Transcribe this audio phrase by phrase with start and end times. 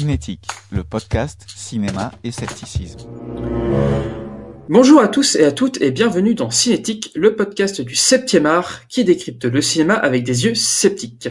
[0.00, 3.08] Cinétique, le podcast cinéma et scepticisme.
[4.68, 8.86] Bonjour à tous et à toutes et bienvenue dans Cinétique, le podcast du 7e art
[8.88, 11.30] qui décrypte le cinéma avec des yeux sceptiques.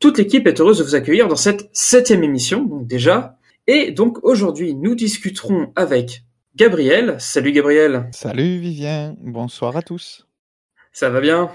[0.00, 3.36] Toute l'équipe est heureuse de vous accueillir dans cette septième émission, donc déjà.
[3.66, 6.24] Et donc aujourd'hui, nous discuterons avec
[6.56, 7.16] Gabriel.
[7.18, 8.08] Salut Gabriel.
[8.12, 10.26] Salut Vivien, bonsoir à tous.
[10.90, 11.50] Ça va bien?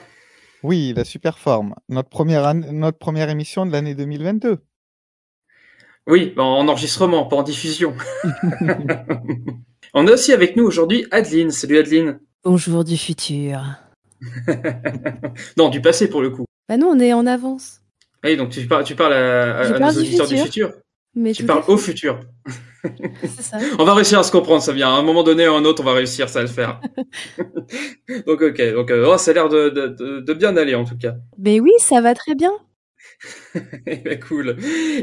[0.61, 1.73] Oui, la super forme.
[1.87, 4.59] Notre première, an- notre première émission de l'année 2022.
[6.09, 7.93] Oui, en enregistrement, pas en diffusion.
[9.93, 11.51] On a aussi avec nous aujourd'hui Adeline.
[11.51, 12.19] Salut Adeline.
[12.43, 13.61] Bonjour du futur.
[15.57, 16.45] non, du passé pour le coup.
[16.67, 17.81] Bah non, on est en avance.
[18.23, 20.67] Oui, donc tu parles, tu parles à, à- à parle nos du auditeurs du futur.
[20.69, 20.81] futur.
[21.15, 22.19] Mais Tu à parles au futur.
[23.21, 23.57] c'est ça.
[23.79, 24.89] On va réussir à se comprendre, ça vient.
[24.89, 26.79] À un moment donné ou à un autre, on va réussir, ça va le faire.
[28.27, 31.15] donc ok, donc euh, oh, ça a l'air de, de bien aller en tout cas.
[31.37, 32.51] Mais oui, ça va très bien.
[33.85, 34.57] Eh ben, cool.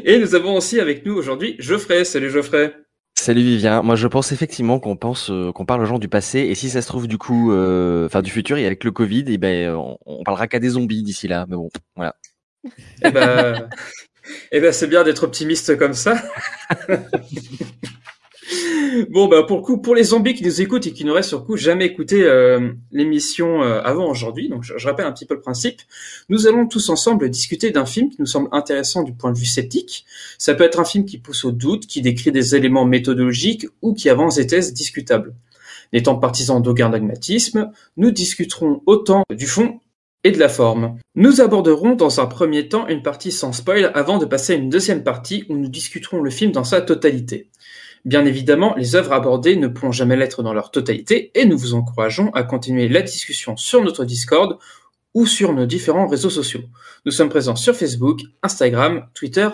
[0.05, 2.05] Et nous avons aussi avec nous aujourd'hui Geoffrey.
[2.05, 2.75] Salut Geoffrey.
[3.19, 6.41] Salut Vivien, moi je pense effectivement qu'on pense euh, qu'on parle aux gens du passé
[6.41, 9.25] et si ça se trouve du coup euh, enfin du futur et avec le Covid
[9.28, 12.14] et ben on, on parlera qu'à des zombies d'ici là mais bon voilà.
[13.03, 13.69] Eh ben,
[14.53, 16.23] eh ben c'est bien d'être optimiste comme ça.
[19.11, 21.56] bon bah pour coup, pour les zombies qui nous écoutent et qui n'auraient sur coup
[21.56, 25.41] jamais écouté euh, l'émission euh, avant aujourd'hui, donc je, je rappelle un petit peu le
[25.41, 25.80] principe.
[26.28, 29.47] Nous allons tous ensemble discuter d'un film qui nous semble intéressant du point de vue
[29.47, 30.05] sceptique.
[30.39, 33.94] Ça peut être un film qui pousse au doute, qui décrit des éléments méthodologiques ou
[33.94, 35.34] qui avance des thèses discutables.
[35.92, 39.80] N'étant partisans d'aucun dogmatisme, nous discuterons autant du fond
[40.24, 40.98] et de la forme.
[41.14, 44.68] Nous aborderons dans un premier temps une partie sans spoil avant de passer à une
[44.68, 47.48] deuxième partie où nous discuterons le film dans sa totalité.
[48.06, 51.74] Bien évidemment, les œuvres abordées ne pourront jamais l'être dans leur totalité et nous vous
[51.74, 54.58] encourageons à continuer la discussion sur notre Discord
[55.12, 56.62] ou sur nos différents réseaux sociaux.
[57.05, 59.48] Nous sommes présents sur Facebook, Instagram, Twitter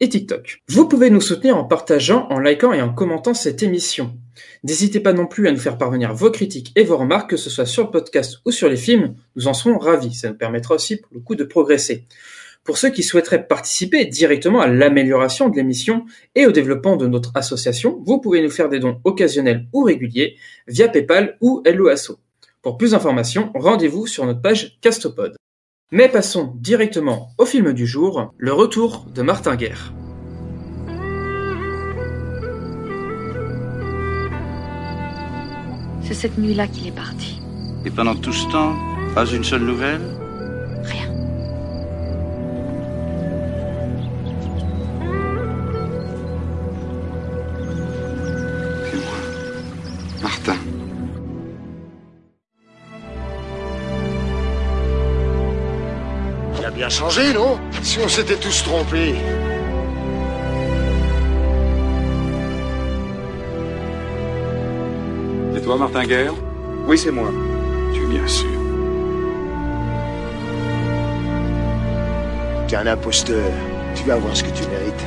[0.00, 0.58] et TikTok.
[0.68, 4.18] Vous pouvez nous soutenir en partageant, en likant et en commentant cette émission.
[4.64, 7.48] N'hésitez pas non plus à nous faire parvenir vos critiques et vos remarques, que ce
[7.48, 10.14] soit sur le podcast ou sur les films, nous en serons ravis.
[10.14, 12.08] Ça nous permettra aussi pour le coup de progresser.
[12.64, 17.30] Pour ceux qui souhaiteraient participer directement à l'amélioration de l'émission et au développement de notre
[17.34, 20.36] association, vous pouvez nous faire des dons occasionnels ou réguliers
[20.66, 22.16] via PayPal ou LOASO.
[22.62, 25.36] Pour plus d'informations, rendez-vous sur notre page Castopod.
[25.92, 29.92] Mais passons directement au film du jour, Le Retour de Martin Guerre.
[36.02, 37.42] C'est cette nuit-là qu'il est parti.
[37.84, 38.74] Et pendant tout ce temps,
[39.14, 40.23] pas une seule nouvelle?
[56.94, 57.58] Changé, non?
[57.82, 59.16] Si on s'était tous trompés.
[65.52, 66.34] C'est toi, Martin Guerre?
[66.86, 67.30] Oui, c'est moi.
[67.92, 68.48] Tu es bien sûr.
[72.68, 73.50] T'es un imposteur.
[73.96, 75.06] Tu vas voir ce que tu mérites.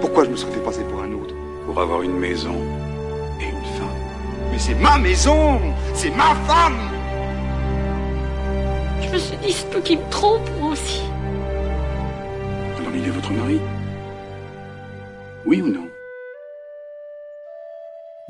[0.00, 1.34] Pourquoi je me serais fait passer pour un autre?
[1.64, 2.56] Pour avoir une maison
[3.40, 4.00] et une femme.
[4.50, 5.60] Mais c'est ma maison
[5.94, 6.87] C'est ma femme
[9.40, 11.00] Je me suis dit, c'est toi qui me trompe, moi aussi.
[12.76, 13.60] Alors il est votre mari?
[15.46, 15.86] Oui ou non?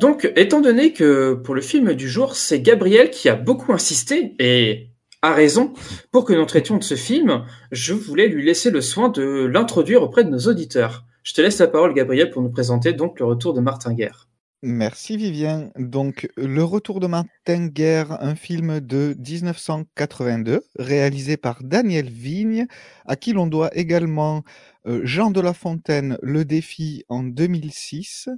[0.00, 4.36] Donc, étant donné que pour le film du jour, c'est Gabriel qui a beaucoup insisté,
[4.38, 4.90] et
[5.22, 5.72] a raison,
[6.12, 10.02] pour que nous traitions de ce film, je voulais lui laisser le soin de l'introduire
[10.02, 11.04] auprès de nos auditeurs.
[11.24, 14.27] Je te laisse la parole, Gabriel, pour nous présenter donc le retour de Martin Guerre.
[14.62, 15.70] Merci Vivien.
[15.78, 22.66] Donc, Le Retour de Martin Guerre, un film de 1982, réalisé par Daniel Vigne,
[23.06, 24.42] à qui l'on doit également
[24.88, 28.30] euh, Jean de La Fontaine, Le Défi en 2006,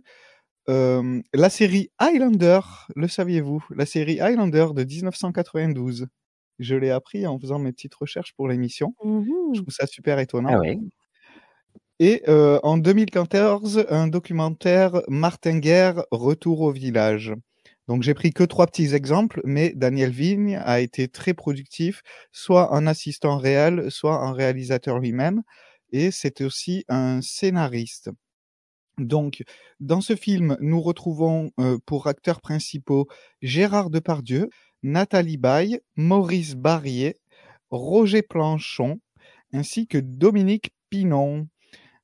[0.68, 2.60] euh, la série Highlander,
[2.96, 3.64] le saviez-vous?
[3.74, 6.08] La série Highlander de 1992.
[6.58, 8.94] Je l'ai appris en faisant mes petites recherches pour l'émission.
[9.04, 9.54] Mhm.
[9.54, 10.50] Je trouve ça super étonnant.
[10.54, 10.78] Ah ouais.
[12.02, 17.34] Et euh, en 2014, un documentaire Martin Guerre, Retour au village.
[17.88, 22.00] Donc j'ai pris que trois petits exemples, mais Daniel Vigne a été très productif,
[22.32, 25.42] soit en assistant réel, soit en réalisateur lui-même.
[25.92, 28.10] et c'est aussi un scénariste.
[28.96, 29.42] Donc,
[29.78, 33.08] dans ce film, nous retrouvons euh, pour acteurs principaux
[33.42, 34.48] Gérard Depardieu,
[34.82, 37.16] Nathalie Baye, Maurice Barrier,
[37.70, 39.00] Roger Planchon,
[39.52, 41.48] ainsi que Dominique Pinon.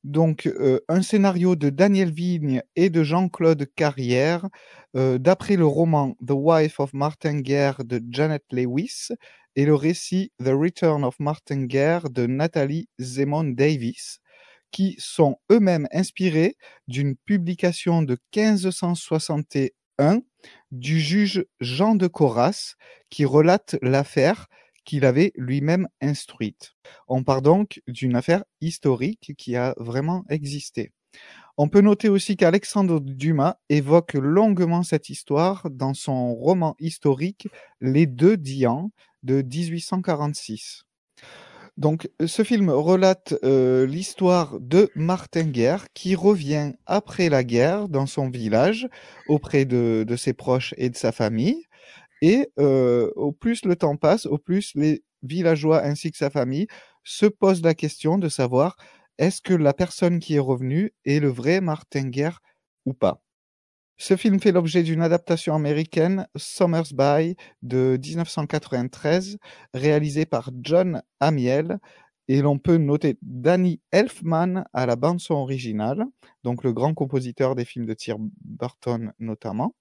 [0.06, 4.46] Donc, euh, un scénario de Daniel Vigne et de Jean-Claude Carrière,
[4.94, 9.08] euh, d'après le roman The Wife of Martin Guerre de Janet Lewis
[9.56, 14.20] et le récit The Return of Martin Guerre de Nathalie Zemon Davis,
[14.70, 16.54] qui sont eux-mêmes inspirés
[16.86, 20.22] d'une publication de 1561
[20.70, 22.76] du juge Jean de Corras
[23.10, 24.46] qui relate l'affaire
[24.86, 26.72] qu'il avait lui-même instruite.
[27.08, 30.92] On part donc d'une affaire historique qui a vraiment existé.
[31.58, 37.48] On peut noter aussi qu'Alexandre Dumas évoque longuement cette histoire dans son roman historique
[37.80, 38.90] Les Deux Dians
[39.22, 40.84] de 1846.
[41.76, 48.06] Donc, ce film relate euh, l'histoire de Martin Guerre qui revient après la guerre dans
[48.06, 48.88] son village
[49.28, 51.65] auprès de, de ses proches et de sa famille.
[52.22, 56.66] Et euh, au plus le temps passe, au plus les villageois ainsi que sa famille
[57.04, 58.76] se posent la question de savoir
[59.18, 62.40] est-ce que la personne qui est revenue est le vrai Martin Guerre
[62.84, 63.22] ou pas.
[63.98, 66.26] Ce film fait l'objet d'une adaptation américaine,
[66.92, 69.38] By de 1993,
[69.72, 71.78] réalisée par John Amiel,
[72.28, 76.04] et l'on peut noter Danny Elfman à la bande-son originale,
[76.44, 79.74] donc le grand compositeur des films de Tim Burton notamment,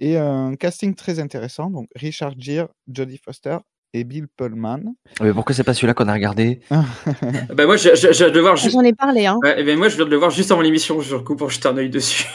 [0.00, 3.58] et un casting très intéressant, donc Richard Gere, Jodie Foster
[3.94, 4.80] et Bill Pullman.
[5.20, 6.60] Mais pourquoi c'est pas celui-là qu'on a regardé
[7.54, 8.56] Ben moi, je, je, je viens de le voir.
[8.56, 9.38] J'en ai parlé, hein.
[9.42, 11.68] Ouais, ben moi, je viens de le voir juste avant l'émission, je coup pour jeter
[11.68, 12.26] un œil dessus.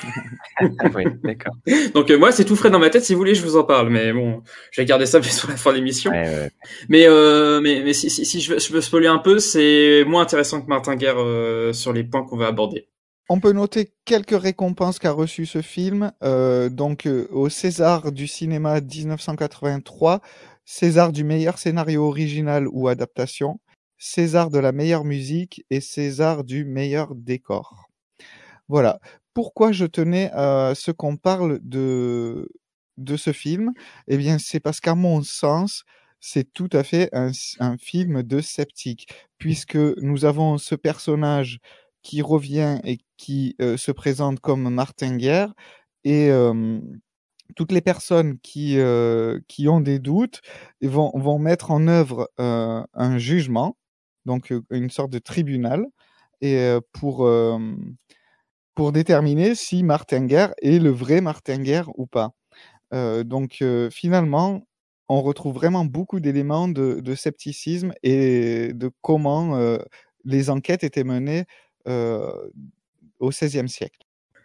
[0.95, 1.54] oui, d'accord.
[1.94, 3.04] Donc euh, moi, c'est tout frais dans ma tête.
[3.04, 3.89] Si vous voulez, je vous en parle.
[3.89, 6.12] Mais bon, je vais garder ça sur la fin de l'émission.
[6.12, 6.51] Ouais, ouais.
[6.89, 10.04] Mais euh, mais mais si, si, si je veux, je veux spoiler un peu, c'est
[10.07, 12.88] moins intéressant que Martin Guerre euh, sur les points qu'on va aborder.
[13.29, 16.11] On peut noter quelques récompenses qu'a reçu ce film.
[16.23, 20.21] Euh, donc euh, au César du cinéma 1983,
[20.65, 23.61] César du meilleur scénario original ou adaptation,
[23.97, 27.87] César de la meilleure musique et César du meilleur décor.
[28.67, 28.99] Voilà.
[29.33, 32.49] Pourquoi je tenais à ce qu'on parle de,
[32.97, 33.71] de ce film?
[34.07, 35.85] Eh bien, c'est parce qu'à mon sens,
[36.19, 41.59] c'est tout à fait un, un, film de sceptique, puisque nous avons ce personnage
[42.03, 45.53] qui revient et qui euh, se présente comme Martin Guerre,
[46.03, 46.81] et euh,
[47.55, 50.41] toutes les personnes qui, euh, qui ont des doutes
[50.81, 53.77] vont, vont mettre en œuvre un jugement,
[54.25, 55.85] donc une sorte de tribunal,
[56.41, 57.29] et pour,
[58.75, 62.31] pour déterminer si Martin Guerre est le vrai Martin Guerre ou pas.
[62.91, 64.67] Donc finalement,
[65.07, 69.77] on retrouve vraiment beaucoup d'éléments de, scepticisme et de comment
[70.25, 71.45] les enquêtes étaient menées
[73.23, 73.99] au XVIe siècle.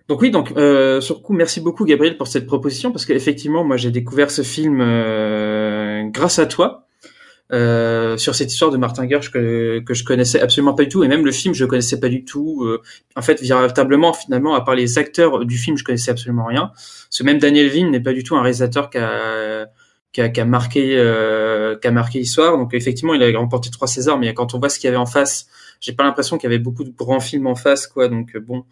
[0.08, 3.76] Donc oui, donc euh, sur coup, merci beaucoup Gabriel pour cette proposition parce qu'effectivement, moi
[3.76, 6.86] j'ai découvert ce film euh, grâce à toi.
[7.50, 11.08] Euh, sur cette histoire de Martin Guerre que, je connaissais absolument pas du tout et
[11.08, 12.82] même le film je connaissais pas du tout euh,
[13.16, 16.72] en fait véritablement finalement à part les acteurs du film je connaissais absolument rien
[17.08, 19.66] ce même Daniel Vigne n'est pas du tout un réalisateur qui a
[20.28, 22.56] qui a, marqué euh, marqué l'histoire.
[22.56, 24.96] Donc effectivement il a remporté trois Césars mais quand on voit ce qu'il y avait
[24.96, 25.48] en face
[25.80, 28.08] j'ai pas l'impression qu'il y avait beaucoup de grands films en face quoi.
[28.08, 28.64] Donc euh, bon.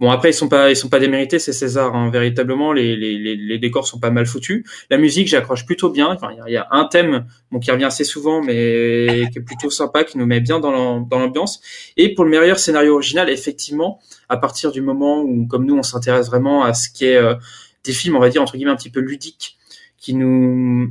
[0.00, 2.10] Bon après ils sont pas ils sont pas démérités ces Césars hein.
[2.10, 2.72] véritablement.
[2.72, 4.64] Les, les, les, les décors sont pas mal foutus.
[4.90, 6.08] La musique j'accroche plutôt bien.
[6.08, 9.44] Enfin il y, y, a un thème bon qui revient assez souvent mais qui est
[9.44, 10.72] plutôt sympa qui nous met bien dans
[11.10, 11.60] l'ambiance.
[11.96, 15.82] Et pour le meilleur scénario original effectivement à partir du moment où comme nous on
[15.82, 17.34] s'intéresse vraiment à ce qui est euh,
[17.84, 19.58] des films on va dire entre guillemets un petit peu ludiques
[20.04, 20.90] qui nous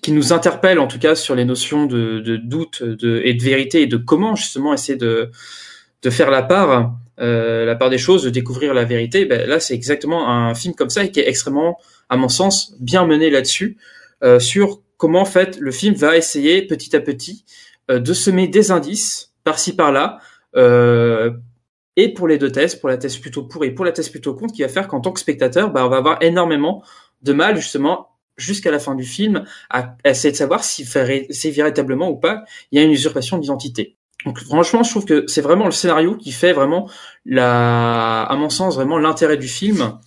[0.00, 3.42] qui nous interpelle en tout cas sur les notions de, de doute de, et de
[3.42, 5.30] vérité et de comment justement essayer de,
[6.02, 9.26] de faire la part, euh, la part des choses, de découvrir la vérité.
[9.26, 13.04] Ben, là, c'est exactement un film comme ça qui est extrêmement, à mon sens, bien
[13.06, 13.76] mené là-dessus,
[14.22, 17.44] euh, sur comment en fait le film va essayer petit à petit
[17.90, 20.20] euh, de semer des indices par-ci par-là.
[20.56, 21.32] Euh,
[21.96, 24.34] et pour les deux thèses, pour la thèse plutôt pour et pour la thèse plutôt
[24.34, 26.82] contre, qui va faire qu'en tant que spectateur, ben, on va avoir énormément
[27.22, 32.10] de mal justement jusqu'à la fin du film à essayer de savoir si c'est véritablement
[32.10, 33.96] ou pas il y a une usurpation d'identité.
[34.24, 36.90] Donc franchement, je trouve que c'est vraiment le scénario qui fait vraiment
[37.24, 39.98] la, à mon sens, vraiment l'intérêt du film.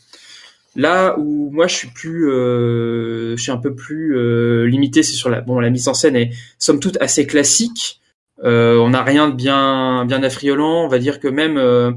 [0.75, 5.13] Là où moi je suis plus, euh, je suis un peu plus euh, limité, c'est
[5.13, 8.01] sur la, bon, la mise en scène est somme toute assez classique.
[8.43, 10.85] Euh, on n'a rien de bien, bien affriolant.
[10.85, 11.91] On va dire que même euh,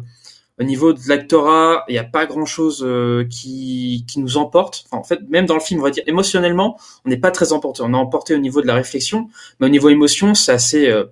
[0.60, 4.84] au niveau de l'actorat, il n'y a pas grand chose euh, qui, qui nous emporte.
[4.90, 7.82] En fait, même dans le film, on va dire émotionnellement, on n'est pas très emporté.
[7.82, 9.28] On est emporté au niveau de la réflexion,
[9.58, 11.04] mais au niveau émotion, c'est assez, euh,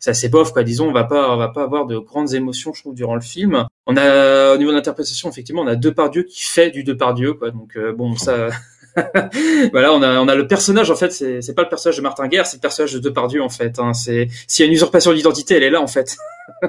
[0.00, 0.64] c'est assez bof quoi.
[0.64, 3.20] Disons, on va pas, on va pas avoir de grandes émotions, je trouve, durant le
[3.20, 3.66] film.
[3.86, 7.50] On a au niveau de l'interprétation, effectivement, on a Depardieu qui fait du Depardieu quoi.
[7.52, 8.48] Donc euh, bon, ça.
[9.72, 12.26] voilà, on a on a le personnage en fait, c'est pas le personnage de Martin
[12.26, 13.78] Guerre, c'est le personnage de Depardieu en fait.
[13.78, 13.94] Hein.
[13.94, 16.16] C'est s'il y a une usurpation d'identité, elle est là en fait.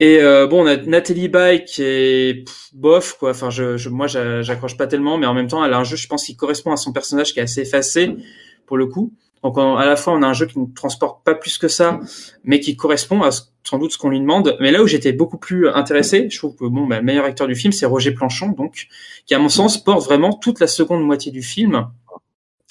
[0.00, 3.30] Et euh, bon, on a Nathalie Baye qui est bof quoi.
[3.30, 5.84] Enfin, je, je moi, j'a- j'accroche pas tellement, mais en même temps, elle a un
[5.84, 8.14] jeu, je pense, qui correspond à son personnage, qui est assez effacé
[8.66, 9.12] pour le coup.
[9.42, 11.68] Donc, on- à la fois, on a un jeu qui ne transporte pas plus que
[11.68, 11.98] ça,
[12.44, 13.30] mais qui correspond à
[13.64, 14.56] sans doute ce qu'on lui demande.
[14.60, 17.46] Mais là où j'étais beaucoup plus intéressé, je trouve que bon, bah, le meilleur acteur
[17.48, 18.86] du film, c'est Roger Planchon, donc
[19.26, 21.88] qui, à mon sens, porte vraiment toute la seconde moitié du film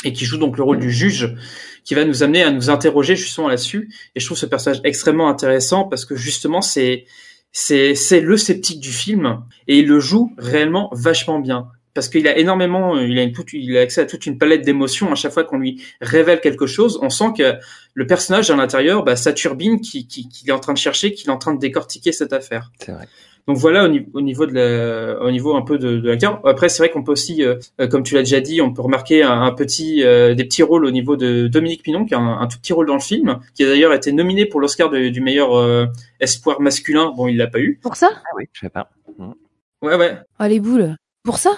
[0.06, 1.36] et qui joue donc le rôle du juge,
[1.88, 3.89] qui va nous amener à nous interroger justement là-dessus.
[4.13, 7.06] Et je trouve ce personnage extrêmement intéressant parce que justement c'est
[7.53, 12.27] c'est c'est le sceptique du film et il le joue réellement vachement bien parce qu'il
[12.27, 15.32] a énormément il a une il a accès à toute une palette d'émotions à chaque
[15.32, 17.56] fois qu'on lui révèle quelque chose on sent que
[17.94, 21.13] le personnage à l'intérieur bah sa turbine qui qui qu'il est en train de chercher
[21.13, 23.08] qu'il est en train de décortiquer cette affaire C'est vrai.
[23.48, 26.42] Donc voilà au, niveau- au niveau de la, au niveau un peu de, de l'acteur.
[26.46, 28.82] Après c'est vrai qu'on peut aussi, euh, euh, comme tu l'as déjà dit, on peut
[28.82, 32.20] remarquer un, un petit, euh, des petits rôles au niveau de Dominique Pinon, qui a
[32.20, 34.89] un, un tout petit rôle dans le film, qui a d'ailleurs été nominé pour l'Oscar
[34.89, 35.86] du meilleur euh,
[36.20, 37.13] espoir masculin.
[37.16, 37.80] Bon, il l'a pas eu.
[37.82, 38.10] Pour ça?
[38.13, 38.89] Ah oui, je sais pas.
[39.82, 40.18] Ouais ouais.
[40.39, 40.96] Ah, les boules.
[41.24, 41.51] Pour ça?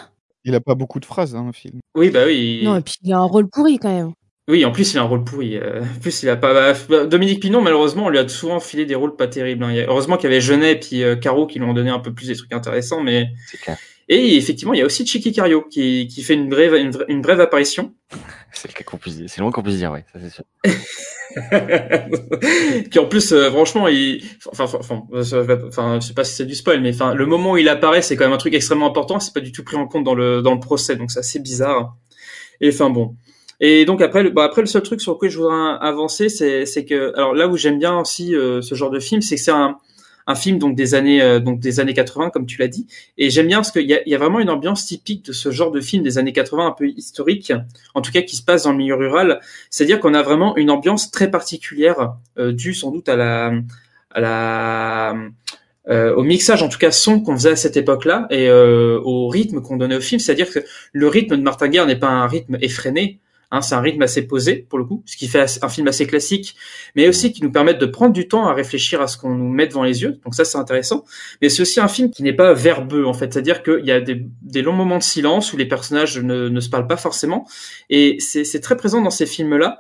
[0.45, 1.79] Il a pas beaucoup de phrases dans le film.
[1.95, 2.59] Oui bah oui.
[2.61, 4.11] il- Non, et puis il a un rôle pourri quand même.
[4.49, 5.57] Oui, en plus il a un rôle pourri.
[5.57, 6.73] Euh, en plus il a pas.
[6.73, 9.63] bah, Dominique Pinon, malheureusement, on lui a souvent filé des rôles pas terribles.
[9.63, 9.85] hein.
[9.87, 12.11] Heureusement qu'il y avait Genet et puis euh, Caro qui lui ont donné un peu
[12.13, 13.27] plus des trucs intéressants, mais.
[13.47, 13.77] C'est clair.
[14.11, 17.21] Et effectivement, il y a aussi Chicky Cario qui, qui fait une brève, une, une
[17.21, 17.93] brève apparition.
[18.51, 19.29] C'est le cas qu'on puisse dire.
[19.29, 20.43] C'est le moins qu'on puisse dire, oui, ça c'est sûr.
[22.89, 26.47] qui en plus, euh, franchement, il, enfin, enfin, enfin, ça je sais pas si c'est
[26.47, 28.87] du spoil, mais enfin, le moment où il apparaît, c'est quand même un truc extrêmement
[28.87, 29.19] important.
[29.19, 31.37] C'est pas du tout pris en compte dans le dans le procès, donc c'est assez
[31.37, 31.95] bizarre.
[32.61, 33.15] Et enfin bon.
[33.59, 36.85] Et donc après, le, bah, après le seul truc sur lequel je voudrais avancer, c'est
[36.85, 39.51] que, alors là où j'aime bien aussi euh, ce genre de film, c'est que c'est
[39.51, 39.77] un
[40.29, 42.85] un film donc des années euh, donc des années 80 comme tu l'as dit.
[43.17, 45.49] Et j'aime bien parce qu'il y a, y a vraiment une ambiance typique de ce
[45.51, 47.51] genre de film des années 80 un peu historique
[47.95, 49.41] en tout cas qui se passe dans le milieu rural.
[49.71, 53.53] C'est-à-dire qu'on a vraiment une ambiance très particulière euh, due sans doute à la
[54.11, 55.15] à la
[55.89, 59.27] euh, au mixage en tout cas son qu'on faisait à cette époque-là et euh, au
[59.29, 60.19] rythme qu'on donnait au film.
[60.19, 60.59] C'est-à-dire que
[60.93, 63.19] le rythme de Martin Guerre n'est pas un rythme effréné
[63.51, 66.05] Hein, c'est un rythme assez posé pour le coup, ce qui fait un film assez
[66.05, 66.55] classique,
[66.95, 69.49] mais aussi qui nous permet de prendre du temps à réfléchir à ce qu'on nous
[69.49, 70.19] met devant les yeux.
[70.23, 71.03] Donc ça, c'est intéressant.
[71.41, 74.01] Mais c'est aussi un film qui n'est pas verbeux en fait, c'est-à-dire qu'il y a
[74.01, 77.47] des, longs moments de silence où les personnages ne, se parlent pas forcément,
[77.89, 79.79] et c'est très présent dans ces films-là.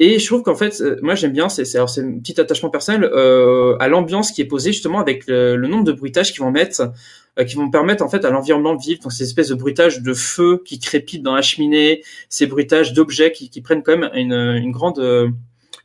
[0.00, 3.76] Et je trouve qu'en fait, euh, moi j'aime bien, c'est un petit attachement personnel euh,
[3.78, 6.92] à l'ambiance qui est posée justement avec le, le nombre de bruitages qu'ils vont mettre,
[7.38, 9.00] euh, qui vont permettre en fait à l'environnement de vivre.
[9.02, 13.30] Donc ces espèces de bruitages de feu qui crépitent dans la cheminée, ces bruitages d'objets
[13.32, 15.28] qui, qui prennent quand même une, une grande euh,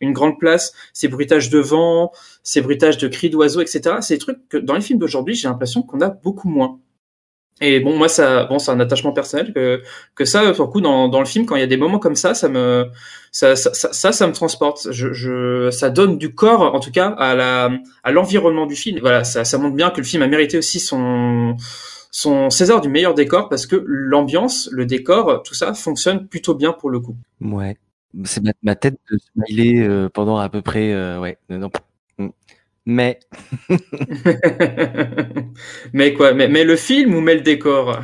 [0.02, 2.12] une grande place, ces bruitages de vent,
[2.42, 3.98] ces bruitages de cris d'oiseaux, etc.
[4.02, 6.80] C'est des trucs que dans les films d'aujourd'hui, j'ai l'impression qu'on a beaucoup moins.
[7.62, 9.82] Et bon, moi, ça, bon, c'est un attachement personnel que
[10.16, 12.00] que ça, pour le coup, dans dans le film, quand il y a des moments
[12.00, 12.88] comme ça, ça me
[13.32, 14.88] ça ça ça, ça, me transporte.
[14.92, 17.70] Je, je ça donne du corps, en tout cas, à la
[18.04, 19.00] à l'environnement du film.
[19.02, 21.56] Voilà, ça ça montre bien que le film a mérité aussi son
[22.12, 26.74] son César du meilleur décor parce que l'ambiance, le décor, tout ça fonctionne plutôt bien
[26.74, 27.16] pour le coup.
[27.42, 27.78] Ouais.
[28.24, 31.38] C'est ma, ma tête de smiley euh, pendant à peu près, euh, ouais.
[32.90, 33.20] Mais,
[35.94, 38.00] mais quoi mais, mais le film ou mais le décor?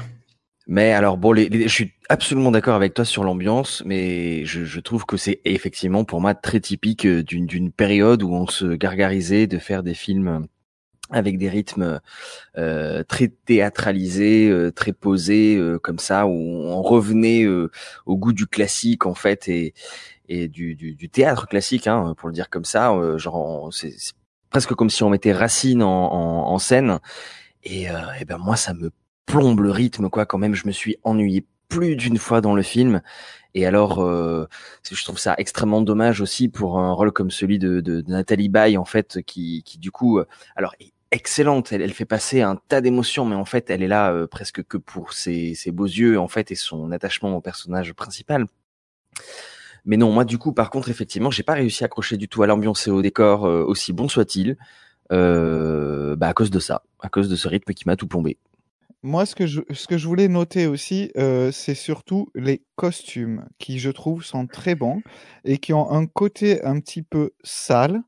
[0.68, 4.64] Mais alors bon, les, les- je suis absolument d'accord avec toi sur l'ambiance, mais je,
[4.64, 8.48] je trouve que c'est effectivement pour moi très typique euh, d'une d'une période où on
[8.48, 10.48] se gargarisait de faire des films
[11.12, 12.02] avec des rythmes
[12.58, 17.72] euh, très théâtralisés, euh, très posés, euh, comme ça, où on revenait euh,
[18.08, 19.74] au goût du classique en fait et,
[20.30, 22.94] et du, du, du théâtre classique, hein, pour le dire comme ça.
[22.94, 23.94] euh, genre, c'est
[24.56, 27.00] presque comme si on mettait Racine en, en, en scène.
[27.66, 28.90] Et, euh, et ben moi, ça me
[29.26, 30.26] plombe le rythme, quoi.
[30.26, 33.02] Quand même, je me suis ennuyé plus d'une fois dans le film.
[33.54, 34.48] Et alors, euh,
[34.90, 38.48] je trouve ça extrêmement dommage aussi pour un rôle comme celui de, de, de Nathalie
[38.48, 41.74] Baye, en fait, qui, qui du coup, euh, alors est excellente.
[41.74, 44.64] Elle, elle fait passer un tas d'émotions, mais en fait, elle est là euh, presque
[44.64, 48.46] que pour ses, ses beaux yeux, en fait, et son attachement au personnage principal.
[49.86, 52.44] Mais non, moi, du coup, par contre, effectivement, j'ai pas réussi à accrocher du tout
[52.44, 54.58] à l'ambiance et au décor, euh, aussi bon soit-il,
[55.12, 58.38] euh, bah à cause de ça, à cause de ce rythme qui m'a tout plombé.
[59.04, 64.24] Moi, ce que je, voulais noter aussi, euh, c'est surtout les costumes qui, je trouve,
[64.24, 65.04] sont très bons
[65.44, 68.02] et qui ont un côté un petit peu sale,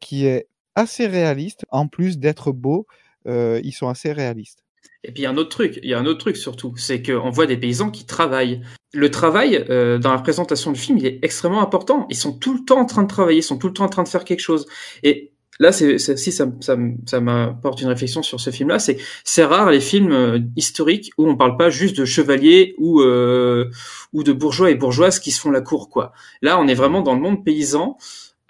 [0.00, 1.66] qui est assez réaliste.
[1.70, 2.86] En plus d'être beaux,
[3.26, 4.64] euh, ils sont assez réalistes.
[5.04, 6.74] Et puis il y a un autre truc, il y a un autre truc surtout,
[6.76, 8.60] c'est qu'on voit des paysans qui travaillent.
[8.92, 12.06] Le travail euh, dans la présentation du film, il est extrêmement important.
[12.10, 13.88] Ils sont tout le temps en train de travailler, ils sont tout le temps en
[13.88, 14.66] train de faire quelque chose.
[15.02, 16.76] Et là, c'est si ça, ça,
[17.06, 21.28] ça m'apporte une réflexion sur ce film-là, c'est c'est rare les films euh, historiques où
[21.28, 23.70] on parle pas juste de chevaliers ou euh,
[24.12, 26.12] ou de bourgeois et bourgeoises qui se font la cour, quoi.
[26.42, 27.96] Là, on est vraiment dans le monde paysan.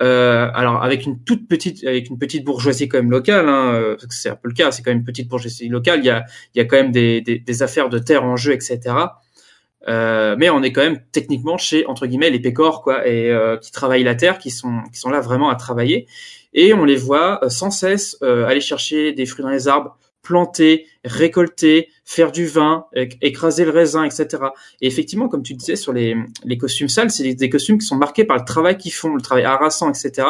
[0.02, 3.96] Euh, alors avec une toute petite, avec une petite bourgeoisie quand même locale, hein, euh,
[4.08, 6.00] c'est un peu le cas, c'est quand même une petite bourgeoisie locale.
[6.00, 8.36] Il y a, il y a quand même des, des, des affaires de terre en
[8.36, 8.80] jeu, etc.
[9.88, 13.56] Euh, mais on est quand même techniquement chez entre guillemets les pécores quoi, et euh,
[13.56, 16.06] qui travaillent la terre, qui sont qui sont là vraiment à travailler.
[16.52, 20.86] Et on les voit euh, sans cesse aller chercher des fruits dans les arbres, planter,
[21.04, 22.86] récolter, faire du vin,
[23.22, 24.28] écraser le raisin, etc.
[24.80, 27.96] Et effectivement, comme tu disais sur les, les costumes sales, c'est des, costumes qui sont
[27.96, 30.28] marqués par le travail qu'ils font, le travail harassant, etc.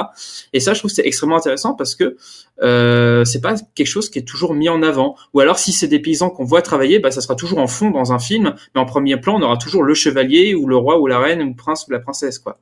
[0.53, 2.17] Et ça, je trouve c'est extrêmement intéressant parce que
[2.63, 5.17] euh, c'est pas quelque chose qui est toujours mis en avant.
[5.35, 7.91] Ou alors, si c'est des paysans qu'on voit travailler, bah, ça sera toujours en fond
[7.91, 11.01] dans un film, mais en premier plan, on aura toujours le chevalier ou le roi
[11.01, 12.61] ou la reine ou le prince ou la princesse, quoi.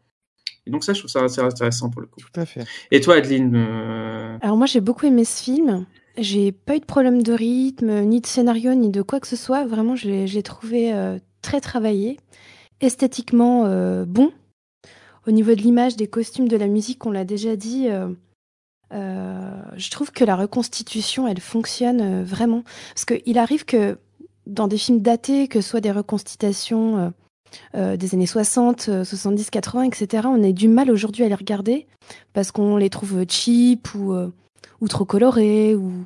[0.66, 2.20] Et donc ça, je trouve ça assez intéressant pour le coup.
[2.20, 2.64] Tout à fait.
[2.90, 4.36] Et toi, Adeline euh...
[4.42, 5.86] Alors moi, j'ai beaucoup aimé ce film.
[6.18, 9.36] J'ai pas eu de problème de rythme, ni de scénario, ni de quoi que ce
[9.36, 9.64] soit.
[9.64, 12.18] Vraiment, je l'ai trouvé euh, très travaillé,
[12.80, 14.32] esthétiquement euh, bon.
[15.28, 17.86] Au niveau de l'image, des costumes, de la musique, on l'a déjà dit.
[18.92, 22.64] Euh, je trouve que la reconstitution, elle fonctionne vraiment.
[22.94, 23.98] Parce qu'il arrive que
[24.46, 27.12] dans des films datés, que ce soit des reconstitutions
[27.74, 31.86] des années 60, 70, 80, etc., on a du mal aujourd'hui à les regarder
[32.32, 34.14] parce qu'on les trouve cheap ou
[34.80, 36.04] ou trop colorés, ou,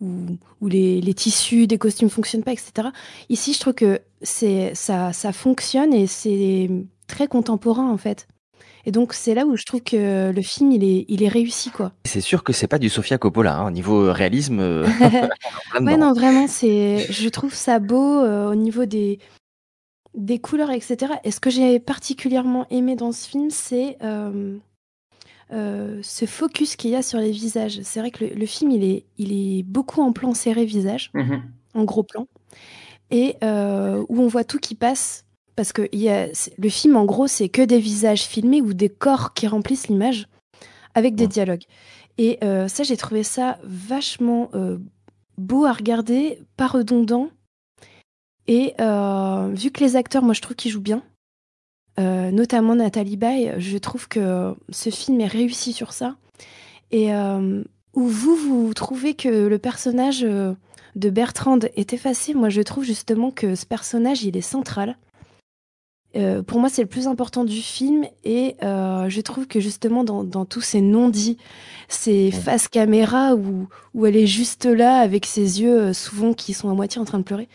[0.00, 2.88] ou, les, les, tissus des costumes fonctionnent pas, etc.
[3.28, 6.70] Ici, je trouve que c'est ça, ça fonctionne et c'est
[7.06, 8.26] très contemporain en fait.
[8.86, 11.70] Et donc c'est là où je trouve que le film il est, il est réussi
[11.70, 11.92] quoi.
[12.04, 14.60] C'est sûr que c'est pas du Sofia Coppola hein, au niveau réalisme.
[14.60, 14.86] Euh,
[15.80, 19.20] ouais non vraiment c'est, je trouve ça beau euh, au niveau des
[20.14, 21.14] des couleurs etc.
[21.24, 24.58] Et ce que j'ai particulièrement aimé dans ce film c'est euh,
[25.52, 27.80] euh, ce focus qu'il y a sur les visages.
[27.82, 31.42] C'est vrai que le, film, il est, il est beaucoup en plan serré visage, mhm.
[31.74, 32.26] en gros plan,
[33.10, 35.24] et euh, où on voit tout qui passe.
[35.56, 36.28] Parce que y a,
[36.58, 40.26] le film, en gros, c'est que des visages filmés ou des corps qui remplissent l'image
[40.94, 41.64] avec des dialogues.
[42.18, 44.50] Et euh, ça, j'ai trouvé ça vachement
[45.38, 47.30] beau à regarder, pas redondant.
[48.48, 51.04] Et vu que les acteurs, moi, je trouve qu'ils jouent bien,
[51.98, 56.16] euh, notamment Nathalie Baye, je trouve que ce film est réussi sur ça.
[56.90, 57.62] Et euh,
[57.94, 60.54] où vous, vous trouvez que le personnage euh,
[60.96, 64.96] de Bertrand est effacé, moi je trouve justement que ce personnage, il est central.
[66.46, 70.60] pour moi, c'est le plus important du film et je trouve que justement dans, tous
[70.60, 71.38] ces non-dits,
[71.88, 76.70] ces faces caméra où, où elle est juste là avec ses yeux souvent qui sont
[76.70, 77.48] à moitié en train de pleurer,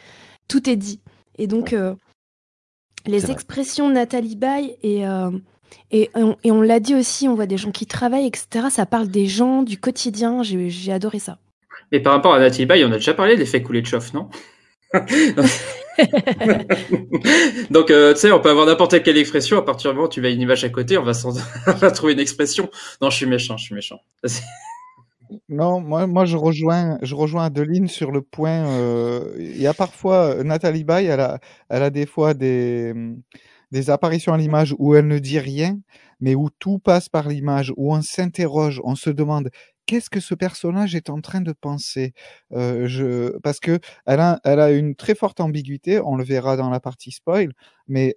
[0.50, 1.00] tout est dit.
[1.38, 1.74] Et donc,
[3.06, 5.32] les expressions de Nathalie Baye et, euh,
[5.92, 6.10] et,
[6.44, 8.68] et, on l'a dit aussi, on voit des gens qui travaillent, etc.
[8.70, 10.44] Ça parle des gens, du quotidien.
[10.44, 11.38] J'ai adoré ça.
[11.92, 14.14] Et par rapport à Nathalie Baye, on a déjà parlé des faits couler de chauffe,
[14.14, 14.30] non
[17.70, 19.58] Donc, euh, tu sais, on peut avoir n'importe quelle expression.
[19.58, 21.92] À partir du moment où tu vas une image à côté, on va, on va
[21.92, 22.70] trouver une expression.
[23.02, 24.00] Non, je suis méchant, je suis méchant.
[25.48, 28.66] Non, moi, moi je rejoins, je rejoins Adeline sur le point.
[28.68, 31.40] Euh, il y a parfois euh, Nathalie Baye, elle a,
[31.70, 33.22] elle a des fois des, mm,
[33.72, 35.80] des apparitions à l'image où elle ne dit rien,
[36.20, 39.52] mais où tout passe par l'image, où on s'interroge, on se demande
[39.86, 42.14] qu'est-ce que ce personnage est en train de penser?
[42.54, 46.00] Euh, je, parce que elle a, elle a une très forte ambiguïté.
[46.04, 47.54] On le verra dans la partie spoil,
[47.88, 48.16] mais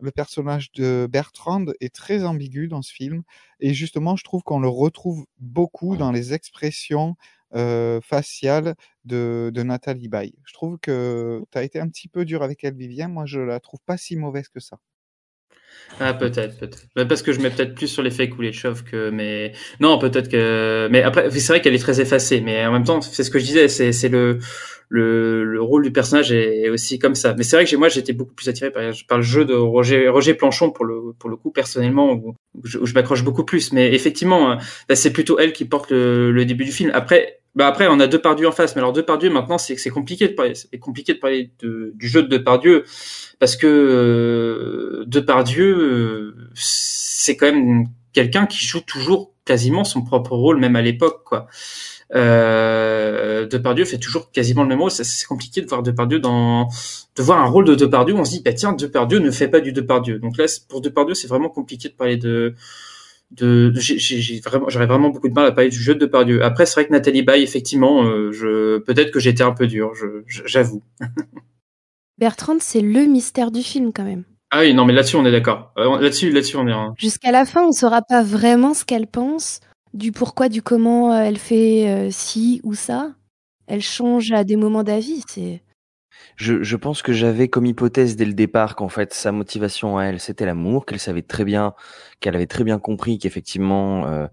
[0.00, 3.22] le personnage de Bertrand est très ambigu dans ce film.
[3.60, 7.16] Et justement, je trouve qu'on le retrouve beaucoup dans les expressions
[7.54, 10.34] euh, faciales de, Nathalie Baye.
[10.44, 13.08] Je trouve que tu as été un petit peu dur avec elle, Vivien.
[13.08, 14.78] Moi, je la trouve pas si mauvaise que ça.
[15.98, 17.08] Ah peut-être, peut-être.
[17.08, 21.02] Parce que je mets peut-être plus sur l'effet chauffe que mais non peut-être que mais
[21.02, 23.44] après c'est vrai qu'elle est très effacée mais en même temps c'est ce que je
[23.44, 24.38] disais c'est c'est le
[24.90, 27.34] le, le rôle du personnage est aussi comme ça.
[27.34, 30.34] Mais c'est vrai que moi j'étais beaucoup plus attiré par, le jeu de Roger Roger
[30.34, 33.72] Planchon pour le pour le coup personnellement où, je, m'accroche beaucoup plus.
[33.72, 34.56] Mais effectivement,
[34.88, 36.90] bah, c'est plutôt elle qui porte le, le, début du film.
[36.92, 37.39] Après.
[37.56, 40.34] Bah après, on a Depardieu en face, mais alors Depardieu maintenant, c'est c'est compliqué de
[40.34, 42.84] parler, c'est compliqué de parler de, du jeu de Depardieu
[43.40, 50.36] parce que euh, Depardieu, euh, c'est quand même quelqu'un qui joue toujours quasiment son propre
[50.36, 51.48] rôle, même à l'époque, quoi.
[52.14, 54.90] Euh, Depardieu fait toujours quasiment le même rôle.
[54.90, 56.68] C'est compliqué de voir Depardieu dans,
[57.16, 59.60] de voir un rôle de Depardieu on se dit, bah tiens, Depardieu ne fait pas
[59.60, 60.18] du Depardieu.
[60.18, 62.54] Donc là, pour Depardieu, c'est vraiment compliqué de parler de,
[63.30, 66.42] de, j'ai- vraiment, j'aurais vraiment beaucoup de mal à parler du jeu de Depardieu.
[66.44, 69.92] Après, c'est vrai que Nathalie Baye, effectivement, euh, je, peut-être que j'étais un peu dur,
[70.26, 70.82] j'avoue.
[72.18, 74.24] Bertrand, c'est le mystère du film quand même.
[74.50, 75.72] Ah oui, non, mais là-dessus, on est d'accord.
[75.78, 76.94] Euh, là-dessus, là-dessus, on est un...
[76.98, 79.60] Jusqu'à la fin, on saura pas vraiment ce qu'elle pense,
[79.94, 83.14] du pourquoi, du comment euh, elle fait euh, ci ou ça.
[83.68, 85.22] Elle change à des moments d'avis.
[85.28, 85.62] C'est
[86.36, 90.06] Je, je pense que j'avais comme hypothèse dès le départ qu'en fait sa motivation à
[90.06, 91.74] elle c'était l'amour, qu'elle savait très bien,
[92.20, 94.26] qu'elle avait très bien compris qu'effectivement euh,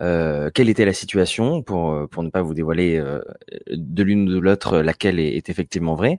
[0.00, 3.20] euh, quelle était la situation pour euh, pour ne pas vous dévoiler euh,
[3.70, 6.18] de l'une ou de l'autre laquelle est, est effectivement vraie.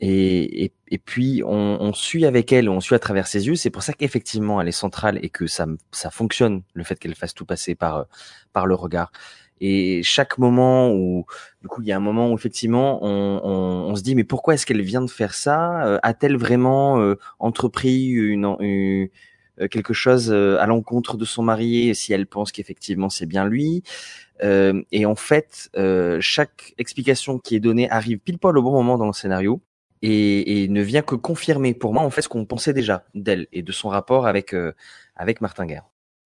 [0.00, 3.54] Et, et, puis on, on suit avec elle, on suit à travers ses yeux.
[3.54, 7.14] C'est pour ça qu'effectivement elle est centrale et que ça ça fonctionne le fait qu'elle
[7.14, 8.06] fasse tout passer par
[8.52, 9.12] par le regard.
[9.60, 11.24] Et chaque moment où,
[11.62, 14.24] du coup, il y a un moment où effectivement, on, on, on se dit, mais
[14.24, 15.86] pourquoi est-ce qu'elle vient de faire ça?
[15.86, 19.08] Euh, A-t-elle vraiment euh, entrepris une, une-
[19.70, 23.82] quelque chose euh, à l'encontre de son mari si elle pense qu'effectivement c'est bien lui
[24.42, 28.72] Euh, Et en fait, euh, chaque explication qui est donnée arrive pile poil au bon
[28.72, 29.60] moment dans le scénario
[30.02, 33.46] et, et ne vient que confirmer pour moi en fait ce qu'on pensait déjà d'elle
[33.52, 34.72] et de son rapport avec euh,
[35.14, 35.84] avec Martin Guerre.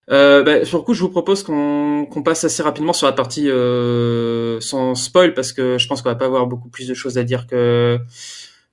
[0.09, 3.13] Euh, bah, sur le coup, je vous propose qu'on qu'on passe assez rapidement sur la
[3.13, 6.95] partie euh, sans spoil parce que je pense qu'on va pas avoir beaucoup plus de
[6.95, 7.99] choses à dire que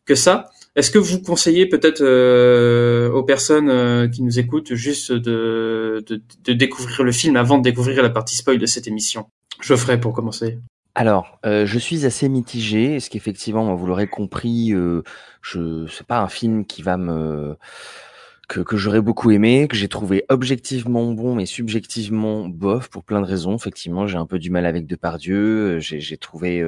[0.06, 0.48] que ça.
[0.76, 6.04] Est-ce que vous conseillez peut-être euh, aux personnes euh, qui nous écoutent juste de,
[6.46, 9.26] découvrir le film avant de découvrir la partie spoil de cette émission?
[9.62, 10.58] Je ferai pour commencer.
[10.94, 14.74] Alors, euh, je suis assez mitigé, ce qu'effectivement, vous l'aurez compris,
[15.40, 17.56] je c'est pas un film qui va me
[18.48, 23.22] que, que j'aurais beaucoup aimé, que j'ai trouvé objectivement bon, mais subjectivement bof pour plein
[23.22, 23.56] de raisons.
[23.56, 26.62] Effectivement, j'ai un peu du mal avec Depardieu, j'ai trouvé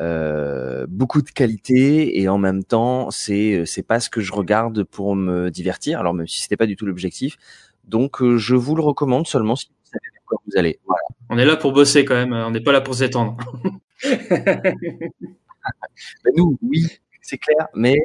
[0.00, 4.32] euh, euh, beaucoup de qualité et en même temps, c'est c'est pas ce que je
[4.32, 6.00] regarde pour me divertir.
[6.00, 7.36] Alors même si c'était pas du tout l'objectif,
[7.84, 10.78] donc euh, je vous le recommande seulement si vous savez vers quoi vous allez.
[10.86, 11.02] Voilà.
[11.28, 12.32] On est là pour bosser quand même.
[12.32, 13.36] On n'est pas là pour s'étendre.
[16.24, 16.86] Ben, nous, oui,
[17.22, 17.96] c'est clair, mais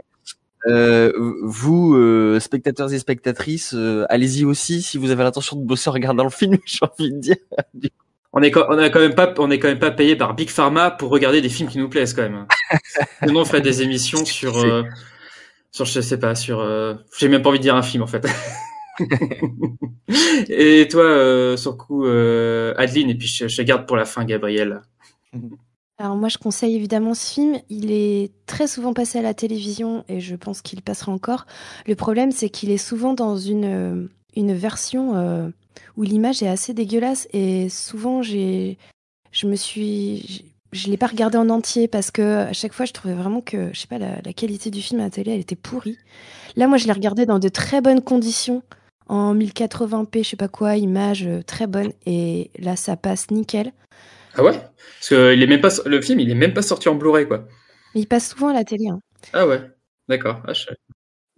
[0.67, 1.11] euh,
[1.43, 5.93] vous, euh, spectateurs et spectatrices, euh, allez-y aussi si vous avez l'intention de bosser en
[5.93, 7.35] regardant le film, j'ai envie de dire.
[8.33, 10.49] On est, on est quand même pas, on est quand même pas payé par Big
[10.49, 12.45] Pharma pour regarder des films qui nous plaisent quand même.
[13.23, 14.83] Sinon, on ferait des émissions sur, euh,
[15.71, 18.07] sur, je sais pas, sur, euh, j'ai même pas envie de dire un film en
[18.07, 18.25] fait.
[20.49, 24.23] et toi, euh, sur coup, euh, Adeline, et puis je, je garde pour la fin,
[24.23, 24.81] Gabriel.
[26.01, 27.59] Alors moi, je conseille évidemment ce film.
[27.69, 31.45] Il est très souvent passé à la télévision et je pense qu'il passera encore.
[31.85, 35.49] Le problème, c'est qu'il est souvent dans une, euh, une version euh,
[35.97, 38.77] où l'image est assez dégueulasse et souvent, j'ai,
[39.31, 42.93] je me suis, je l'ai pas regardé en entier parce que à chaque fois, je
[42.93, 45.39] trouvais vraiment que, je sais pas, la, la qualité du film à la télé, elle
[45.41, 45.97] était pourrie.
[46.55, 48.63] Là, moi, je l'ai regardé dans de très bonnes conditions
[49.07, 53.73] en 1080p, je sais pas quoi, image euh, très bonne et là, ça passe nickel.
[54.35, 54.53] Ah ouais?
[54.53, 57.27] Parce que il est même pas, le film, il est même pas sorti en Blu-ray,
[57.27, 57.45] quoi.
[57.95, 58.87] Il passe souvent à la télé.
[58.87, 59.01] hein.
[59.33, 59.61] Ah ouais?
[60.07, 60.41] D'accord.
[60.47, 60.67] Ah, je-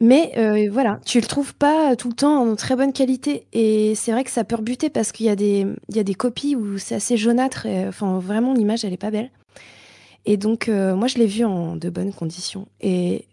[0.04, 3.48] Mais euh, voilà, tu le trouves pas tout le temps en très bonne qualité.
[3.54, 6.58] Et c'est vrai que ça peut rebuter parce qu'il y, a des- y a copies
[6.58, 7.66] où c'est assez jaunâtre.
[7.88, 9.32] Enfin, vraiment, l'image, elle est pas belle.
[10.26, 12.68] Et donc, euh, moi, je l'ai vu en de bonnes conditions.
[12.82, 13.28] Et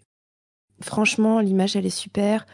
[0.82, 2.46] franchement, l'image, elle est super.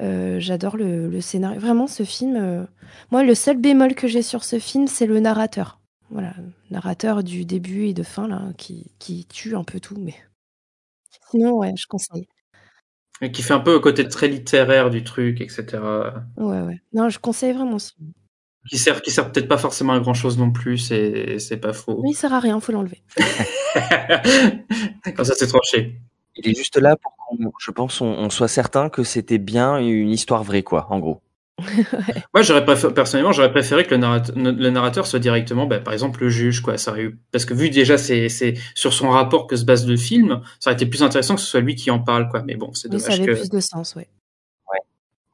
[0.00, 1.60] Euh, J'adore le, scénario.
[1.60, 2.68] Vraiment, ce film.
[3.12, 5.80] Moi, le seul bémol que j'ai sur ce film, c'est le narrateur.
[6.10, 6.34] Voilà,
[6.70, 9.96] narrateur du début et de fin, là, qui, qui tue un peu tout.
[9.98, 10.14] Mais
[11.30, 12.28] sinon, ouais, je conseille.
[13.22, 15.66] Et qui fait un peu le côté très littéraire du truc, etc.
[16.36, 16.80] Ouais, ouais.
[16.92, 18.12] Non, je conseille vraiment ce film.
[18.68, 21.72] Qui sert, qui sert peut-être pas forcément à grand chose non plus, c'est, c'est pas
[21.72, 22.00] faux.
[22.02, 23.02] Mais il sert à rien, faut l'enlever.
[25.16, 25.98] Quand ça s'est tranché.
[26.36, 29.78] Il est juste là pour qu'on, je pense, on, on soit certain que c'était bien
[29.78, 31.22] une histoire vraie, quoi, en gros.
[32.34, 35.92] Moi, j'aurais préféré, personnellement, j'aurais préféré que le narrateur, le narrateur soit directement, bah, par
[35.92, 36.78] exemple, le juge, quoi.
[36.78, 39.86] Ça aurait eu, parce que vu déjà, c'est, c'est sur son rapport que se base
[39.86, 42.42] le film, ça aurait été plus intéressant que ce soit lui qui en parle, quoi.
[42.44, 43.38] Mais bon, c'est Mais ça dommage avait que.
[43.38, 44.08] plus de sens, ouais.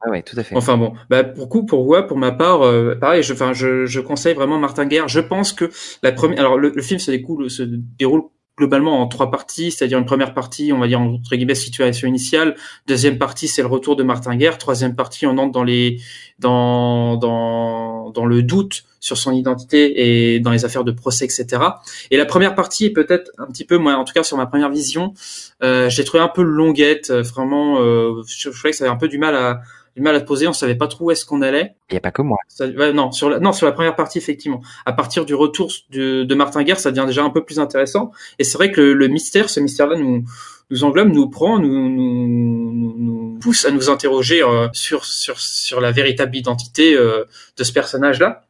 [0.05, 0.55] Ouais, ouais, tout à fait.
[0.55, 3.87] Enfin bon, bah pour coup, pour moi, pour ma part, euh, pareil, je, enfin, je,
[3.87, 5.07] je conseille vraiment Martin Guerre.
[5.07, 5.71] Je pense que
[6.03, 8.21] la première, alors le, le film se découle, se déroule
[8.57, 12.55] globalement en trois parties, c'est-à-dire une première partie, on va dire entre guillemets situation initiale,
[12.87, 16.01] deuxième partie c'est le retour de Martin Guerre, troisième partie on entre dans les
[16.39, 21.61] dans dans dans le doute sur son identité et dans les affaires de procès etc.
[22.09, 24.47] Et la première partie est peut-être un petit peu moi en tout cas sur ma
[24.47, 25.13] première vision,
[25.63, 28.93] euh, j'ai trouvé un peu longuette, euh, vraiment, euh, je, je trouvais que ça avait
[28.93, 29.61] un peu du mal à
[29.97, 31.73] du mal à poser, on savait pas trop où est-ce qu'on allait.
[31.89, 32.37] Il n'y a pas que moi.
[32.47, 34.61] Ça, ouais, non, sur la, non, sur la première partie, effectivement.
[34.85, 38.11] À partir du retour de, de Martin Guerre, ça devient déjà un peu plus intéressant.
[38.37, 40.23] Et c'est vrai que le, le mystère, ce mystère-là nous,
[40.69, 45.39] nous englobe, nous prend, nous, nous, nous, nous pousse à nous interroger euh, sur sur
[45.39, 47.23] sur la véritable identité euh,
[47.57, 48.45] de ce personnage-là.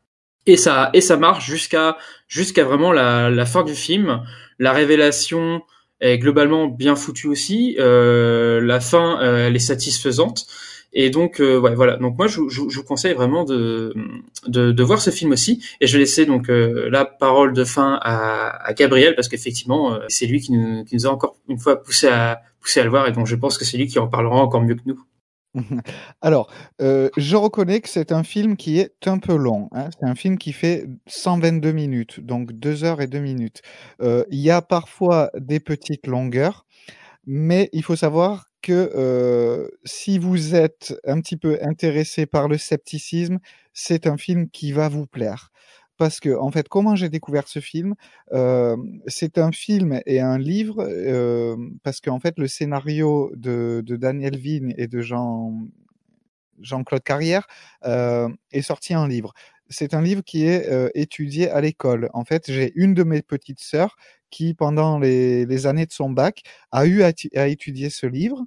[0.45, 4.21] Et ça et ça marche jusqu'à jusqu'à vraiment la, la fin du film.
[4.59, 5.61] La révélation
[6.01, 7.77] est globalement bien foutue aussi.
[7.79, 10.45] Euh, la fin, elle est satisfaisante.
[10.93, 11.97] Et donc, euh, ouais, voilà.
[11.97, 13.93] Donc moi, je, je, je, vous conseille vraiment de,
[14.47, 15.63] de, de voir ce film aussi.
[15.81, 19.93] Et je vais laisser donc euh, la parole de fin à, à Gabriel parce qu'effectivement,
[19.93, 22.83] euh, c'est lui qui nous, qui nous a encore une fois poussé à poussé à
[22.83, 23.07] le voir.
[23.07, 25.03] Et donc, je pense que c'est lui qui en parlera encore mieux que nous.
[26.21, 29.69] Alors, euh, je reconnais que c'est un film qui est un peu long.
[29.71, 29.89] Hein.
[29.99, 33.61] C'est un film qui fait 122 minutes, donc 2 heures et 2 minutes.
[34.01, 36.65] Euh, il y a parfois des petites longueurs,
[37.25, 43.39] mais il faut savoir euh, si vous êtes un petit peu intéressé par le scepticisme,
[43.73, 45.51] c'est un film qui va vous plaire.
[45.97, 47.95] Parce que, en fait, comment j'ai découvert ce film
[48.31, 48.77] euh,
[49.07, 54.75] C'est un film et un livre, euh, parce qu'en fait, le scénario de, Daniel Vigne
[54.77, 55.53] et de Jean,
[56.61, 57.47] Jean-Claude Carrière
[57.85, 59.33] euh, est sorti en livre.
[59.69, 62.09] C'est un livre qui est euh, étudié à l'école.
[62.13, 63.97] En fait, j'ai une de mes petites sœurs
[64.29, 67.11] qui, pendant les, années de son bac, a eu à,
[67.47, 68.45] étudier ce livre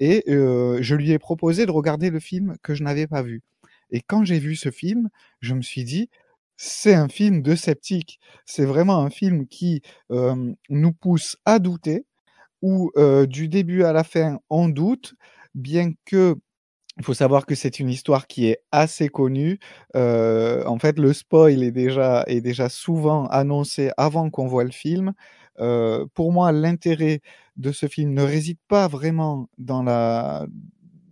[0.00, 3.42] et euh, je lui ai proposé de regarder le film que je n'avais pas vu.
[3.90, 5.08] Et quand j'ai vu ce film,
[5.40, 6.08] je me suis dit,
[6.56, 8.20] c'est un film de sceptique.
[8.46, 12.06] C'est vraiment un film qui euh, nous pousse à douter,
[12.62, 12.92] où
[13.26, 15.14] du début à la fin, on doute,
[15.54, 16.36] bien que
[17.00, 19.58] il faut savoir que c'est une histoire qui est assez connue.
[19.96, 24.70] Euh, en fait, le spoil est déjà, est déjà souvent annoncé avant qu'on voit le
[24.70, 25.14] film.
[25.60, 27.22] Euh, pour moi, l'intérêt
[27.56, 30.46] de ce film ne réside pas vraiment dans, la,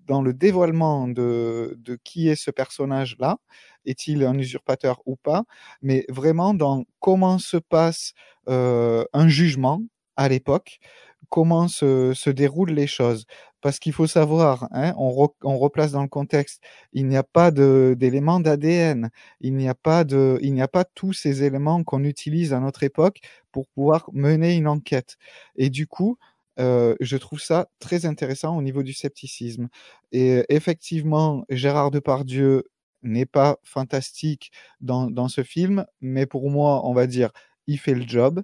[0.07, 3.39] dans le dévoilement de, de qui est ce personnage-là,
[3.87, 5.45] est-il un usurpateur ou pas,
[5.81, 8.13] mais vraiment dans comment se passe
[8.51, 9.81] euh, un jugement
[10.17, 10.81] à l'époque,
[11.29, 13.27] comment se, se déroulent les choses
[13.61, 17.51] parce qu'il faut savoir, hein, on, on, replace dans le contexte, il n'y a pas
[17.51, 22.05] d'éléments d'ADN, il n'y a pas de, il n'y a pas tous ces éléments qu'on
[22.05, 23.19] utilise à notre époque
[23.53, 25.17] pour pouvoir mener une enquête.
[25.57, 26.19] Et du coup,
[26.61, 29.69] euh, je trouve ça très intéressant au niveau du scepticisme.
[30.13, 32.65] Et effectivement, Gérard Depardieu
[33.03, 34.51] n'est pas fantastique
[34.81, 37.31] dans, dans ce film, mais pour moi, on va dire,
[37.67, 38.43] il fait le job.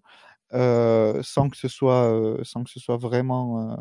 [0.55, 3.77] Euh, sans que ce soit euh, sans que ce soit vraiment euh,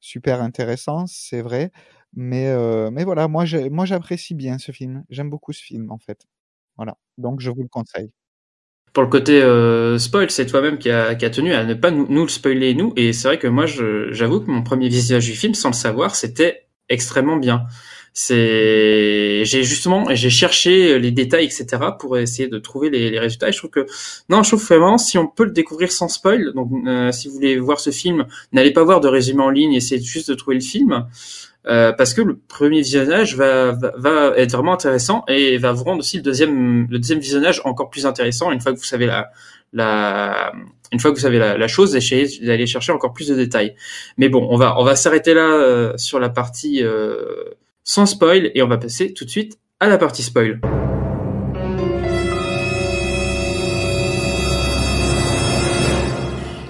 [0.00, 1.72] super intéressant, c'est vrai.
[2.14, 2.50] Mais,
[2.90, 5.04] mais voilà, moi, moi j'apprécie bien ce film.
[5.10, 6.24] J'aime beaucoup ce film, en fait.
[6.76, 8.10] Voilà, donc je vous le conseille.
[8.94, 9.40] Pour le côté
[9.98, 12.74] spoil, c'est toi-même qui a, qui a tenu à ne pas nous, nous le spoiler,
[12.74, 12.94] nous.
[12.96, 16.14] Et c'est vrai que moi, j'avoue que mon premier visionnage du film, sans le savoir,
[16.14, 17.66] c'était extrêmement bien.
[18.18, 21.66] C'est, j'ai justement, j'ai cherché les détails, etc.,
[21.98, 23.50] pour essayer de trouver les, résultats.
[23.50, 23.86] Je trouve que,
[24.30, 27.34] non, je trouve vraiment, si on peut le découvrir sans spoil, donc euh, si vous
[27.34, 30.54] voulez voir ce film, n'allez pas voir de résumé en ligne, essayez juste de trouver
[30.56, 31.06] le film,
[31.66, 35.84] euh, parce que le premier visionnage va, va, va, être vraiment intéressant et va vous
[35.84, 39.04] rendre aussi le deuxième, le deuxième visionnage encore plus intéressant une fois que vous savez
[39.04, 39.30] la,
[39.74, 40.52] la,
[40.90, 43.74] une fois que vous savez la, la chose, essayez d'aller chercher encore plus de détails.
[44.16, 47.44] Mais bon, on va, on va s'arrêter là euh, sur la partie euh,
[47.86, 50.60] sans spoil et on va passer tout de suite à la partie spoil.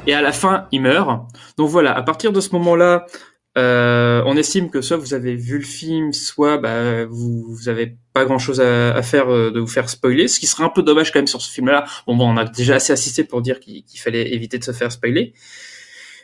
[0.06, 1.26] Et à la fin, il meurt.
[1.56, 3.06] Donc voilà, à partir de ce moment-là,
[3.56, 7.96] euh, on estime que soit vous avez vu le film, soit bah, vous, vous avez
[8.12, 10.82] pas grand-chose à, à, faire euh, de vous faire spoiler, ce qui serait un peu
[10.82, 11.86] dommage quand même sur ce film-là.
[12.06, 14.72] Bon, bon, on a déjà assez assisté pour dire qu'il qu fallait éviter de se
[14.72, 15.32] faire spoiler.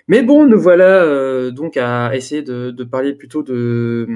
[0.09, 4.07] Mais bon, nous voilà euh, donc à essayer de, parler plutôt de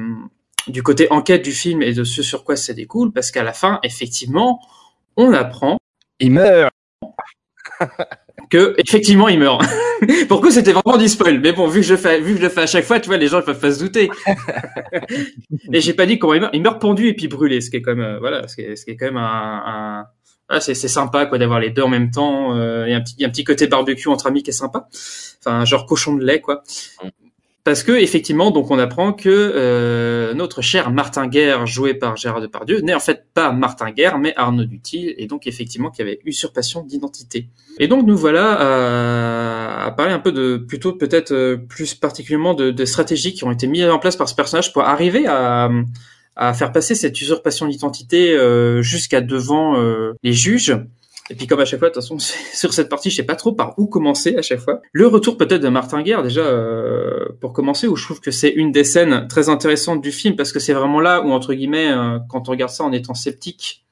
[0.69, 3.53] du côté enquête du film et de ce sur quoi ça découle, parce qu'à la
[3.53, 4.61] fin, effectivement,
[5.17, 5.79] on apprend.
[6.21, 6.73] Il meurt
[8.51, 9.63] que effectivement il meurt.
[10.29, 12.49] Pourquoi c'était vraiment du spoil Mais bon, vu que je fais, vu que je le
[12.49, 14.11] fais à chaque fois, tu vois, les gens peuvent pas se douter.
[15.73, 16.55] et j'ai pas dit comment il meurt.
[16.55, 18.63] Il meurt pendu et puis brûlé, ce qui est quand même, euh, voilà, ce qui
[18.63, 20.07] est, ce qui est quand même un, un...
[20.49, 22.55] Ah, c'est sympa quoi d'avoir les deux en même temps.
[22.55, 24.45] Euh, il y a un petit, il y a un petit côté barbecue entre amis
[24.45, 24.87] qui est sympa.
[25.41, 26.63] Enfin, genre cochon de lait quoi
[27.67, 32.41] parce que effectivement, donc on apprend que euh, notre cher Martin Guerre, joué par Gérard
[32.41, 36.09] Depardieu, n'est en fait pas Martin Guerre, mais Arnaud Dutil, et donc effectivement qu'il y
[36.09, 37.49] avait usurpation d'identité.
[37.81, 42.85] Et donc nous voilà à, parler un peu de, plutôt peut-être euh, plus particulièrement de,
[42.85, 45.69] stratégies qui ont été mises en place par ce personnage pour arriver à,
[46.55, 49.75] faire passer cette usurpation d'identité euh, jusqu'à devant
[50.23, 50.73] les juges.
[51.31, 52.19] Et puis comme à chaque fois, de toute façon,
[52.55, 54.81] sur cette partie, je sais pas trop par où commencer à chaque fois.
[54.93, 58.51] Le retour peut-être de Martin Guerre déjà euh, pour commencer, où je trouve que c'est
[58.51, 61.91] une des scènes très intéressantes du film parce que c'est vraiment là où entre guillemets,
[61.91, 63.85] euh, quand on regarde ça en étant sceptique,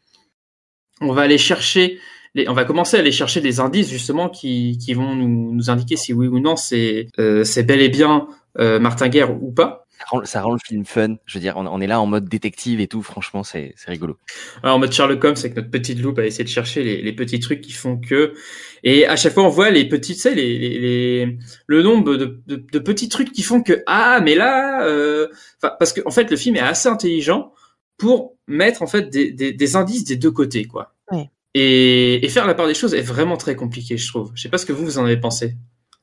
[1.00, 1.98] on va aller chercher,
[2.34, 5.70] les, on va commencer à aller chercher des indices justement qui, qui vont nous, nous
[5.70, 9.83] indiquer si oui ou non c'est euh, bel et bien Martin Guerre ou pas.
[10.06, 11.16] Rend, ça rend le film fun.
[11.26, 13.02] Je veux dire, on, on est là en mode détective et tout.
[13.02, 14.16] Franchement, c'est c'est rigolo.
[14.62, 17.02] Alors, en mode Sherlock Holmes, c'est que notre petite loupe a essayé de chercher les,
[17.02, 18.34] les, petits trucs qui font que,
[18.82, 22.16] et à chaque fois on voit les petits, tu sais, les, les, les, le nombre
[22.16, 25.28] de, de, de, petits trucs qui font que ah, mais là, euh...
[25.62, 27.52] enfin, parce que en fait le film est assez intelligent
[27.96, 30.94] pour mettre en fait des, des, des indices des deux côtés, quoi.
[31.10, 31.30] Ouais.
[31.54, 34.32] Et, et faire la part des choses est vraiment très compliqué, je trouve.
[34.34, 35.54] Je sais pas ce que vous vous en avez pensé.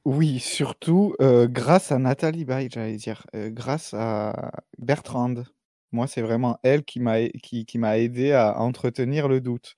[0.05, 5.45] Oui, surtout euh, grâce à Nathalie Baye, j'allais dire, euh, grâce à Bertrande.
[5.91, 9.75] Moi, c'est vraiment elle qui m'a qui, qui m'a aidé à entretenir le doute,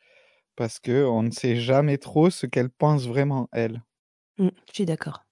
[0.56, 3.84] parce que on ne sait jamais trop ce qu'elle pense vraiment elle.
[4.38, 5.26] Mm, je suis d'accord.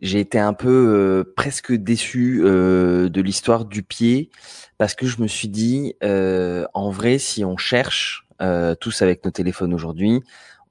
[0.00, 4.30] J'ai été un peu euh, presque déçu euh, de l'histoire du pied
[4.76, 9.24] parce que je me suis dit, euh, en vrai, si on cherche euh, tous avec
[9.24, 10.20] nos téléphones aujourd'hui,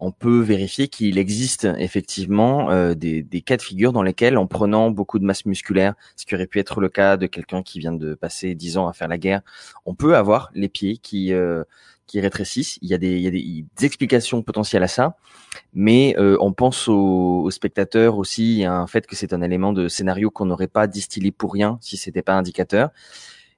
[0.04, 4.48] on peut vérifier qu'il existe effectivement euh, des, des, cas de figure dans lesquels, en
[4.48, 7.80] prenant beaucoup de masse musculaire, ce qui aurait pu être le cas de quelqu'un qui
[7.80, 9.42] vient de passer dix ans à faire la guerre,
[9.86, 11.64] on peut avoir les pieds qui euh,
[12.06, 12.80] qui rétrécissent.
[12.82, 15.16] Il y a des, il y a des, des explications potentielles à ça,
[15.74, 19.72] mais euh, on pense aux, aux, spectateurs aussi à un fait que c'est un élément
[19.72, 22.90] de scénario qu'on n'aurait pas distillé pour rien si c'était pas indicateur.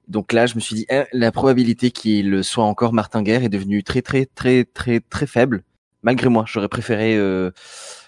[0.06, 3.48] Donc là, je me suis dit, eh, la probabilité qu'il soit encore Martin Guerre est
[3.48, 5.64] devenue très très très très très faible
[6.06, 7.50] malgré moi, j'aurais préféré euh,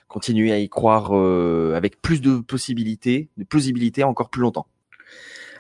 [0.07, 4.69] continuer à y croire euh, avec plus de possibilités, de plausibilité encore plus longtemps.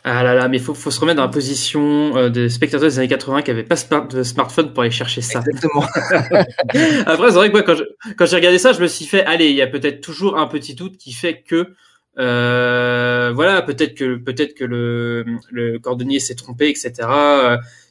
[0.04, 2.98] Ah là là, mais faut, faut se remettre dans la position euh, des spectateurs des
[3.00, 5.40] années 80 qui n'avaient pas de smartphone pour aller chercher ça.
[5.40, 5.82] Exactement.
[7.06, 7.82] Après, c'est vrai que moi, quand, je,
[8.16, 10.46] quand j'ai regardé ça, je me suis fait, allez, il y a peut-être toujours un
[10.46, 11.74] petit doute qui fait que
[12.18, 17.08] euh, voilà, peut-être que peut-être que le, le cordonnier s'est trompé, etc.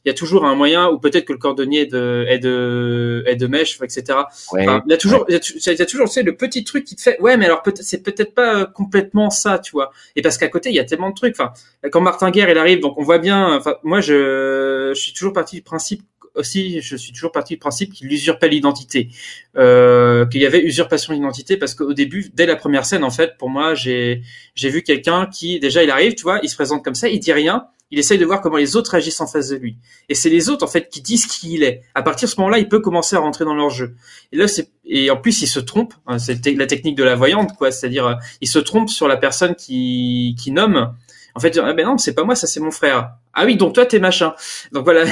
[0.07, 3.25] Il y a toujours un moyen, ou peut-être que le cordonnier est de est de,
[3.27, 4.19] est de mèche, etc.
[4.53, 5.25] Ouais, enfin, il y a toujours, ouais.
[5.27, 7.61] il, y a, toujours, tu sais, le petit truc qui te fait, ouais, mais alors
[7.61, 9.91] peut-être c'est peut-être pas complètement ça, tu vois.
[10.15, 11.35] Et parce qu'à côté, il y a tellement de trucs.
[11.37, 11.51] Enfin,
[11.91, 13.57] quand Martin Guerre il arrive, donc on voit bien.
[13.57, 16.03] Enfin, moi, je, je suis toujours parti du principe
[16.37, 19.09] aussi, je suis toujours parti du principe qu'il usurpait l'identité,
[19.57, 23.37] euh, qu'il y avait usurpation d'identité, parce qu'au début, dès la première scène, en fait,
[23.37, 24.21] pour moi, j'ai
[24.55, 27.19] j'ai vu quelqu'un qui déjà il arrive, tu vois, il se présente comme ça, il
[27.19, 29.77] dit rien, il essaye de voir comment les autres agissent en face de lui,
[30.09, 31.81] et c'est les autres en fait qui disent qui il est.
[31.95, 33.95] À partir de ce moment-là, il peut commencer à rentrer dans leur jeu.
[34.31, 37.15] Et là, c'est et en plus, il se trompe, hein, c'est la technique de la
[37.15, 40.93] voyante, quoi, c'est-à-dire il se trompe sur la personne qui qui nomme.
[41.35, 43.11] En fait, ah ben non, c'est pas moi, ça c'est mon frère.
[43.39, 44.33] Ah oui, donc toi t'es machin.
[44.71, 45.05] Donc voilà.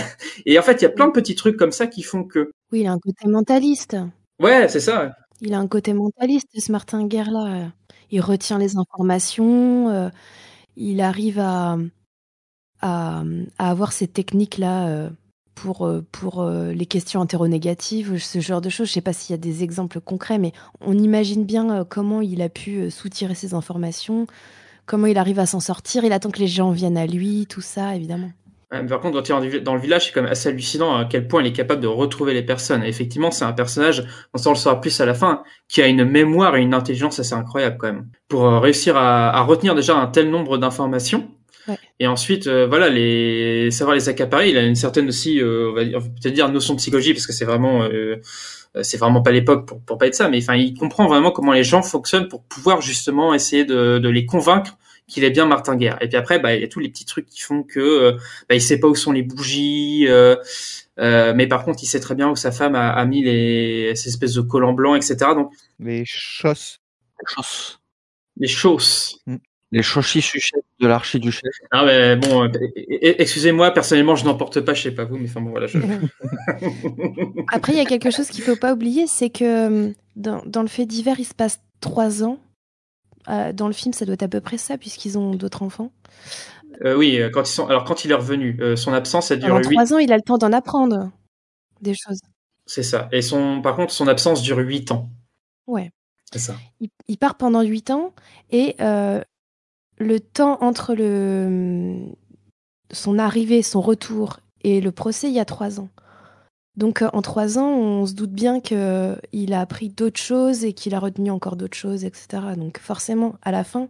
[0.47, 2.51] Et en fait, il y a plein de petits trucs comme ça qui font que.
[2.71, 3.95] Oui, il a un côté mentaliste.
[4.41, 5.15] Ouais, c'est ça.
[5.41, 7.69] Il a un côté mentaliste, ce Martin Guerre là.
[8.09, 9.89] Il retient les informations.
[9.89, 10.09] Euh,
[10.75, 11.77] il arrive à,
[12.81, 13.23] à,
[13.59, 15.09] à avoir ces techniques là euh,
[15.53, 18.88] pour pour euh, les questions interronégatives, ce genre de choses.
[18.88, 22.41] Je sais pas s'il y a des exemples concrets, mais on imagine bien comment il
[22.41, 24.25] a pu soutirer ces informations
[24.86, 26.04] comment il arrive à s'en sortir.
[26.04, 28.32] Il attend que les gens viennent à lui, tout ça, évidemment.
[28.89, 31.28] Par contre, quand il est dans le village, c'est quand même assez hallucinant à quel
[31.28, 32.84] point il est capable de retrouver les personnes.
[32.84, 36.04] Et effectivement, c'est un personnage, on le saura plus à la fin, qui a une
[36.04, 38.08] mémoire et une intelligence assez incroyable quand même.
[38.28, 41.30] Pour réussir à, à retenir déjà un tel nombre d'informations.
[41.67, 41.78] Ouais.
[42.00, 44.50] Et ensuite, euh, voilà, les savoir les accaparer.
[44.50, 47.34] Il a une certaine aussi, euh, on va peut-être dire notion de psychologie, parce que
[47.34, 48.17] c'est vraiment, euh,
[48.81, 50.29] c'est vraiment pas l'époque pour, pour pas être ça.
[50.29, 54.09] Mais enfin, il comprend vraiment comment les gens fonctionnent pour pouvoir justement essayer de, de
[54.09, 55.97] les convaincre qu'il est bien Martin Guerre.
[56.01, 58.11] Et puis après, bah, il y a tous les petits trucs qui font que euh,
[58.49, 60.35] bah, il sait pas où sont les bougies, euh,
[60.99, 63.95] euh, mais par contre, il sait très bien où sa femme a, a mis les
[63.95, 65.31] ces espèces de collants blancs, etc.
[65.35, 66.79] Donc les chausses,
[67.19, 67.79] les chausses,
[68.38, 69.19] les chausses.
[69.27, 69.35] Mm.
[69.75, 71.59] Les chauchissuchettes de l'archiduchesse.
[71.69, 72.49] Ah mais bon,
[73.01, 75.67] excusez-moi, personnellement, je n'en porte pas, je sais pas vous, mais enfin bon voilà.
[75.67, 75.77] Je...
[77.51, 80.69] Après, il y a quelque chose qu'il faut pas oublier, c'est que dans, dans le
[80.69, 82.39] fait divers, il se passe trois ans
[83.27, 85.91] euh, dans le film, ça doit être à peu près ça, puisqu'ils ont d'autres enfants.
[86.85, 87.67] Euh, oui, quand ils sont.
[87.67, 89.53] Alors, quand il est revenu, euh, son absence, ça dure.
[89.53, 91.11] En trois ans, il a le temps d'en apprendre
[91.81, 92.21] des choses.
[92.65, 93.09] C'est ça.
[93.11, 95.09] Et son, par contre, son absence dure huit ans.
[95.67, 95.91] Ouais.
[96.31, 96.55] C'est ça.
[96.79, 98.13] Il, il, part pendant huit ans
[98.51, 99.21] et euh,
[99.97, 101.97] le temps entre le
[102.91, 105.89] son arrivée, son retour et le procès, il y a trois ans.
[106.77, 110.93] Donc en trois ans, on se doute bien qu'il a appris d'autres choses et qu'il
[110.93, 112.27] a retenu encore d'autres choses, etc.
[112.58, 113.88] Donc forcément, à la fin,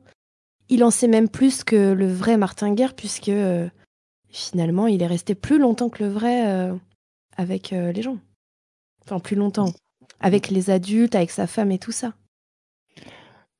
[0.69, 3.67] il en sait même plus que le vrai Martin Guerre, puisque euh,
[4.29, 6.73] finalement, il est resté plus longtemps que le vrai euh,
[7.37, 8.17] avec euh, les gens.
[9.03, 9.71] Enfin, plus longtemps.
[10.19, 12.13] Avec les adultes, avec sa femme et tout ça.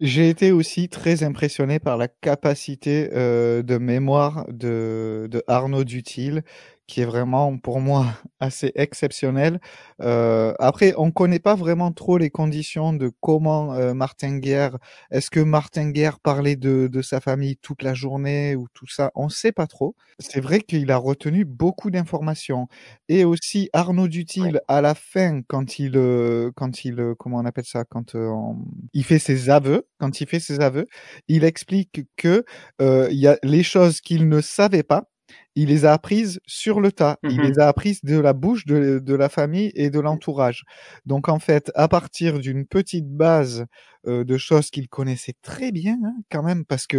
[0.02, 6.41] J'ai été aussi très impressionné par la capacité euh, de mémoire de, de Arnaud Dutil,
[6.88, 8.06] qui est vraiment pour moi
[8.40, 9.60] assez exceptionnel.
[10.02, 14.78] Euh, après, on connaît pas vraiment trop les conditions de comment euh, Martin Guerre.
[15.12, 19.12] Est-ce que Martin Guerre parlait de, de sa famille toute la journée ou tout ça?
[19.16, 19.96] On sait pas trop.
[20.20, 22.68] C'est vrai qu'il a retenu beaucoup d'informations
[23.10, 27.46] et aussi Arnaud Dutil à la fin quand il euh, quand il euh, comment on
[27.46, 27.84] appelle ça?
[27.86, 30.88] Quand euh, on- il fait ses aveux quand il fait ses aveux
[31.28, 32.46] il explique que
[32.82, 35.10] euh, il y a les choses qu'il ne savait pas
[35.56, 37.18] il les a apprises sur le tas.
[37.24, 37.41] Il Mhm.
[37.47, 40.64] les a apprises de la bouche de, de la famille et de l'entourage.
[41.06, 43.66] Donc en fait, à partir d'une petite base
[44.08, 46.97] euh, de choses qu'il connaissait très bien, hein, quand même, parce que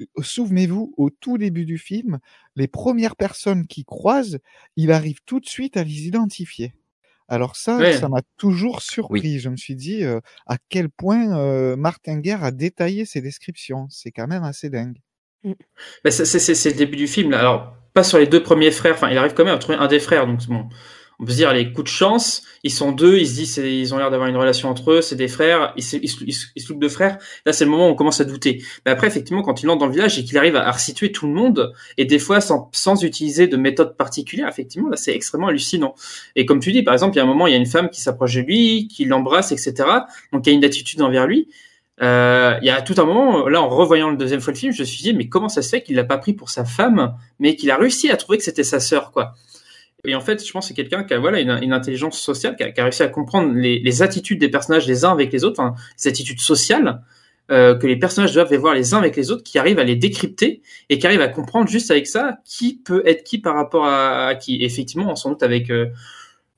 [0.00, 2.18] euh, souvenez-vous, au tout début du film,
[2.56, 4.38] les premières personnes qu'il croise,
[4.76, 6.74] il arrive tout de suite à les identifier.
[7.26, 7.94] Alors ça, Ouais.
[7.96, 9.38] ça m'a toujours surpris.
[9.40, 13.86] Je me suis dit euh, à quel point euh, Martin Guerre a détaillé ses descriptions.
[13.88, 14.98] C'est quand même assez dingue.
[16.04, 17.30] Bah, c'est, c'est, c'est- c'est le début du film.
[17.30, 17.40] Là.
[17.40, 18.94] Alors, pas sur les deux premiers frères.
[18.94, 20.26] Enfin, il arrive quand même à trouver un des frères.
[20.26, 20.66] Donc, bon,
[21.20, 22.42] on peut se dire, les coups de chance.
[22.64, 23.18] Ils sont deux.
[23.18, 25.00] Ils se disent, ils ont l'air d'avoir une relation entre eux.
[25.00, 25.72] C'est des frères.
[25.76, 27.18] Ils se, ils, frères.
[27.46, 28.62] Là, c'est le moment où on commence à douter.
[28.84, 31.12] Mais après, effectivement, quand il entre dans le village et qu'il arrive à, à resituer
[31.12, 35.14] tout le monde, et des fois sans, sans utiliser de méthode particulière, effectivement, là, c'est
[35.14, 35.94] extrêmement hallucinant.
[36.34, 37.66] Et comme tu dis, par exemple, il y a un moment, il y a une
[37.66, 39.74] femme qui s'approche de lui, qui l'embrasse, etc.
[40.32, 41.48] Donc, il y a une attitude envers lui.
[42.02, 44.72] Euh, il y a tout un moment, là, en revoyant le deuxième fois le film,
[44.72, 46.64] je me suis dit, mais comment ça se fait qu'il l'a pas pris pour sa
[46.64, 49.34] femme, mais qu'il a réussi à trouver que c'était sa sœur, quoi?
[50.06, 52.62] Et en fait, je pense que c'est quelqu'un qui a voilà une, intelligence sociale, qui
[52.62, 56.08] a, réussi à comprendre les, attitudes des personnages les uns avec les autres, enfin, les
[56.08, 57.00] attitudes sociales
[57.50, 59.96] euh, que les personnages doivent avoir les uns avec les autres, qui arrivent à les
[59.96, 63.86] décrypter et qui arrivent à comprendre juste avec ça qui peut être qui par rapport
[63.86, 64.62] à, à qui.
[64.62, 65.86] Effectivement, sans doute avec euh,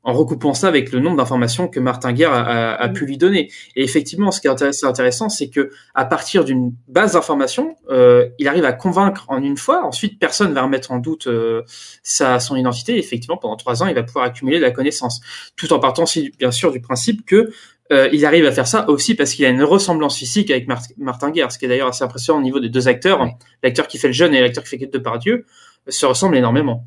[0.09, 3.19] en recoupant ça avec le nombre d'informations que Martin Guerre a, a- a pu lui
[3.19, 3.51] donner.
[3.75, 8.47] Et effectivement, ce qui est intéressant, c'est que à partir d'une base d'informations, euh, il
[8.47, 9.85] arrive à convaincre en une fois.
[9.85, 11.63] Ensuite, personne va remettre en doute euh,
[12.05, 12.95] sa son identité.
[12.95, 15.21] Et effectivement, pendant trois ans, il va pouvoir accumuler de la connaissance,
[15.57, 17.51] tout en partant aussi, bien sûr, du principe que
[17.93, 20.83] euh, il arrive à faire ça aussi parce qu'il a une ressemblance physique avec Mar-
[20.99, 23.27] Martin Guerre, ce qui est d'ailleurs assez impressionnant au niveau des deux acteurs.
[23.63, 25.47] L'acteur qui fait le jeune et l'acteur qui fait de Pardieu
[25.89, 26.85] se ressemblent énormément.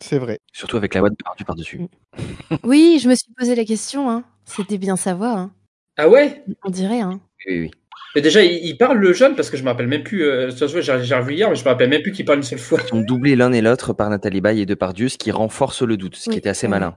[0.00, 0.38] C'est vrai.
[0.52, 1.80] Surtout avec la voix de Pardieu par-dessus.
[2.62, 4.10] Oui, je me suis posé la question.
[4.10, 4.24] Hein.
[4.44, 5.36] C'était bien savoir.
[5.36, 5.52] Hein.
[5.96, 6.44] Ah ouais?
[6.64, 7.00] On dirait.
[7.00, 7.20] Hein.
[7.46, 7.70] Oui, oui.
[8.14, 10.24] Mais déjà, il, il parle le jeune parce que je me rappelle même plus.
[10.24, 12.78] Euh, j'ai revu hier, mais je me rappelle même plus qu'il parle une seule fois.
[12.82, 15.96] Ils sont doublés l'un et l'autre par Nathalie Baye et Depardieu, ce qui renforce le
[15.96, 16.96] doute, ce Oui, qui était assez malin.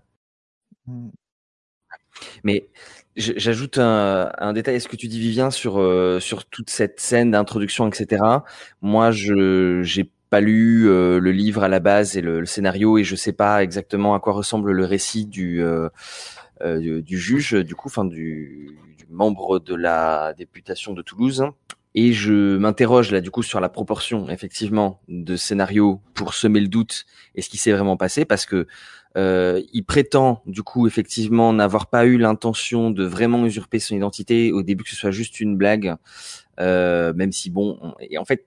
[0.88, 1.10] Mm.
[2.43, 2.70] Mais
[3.16, 6.99] j'ajoute un, un détail à ce que tu dis, Vivien, sur, euh, sur toute cette
[6.99, 8.24] scène d'introduction, etc.
[8.82, 12.98] Moi, je j'ai pas lu euh, le livre à la base et le, le scénario,
[12.98, 15.90] et je sais pas exactement à quoi ressemble le récit du, euh,
[16.62, 21.44] euh, du, juge, du coup, enfin du, du membre de la députation de Toulouse.
[21.96, 26.70] Et je m'interroge là du coup sur la proportion effectivement de scénario pour semer le
[26.70, 27.06] doute
[27.36, 28.66] et ce qui s'est vraiment passé parce que
[29.18, 34.54] euh, il prétend du coup effectivement n'avoir pas eu l'intention de vraiment usurper son identité
[34.54, 35.96] au début que ce soit juste une blague,
[36.62, 38.45] euh, même si bon, on- et en fait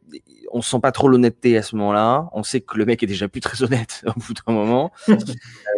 [0.53, 2.29] on sent pas trop l'honnêteté à ce moment-là.
[2.33, 4.93] On sait que le mec est déjà plus très honnête au bout d'un moment.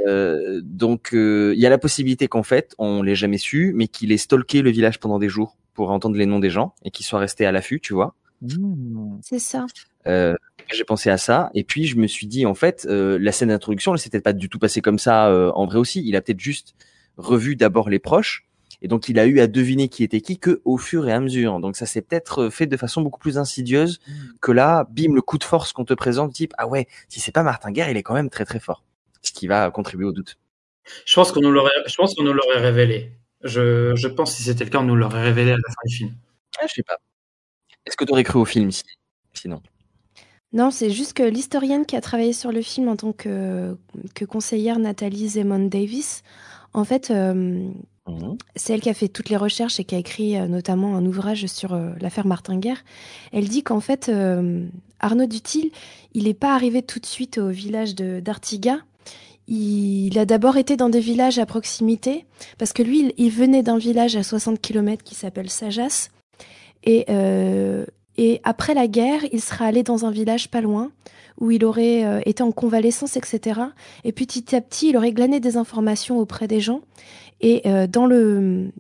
[0.06, 3.88] Euh, donc euh, il y a la possibilité qu'en fait on l'ait jamais su, mais
[3.88, 6.90] qu'il ait stalké le village pendant des jours pour entendre les noms des gens et
[6.90, 8.14] qu'il soit resté à l'affût, tu vois.
[8.42, 9.18] Mm.
[9.22, 9.66] C'est ça.
[10.06, 10.34] Euh,
[10.72, 13.48] j'ai pensé à ça et puis je me suis dit en fait euh, la scène
[13.48, 16.14] d'introduction elle s'est peut-être pas du tout passée comme ça euh, en vrai aussi il
[16.16, 16.74] a peut-être juste
[17.16, 18.45] revu d'abord les proches
[18.86, 21.18] et donc il a eu à deviner qui était qui que au fur et à
[21.18, 21.58] mesure.
[21.58, 23.98] Donc ça s'est peut-être fait de façon beaucoup plus insidieuse
[24.40, 27.32] que là bim le coup de force qu'on te présente type ah ouais si c'est
[27.32, 28.84] pas Martin Guerre il est quand même très très fort
[29.22, 30.38] ce qui va contribuer au doute.
[31.04, 33.10] Je pense qu'on nous l'aurait, je pense qu'on nous l'aurait révélé.
[33.42, 35.82] Je, je pense que si c'était le cas, on nous l'aurait révélé à la fin
[35.84, 36.14] du film.
[36.60, 36.98] ah, je sais pas.
[37.86, 38.84] Est-ce que tu aurais cru au film si
[39.34, 39.60] sinon?
[40.52, 43.76] Non, c'est juste que l'historienne qui a travaillé sur le film en tant que,
[44.14, 46.22] que conseillère, Nathalie Zemon Davis,
[46.72, 47.68] en fait, euh,
[48.08, 48.38] Mhm.
[48.54, 51.04] c'est elle qui a fait toutes les recherches et qui a écrit euh, notamment un
[51.04, 52.84] ouvrage sur euh, l'affaire Martin Guerre.
[53.32, 54.64] Elle dit qu'en fait, euh,
[55.00, 55.72] Arnaud Dutil,
[56.14, 58.78] il n'est pas arrivé tout de suite au village de d'Artiga.
[59.48, 62.26] Il a d'abord été dans des villages à proximité,
[62.58, 66.08] parce que lui, il, venait d'un village à 60 km qui s'appelle Sajas.
[66.82, 67.06] Et,
[68.16, 70.90] et après la guerre, il sera allé dans un village pas loin,
[71.38, 73.60] où il aurait été en convalescence, etc.
[74.02, 76.80] Et petit à petit, il aurait glané des informations auprès des gens.
[77.40, 78.70] Et euh, dans le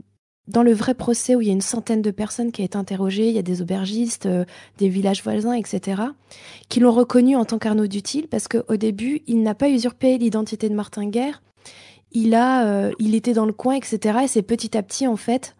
[0.48, 2.78] dans le vrai procès où il y a une centaine de personnes qui ont été
[2.78, 4.44] interrogées, il y a des aubergistes, euh,
[4.78, 6.02] des villages voisins, etc.,
[6.68, 10.68] qui l'ont reconnu en tant qu'Arnaud Dutil parce qu'au début, il n'a pas usurpé l'identité
[10.68, 11.42] de Martin Guerre.
[12.12, 14.20] Il a, euh, il était dans le coin, etc.
[14.24, 15.56] Et c'est petit à petit, en fait,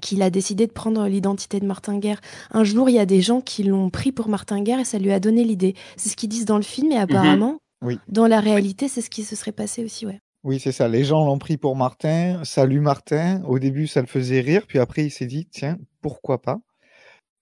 [0.00, 2.20] qu'il a décidé de prendre l'identité de Martin Guerre.
[2.52, 4.98] Un jour, il y a des gens qui l'ont pris pour Martin Guerre et ça
[4.98, 5.74] lui a donné l'idée.
[5.96, 7.98] C'est ce qu'ils disent dans le film et apparemment, Oui.
[8.08, 10.20] Dans la réalité, c'est ce qui se serait passé aussi, ouais.
[10.44, 10.88] Oui, c'est ça.
[10.88, 12.42] Les gens l'ont pris pour Martin.
[12.44, 13.42] Salut Martin.
[13.44, 16.60] Au début, ça le faisait rire, puis après, il s'est dit, tiens, pourquoi pas?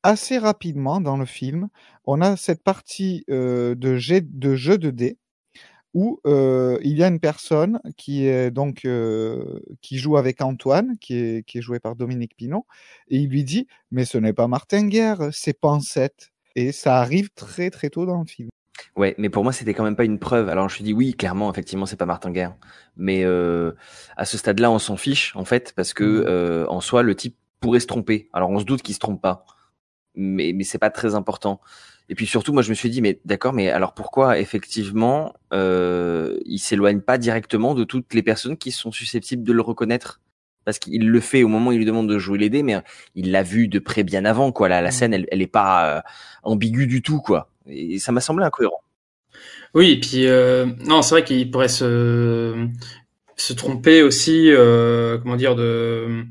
[0.03, 1.68] Assez rapidement dans le film,
[2.07, 5.18] on a cette partie euh, de, jeu de dés
[5.94, 10.99] où euh, il y a une personne qui est donc euh, qui joue avec Antoine,
[11.01, 12.64] qui est, qui est joué par Dominique Pinon,
[13.09, 16.32] et il lui dit mais ce n'est pas Martin Guerre, c'est Pansette.
[16.57, 18.51] Et ça arrive très très tôt dans le film.
[18.97, 20.49] Ouais, mais pour moi, c'était quand même pas une preuve.
[20.49, 22.57] Alors, je me suis dit, oui, clairement, effectivement, c'est pas Martin Guerre.
[22.97, 23.72] Mais euh,
[24.16, 26.24] à ce stade-là, on s'en fiche, en fait, parce que Mmh.
[26.27, 28.29] euh, en soi, le type pourrait se tromper.
[28.33, 29.45] Alors, on se doute qu'il se trompe pas,
[30.14, 31.61] mais mais c'est pas très important.
[32.09, 36.39] Et puis surtout, moi, je me suis dit, mais d'accord, mais alors pourquoi effectivement, euh,
[36.47, 40.20] il s'éloigne pas directement de toutes les personnes qui sont susceptibles de le reconnaître?
[40.66, 42.76] Parce qu'il le fait au moment où il lui demande de jouer les dés, mais
[43.14, 44.68] il l'a vu de près bien avant, quoi.
[44.68, 46.00] La, la scène, elle, elle est pas euh,
[46.42, 47.48] ambiguë du tout, quoi.
[47.68, 48.82] Et ça m'a semblé incohérent.
[49.74, 52.68] Oui, et puis euh, non, c'est vrai qu'il pourrait se
[53.36, 56.24] se tromper aussi, euh, comment dire, de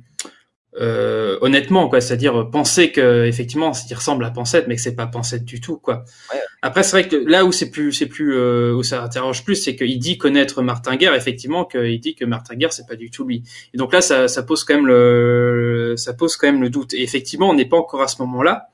[0.79, 5.07] euh, honnêtement, quoi, c'est-à-dire penser que effectivement, il ressemble à Pansette, mais que c'est pas
[5.07, 6.03] Pansette du tout, quoi.
[6.33, 6.39] Ouais.
[6.61, 9.55] Après, c'est vrai que là où c'est plus, c'est plus, euh, où ça interroge plus,
[9.55, 13.09] c'est qu'il dit connaître Martin Guerre, effectivement, qu'il dit que Martin Guerre, c'est pas du
[13.09, 13.43] tout lui.
[13.73, 16.93] Et donc là, ça, ça pose quand même le, ça pose quand même le doute.
[16.93, 18.67] Et effectivement, on n'est pas encore à ce moment-là.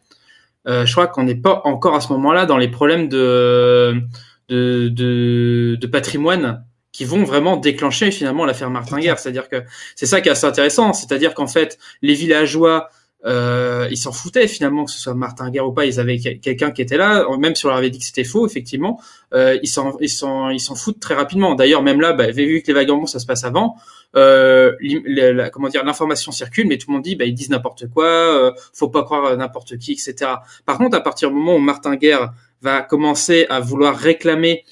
[0.68, 4.02] Euh, je crois qu'on n'est pas encore à ce moment-là dans les problèmes de,
[4.50, 9.20] de, de, de patrimoine qui vont vraiment déclencher finalement l'affaire Martin Guerre.
[9.20, 9.64] C'est-à-dire que
[9.96, 10.94] c'est ça qui est assez intéressant.
[10.94, 12.90] C'est-à-dire qu'en fait, les villageois,
[13.24, 15.86] euh, ils s'en foutaient finalement que ce soit Martin Guerre ou pas.
[15.86, 18.46] Ils avaient quelqu'un qui était là, même si on leur avait dit que c'était faux,
[18.48, 19.00] effectivement,
[19.34, 21.56] euh, ils s'en ils s'en ils s'en foutent très rapidement.
[21.56, 23.76] D'ailleurs, même là, bah, vu que les vagabonds ça se passe avant,
[24.16, 27.52] euh, la, la, comment dire, l'information circule, mais tout le monde dit, bah, ils disent
[27.52, 30.32] n'importe quoi, euh, faut pas croire n'importe qui, etc.
[30.66, 34.66] Par contre, à partir du moment où Martin Guerre va commencer à vouloir réclamer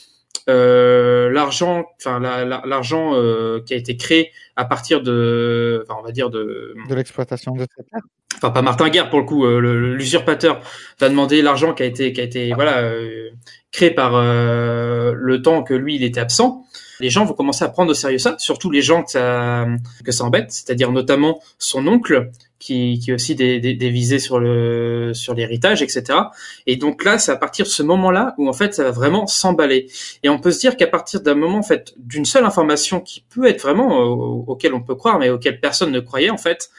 [0.47, 6.11] euh, l'argent, enfin l'argent euh, qui a été créé à partir de, enfin, on va
[6.11, 8.01] dire de de l'exploitation de cette terre.
[8.37, 10.61] Enfin pas Martin Guerre pour le coup, euh, l'usurpateur
[10.99, 12.83] va demander l'argent qui a été qui a été voilà
[13.71, 16.65] créé par euh, le temps que lui il était absent.
[16.99, 19.67] Les gens vont commencer à prendre au sérieux ça, surtout les gens que ça
[20.03, 22.29] que ça embête, c'est-à-dire notamment son oncle
[22.59, 26.19] qui, qui est aussi des, des, des visées sur le sur l'héritage, etc.
[26.67, 29.27] Et donc là, c'est à partir de ce moment-là où en fait ça va vraiment
[29.27, 29.87] s'emballer.
[30.23, 33.23] Et on peut se dire qu'à partir d'un moment en fait d'une seule information qui
[33.29, 36.69] peut être vraiment euh, auquel on peut croire, mais auquel personne ne croyait en fait,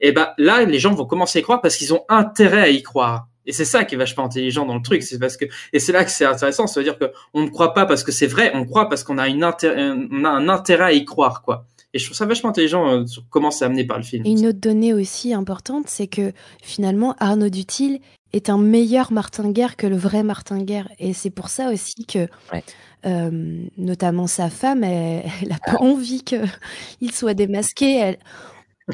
[0.00, 2.68] et ben là les gens vont commencer à y croire parce qu'ils ont intérêt à
[2.68, 3.28] y croire.
[3.46, 5.92] Et c'est ça qui est vachement intelligent dans le truc, c'est parce que et c'est
[5.92, 8.26] là que c'est intéressant, ça veut dire que on ne croit pas parce que c'est
[8.26, 11.42] vrai, on croit parce qu'on a une intérêt, on a un intérêt à y croire
[11.42, 11.66] quoi.
[11.94, 14.24] Et je trouve ça vachement intelligent euh, sur comment c'est amené par le film.
[14.24, 16.32] Et une autre donnée aussi importante, c'est que
[16.62, 18.00] finalement Arnaud Dutil
[18.32, 20.88] est un meilleur Martin Guerre que le vrai Martin Guerre.
[20.98, 22.64] Et c'est pour ça aussi que, ouais.
[23.04, 26.40] euh, notamment sa femme, elle, elle a pas envie qu'il
[27.12, 27.98] soit démasqué.
[27.98, 28.18] Elle...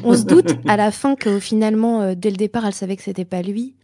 [0.03, 3.01] On se doute à la fin que finalement, euh, dès le départ, elle savait que
[3.01, 3.75] c'était pas lui.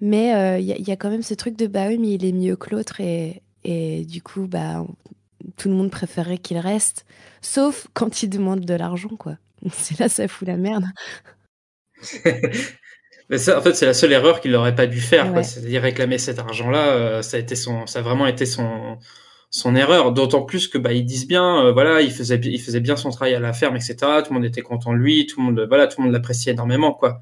[0.00, 2.24] Mais il euh, y, y, a quand même ce truc de bah oui, mais il
[2.24, 4.84] est mieux que l'autre et, et du coup, bah
[5.56, 7.04] tout le monde préférait qu'il reste,
[7.40, 9.36] sauf quand il demande de l'argent, quoi.
[9.72, 10.84] C'est là, ça fout la merde.
[13.30, 15.42] Mais ça, en fait, c'est la seule erreur qu'il n'aurait pas dû faire, ouais.
[15.42, 16.88] c'est-à-dire réclamer cet argent-là.
[16.88, 18.98] Euh, ça a été son, ça a vraiment été son,
[19.48, 20.12] son erreur.
[20.12, 23.08] D'autant plus que bah ils disent bien, euh, voilà, il faisait, il faisait bien son
[23.08, 23.96] travail à la ferme, etc.
[24.22, 26.52] Tout le monde était content de lui, tout le monde, voilà, tout le monde l'appréciait
[26.52, 27.20] énormément, quoi.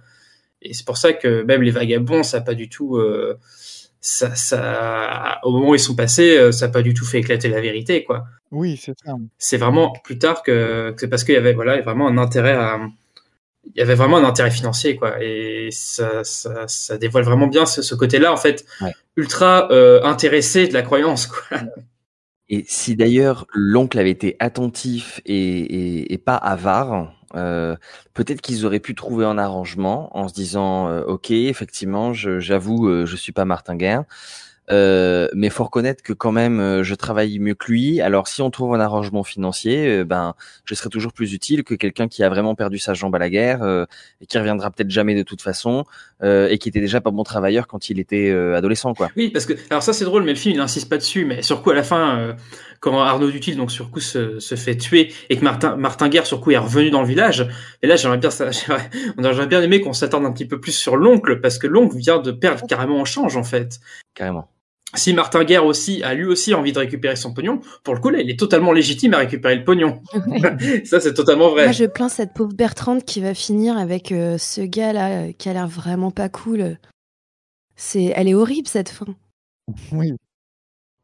[0.63, 3.39] Et c'est pour ça que même les vagabonds, ça n'a pas du tout, euh,
[4.01, 7.49] ça, ça, au moment où ils sont passés, ça n'a pas du tout fait éclater
[7.49, 8.27] la vérité, quoi.
[8.51, 9.15] Oui, c'est ça.
[9.39, 12.53] C'est vraiment plus tard que, que c'est parce qu'il y avait, voilà, vraiment un intérêt
[12.53, 12.81] à,
[13.75, 15.23] il y avait vraiment un intérêt financier, quoi.
[15.23, 18.93] Et ça, ça, ça dévoile vraiment bien ce, ce côté-là, en fait, ouais.
[19.17, 21.59] ultra euh, intéressé de la croyance, quoi.
[22.53, 27.77] Et si d'ailleurs l'oncle avait été attentif et, et, et pas avare, euh,
[28.15, 33.07] peut-être qu'ils auraient pu trouver un arrangement en se disant euh, ok effectivement j'avoue je,
[33.07, 34.05] je suis pas Martin Guerre
[34.71, 38.01] euh, mais faut reconnaître que quand même euh, je travaille mieux que lui.
[38.01, 41.75] Alors si on trouve un arrangement financier, euh, ben je serai toujours plus utile que
[41.75, 43.85] quelqu'un qui a vraiment perdu sa jambe à la guerre euh,
[44.21, 45.85] et qui reviendra peut-être jamais de toute façon
[46.23, 49.09] et qui était déjà pas bon travailleur quand il était adolescent quoi.
[49.17, 51.41] Oui parce que alors ça c'est drôle mais le film il insiste pas dessus mais
[51.41, 52.37] sur quoi à la fin
[52.81, 56.27] quand Arnaud Dutil donc sur coup se, se, fait tuer et que Martin Martin Guerre
[56.27, 57.49] sur coup est revenu dans le village
[57.81, 58.51] et là j'aimerais bien ça
[59.19, 62.19] j'aurais bien aimé qu'on s'attarde un petit peu plus sur l'oncle parce que l'oncle vient
[62.19, 63.81] de perdre carrément en change en fait.
[64.13, 64.47] Carrément
[64.95, 68.11] si Martin Guerre aussi a lui aussi envie de récupérer son pognon, pour le coup
[68.11, 70.03] là, il est totalement légitime à récupérer le pognon.
[70.85, 71.65] ça c'est totalement vrai.
[71.65, 75.33] Moi je plains cette pauvre Bertrande qui va finir avec euh, ce gars là euh,
[75.37, 76.77] qui a l'air vraiment pas cool.
[77.77, 79.07] C'est, elle est horrible cette fin.
[79.93, 80.13] Oui.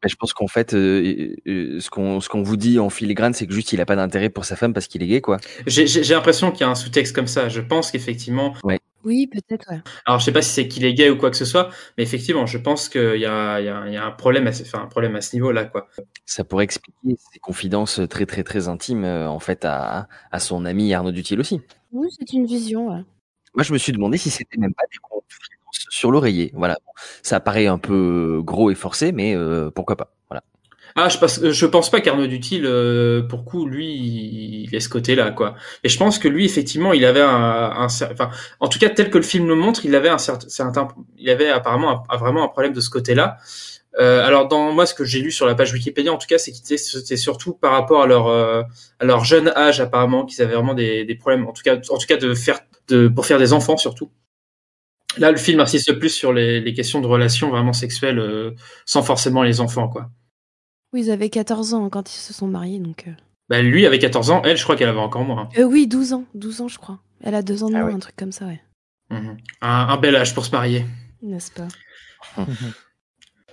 [0.05, 3.47] je pense qu'en fait, euh, euh, ce qu'on ce qu'on vous dit en filigrane, c'est
[3.47, 5.37] que juste il a pas d'intérêt pour sa femme parce qu'il est gay, quoi.
[5.65, 7.49] J'ai j'ai- j'ai l'impression qu'il y a un sous-texte comme ça.
[7.49, 8.79] Je pense qu'effectivement, Ouais.
[9.03, 9.81] Oui, peut-être, ouais.
[10.05, 12.03] alors je sais pas si c'est qu'il est gay ou quoi que ce soit, mais
[12.03, 14.51] effectivement, je pense qu'il y a, il y, a, il y a un problème à
[14.51, 15.87] ce, enfin, un problème à ce niveau-là, quoi.
[16.25, 20.65] Ça pourrait expliquer ses confidences très très très intimes euh, en fait à à son
[20.65, 21.61] ami Arnaud Dutil aussi.
[21.91, 23.03] Oui, c'est une vision, ouais.
[23.55, 26.51] Moi, je me suis demandé si c'était même pas des confidences sur l'oreiller.
[26.53, 26.77] Voilà.
[26.85, 26.91] Bon,
[27.23, 30.16] ça paraît un peu gros et forcé, mais euh, pourquoi pas.
[30.99, 33.85] Ah, je pense, je pense pas qu'Arnaud Dutil, euh, pour coup, lui,
[34.65, 35.53] il est ce côté-là, quoi.
[35.83, 39.11] Et je pense que lui, effectivement, il avait un, un enfin, en tout cas, tel
[39.11, 40.87] que le film le montre, il avait un certain,
[41.19, 43.37] il avait apparemment vraiment un problème de ce côté-là.
[43.99, 46.39] Euh, alors, dans moi, ce que j'ai lu sur la page Wikipédia, en tout cas,
[46.39, 48.63] c'est c'était- c'était surtout par rapport à leur, euh,
[48.99, 51.97] à leur jeune âge, apparemment, qu'ils avaient vraiment des, des problèmes, en tout cas, en
[51.97, 54.11] tout cas, de faire, de, pour faire des enfants, surtout.
[55.17, 58.51] Là, le film insiste plus sur les, les questions de relations vraiment sexuelles, euh,
[58.85, 60.09] sans forcément les enfants, quoi.
[60.93, 63.05] Oui, ils avaient 14 ans quand ils se sont mariés, donc...
[63.07, 63.11] euh.
[63.49, 65.47] Bah, lui, avec 14 ans, elle, je crois qu'elle avait encore moins.
[65.57, 66.99] Euh, oui, 12 ans, 12 ans, je crois.
[67.21, 68.61] Elle a deux ans de Ah moins, un truc comme ça, ouais.
[69.09, 69.37] Mhm.
[69.61, 70.85] Un, un bel âge pour se marier.
[71.21, 71.67] N'est-ce pas?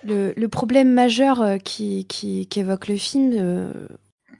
[0.06, 3.72] Le, le problème majeur euh, qui, qui, qu'évoque le film, euh,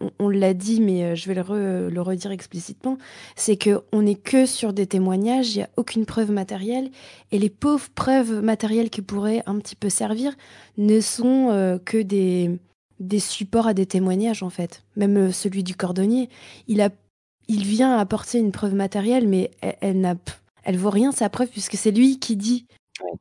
[0.01, 2.99] on, on l'a dit, mais je vais le, re- le redire explicitement,
[3.35, 6.91] c'est qu'on n'est que sur des témoignages, il n'y a aucune preuve matérielle,
[7.33, 10.35] et les pauvres preuves matérielles qui pourraient un petit peu servir
[10.77, 12.51] ne sont euh, que des,
[13.01, 14.83] des supports à des témoignages, en fait.
[14.97, 16.29] Même euh, celui du cordonnier,
[16.69, 16.91] il, a,
[17.49, 20.15] il vient apporter une preuve matérielle, mais elle, elle n'a...
[20.67, 22.65] Elle vaut rien sa preuve puisque c'est lui qui dit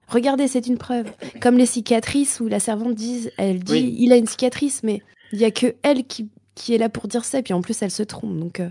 [0.07, 1.11] Regardez, c'est une preuve.
[1.41, 3.95] Comme les cicatrices où la servante dit, elle dit, Oui.
[3.99, 5.01] il a une cicatrice, mais
[5.31, 7.39] il y a que elle qui, qui est là pour dire ça.
[7.39, 8.37] Et puis en plus, elle se trompe.
[8.37, 8.69] Donc euh,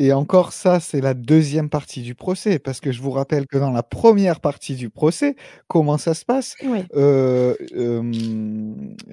[0.00, 3.58] Et encore ça, c'est la deuxième partie du procès, parce que je vous rappelle que
[3.58, 5.36] dans la première partie du procès,
[5.68, 6.56] comment ça se passe?
[6.96, 8.10] Euh, euh,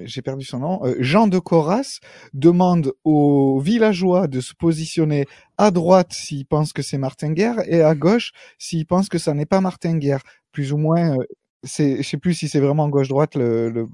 [0.06, 0.86] J'ai perdu son nom.
[0.86, 2.00] Euh, Jean de Coras
[2.34, 5.26] demande aux villageois de se positionner
[5.58, 9.34] à droite s'ils pensent que c'est Martin Guerre et à gauche s'ils pensent que ça
[9.34, 10.22] n'est pas Martin Guerre.
[10.54, 11.18] Plus ou moins.
[11.68, 13.88] C'est, je sais plus si c'est vraiment gauche-droite le, le-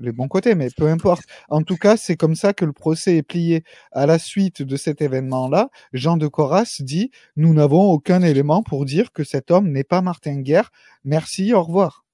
[0.00, 1.24] les, bons côtés, mais peu importe.
[1.48, 3.64] En tout cas, c'est comme ça que le procès est plié.
[3.92, 8.84] À la suite de cet événement-là, Jean de Coras dit Nous n'avons aucun élément pour
[8.84, 10.70] dire que cet homme n'est pas Martin Guerre.
[11.04, 12.04] Merci, au revoir.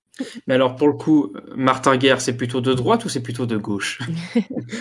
[0.46, 3.56] Mais alors, pour le coup, Martin Guerre, c'est plutôt de droite ou c'est plutôt de
[3.56, 4.00] gauche?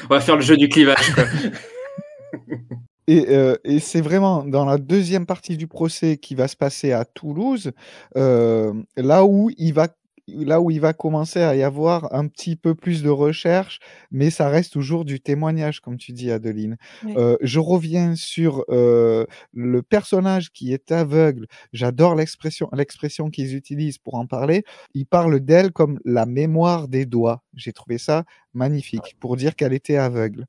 [0.05, 1.25] On va faire le jeu du clivage, quoi.
[3.07, 6.91] Et, euh, et c'est vraiment dans la deuxième partie du procès qui va se passer
[6.91, 7.71] à Toulouse,
[8.17, 9.89] euh, là où il va
[10.27, 13.79] là où il va commencer à y avoir un petit peu plus de recherche,
[14.11, 16.77] mais ça reste toujours du témoignage, comme tu dis, Adeline.
[17.05, 21.47] Euh, je reviens sur euh, le personnage qui est aveugle.
[21.73, 24.63] J'adore l'expression l'expression qu'ils utilisent pour en parler.
[24.93, 27.43] Ils parlent d'elle comme la mémoire des doigts.
[27.55, 28.23] J'ai trouvé ça
[28.53, 30.45] magnifique pour dire qu'elle était aveugle.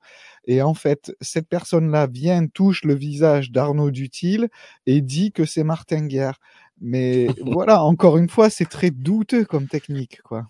[0.46, 4.48] Et en fait, cette personne-là vient, touche le visage d'Arnaud Dutil
[4.86, 6.38] et dit que c'est Martin Guerre.
[6.80, 10.46] Mais voilà, encore une fois, c'est très douteux comme technique, quoi.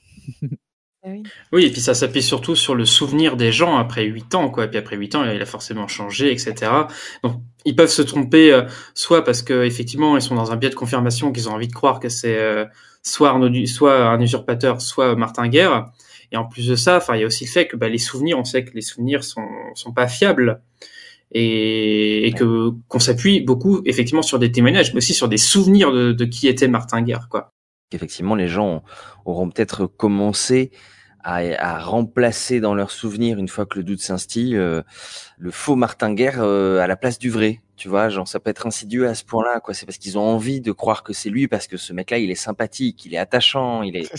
[1.53, 4.65] Oui, et puis ça s'appuie surtout sur le souvenir des gens après 8 ans, quoi.
[4.65, 6.89] Et puis après 8 ans, il a forcément changé, etc.
[7.23, 8.63] Donc, ils peuvent se tromper, euh,
[8.95, 11.73] soit parce que effectivement, ils sont dans un biais de confirmation qu'ils ont envie de
[11.73, 12.65] croire que c'est euh,
[13.05, 15.91] soit Arnaud, Du- soit un usurpateur, soit Martin Guerre.
[16.33, 17.99] Et en plus de ça, enfin, il y a aussi le fait que bah, les
[17.99, 20.61] souvenirs, on sait que les souvenirs sont sont pas fiables
[21.33, 25.93] et, et que qu'on s'appuie beaucoup effectivement sur des témoignages, mais aussi sur des souvenirs
[25.93, 27.53] de, de qui était Martin Guerre, quoi.
[27.93, 28.83] Effectivement, les gens
[29.25, 30.73] auront peut-être commencé
[31.23, 34.83] à, à remplacer dans leurs souvenirs, une fois que le doute s'instille, euh,
[35.39, 37.61] le faux Martin Guerre euh, à la place du vrai.
[37.77, 39.75] Tu vois, genre ça peut être insidieux à ce point-là, quoi.
[39.75, 42.31] C'est parce qu'ils ont envie de croire que c'est lui, parce que ce mec-là, il
[42.31, 44.11] est sympathique, il est attachant, il est,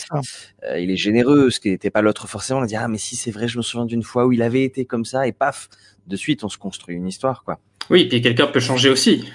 [0.64, 2.60] euh, il est généreux, ce qui n'était pas l'autre forcément.
[2.60, 4.44] On a dit ah mais si c'est vrai, je me souviens d'une fois où il
[4.44, 5.70] avait été comme ça et paf,
[6.08, 7.60] de suite on se construit une histoire, quoi.
[7.90, 9.26] Oui, et puis quelqu'un peut changer aussi.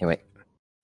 [0.00, 0.24] Et ouais.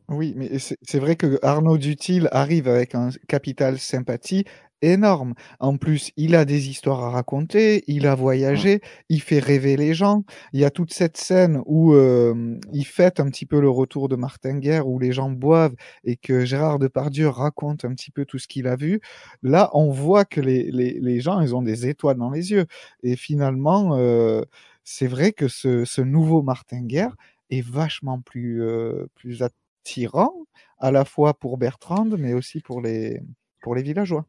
[0.09, 4.45] Oui, mais c'est vrai que Arnaud Dutil arrive avec un capital sympathie
[4.83, 5.35] énorme.
[5.59, 9.95] En plus, il a des histoires à raconter, il a voyagé, il fait rêver les
[9.95, 10.25] gens.
[10.53, 14.09] Il y a toute cette scène où euh, il fête un petit peu le retour
[14.09, 15.75] de Martin Guerre, où les gens boivent
[16.05, 19.01] et que Gérard Depardieu raconte un petit peu tout ce qu'il a vu.
[19.43, 22.67] Là, on voit que les, les, les gens, ils ont des étoiles dans les yeux.
[23.03, 24.43] Et finalement, euh,
[24.85, 27.15] c'est vrai que ce, ce nouveau Martin Guerre
[27.51, 30.35] est vachement plus, euh, plus attirant,
[30.79, 33.21] à la fois pour Bertrand, mais aussi pour les,
[33.61, 34.25] pour les villageois.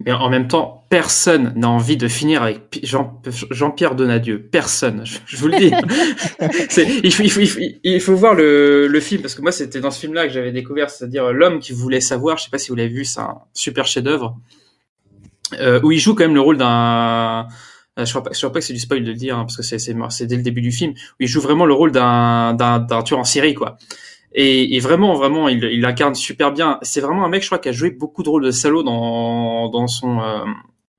[0.00, 4.42] Mais en même temps, personne n'a envie de finir avec Jean, Jean-Pierre Donadieu.
[4.42, 5.06] Personne.
[5.06, 5.72] Je, je vous le dis.
[7.04, 9.52] Il, faut, il, faut, il, faut, il faut voir le, le film parce que moi,
[9.52, 12.36] c'était dans ce film-là que j'avais découvert, c'est-à-dire L'homme qui voulait savoir.
[12.36, 14.36] Je sais pas si vous l'avez vu, c'est un super chef-d'œuvre
[15.60, 18.52] euh, où il joue quand même le rôle d'un Euh, je crois pas, je crois
[18.52, 20.42] pas que c'est du spoil de le dire, hein, parce que c'est, c'est, dès le
[20.42, 23.76] début du film, où il joue vraiment le rôle d'un, d'un, tueur en série, quoi.
[24.34, 26.78] Et, et vraiment, vraiment, il, il incarne super bien.
[26.82, 29.68] C'est vraiment un mec, je crois, qui a joué beaucoup de rôles de salaud dans,
[29.68, 30.44] dans son, euh,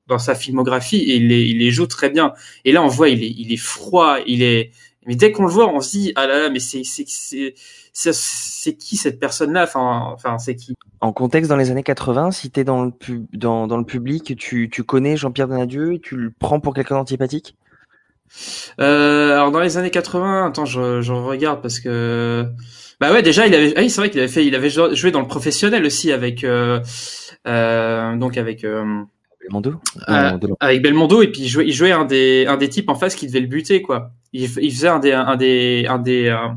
[0.08, 2.34] dans sa filmographie, et il les, il les joue très bien.
[2.66, 4.72] Et là, on voit, il est, il est froid, il est,
[5.06, 7.54] mais dès qu'on le voit, on se dit, ah là là, mais c'est, c'est,
[7.94, 9.64] c'est qui cette personne-là?
[9.64, 10.74] Enfin, enfin, c'est qui?
[11.04, 14.38] En contexte dans les années 80, si t'es dans le pub, dans, dans le public,
[14.38, 17.58] tu, tu connais Jean-Pierre Donadieu, tu le prends pour quelqu'un d'antipathique?
[18.80, 22.46] Euh, alors dans les années 80, attends, je, je regarde parce que
[23.02, 25.12] bah ouais, déjà il avait, ah oui, c'est vrai qu'il avait fait, il avait joué
[25.12, 26.80] dans le professionnel aussi avec, euh,
[27.48, 29.02] euh, donc avec euh,
[29.42, 29.72] Belmondo,
[30.08, 30.58] euh, Belmondo.
[30.62, 33.16] avec Belmondo et puis il jouait, il jouait un des, un des types en face
[33.16, 34.12] qui devait le buter quoi.
[34.32, 36.48] Il, il faisait un des, un des, un des, euh,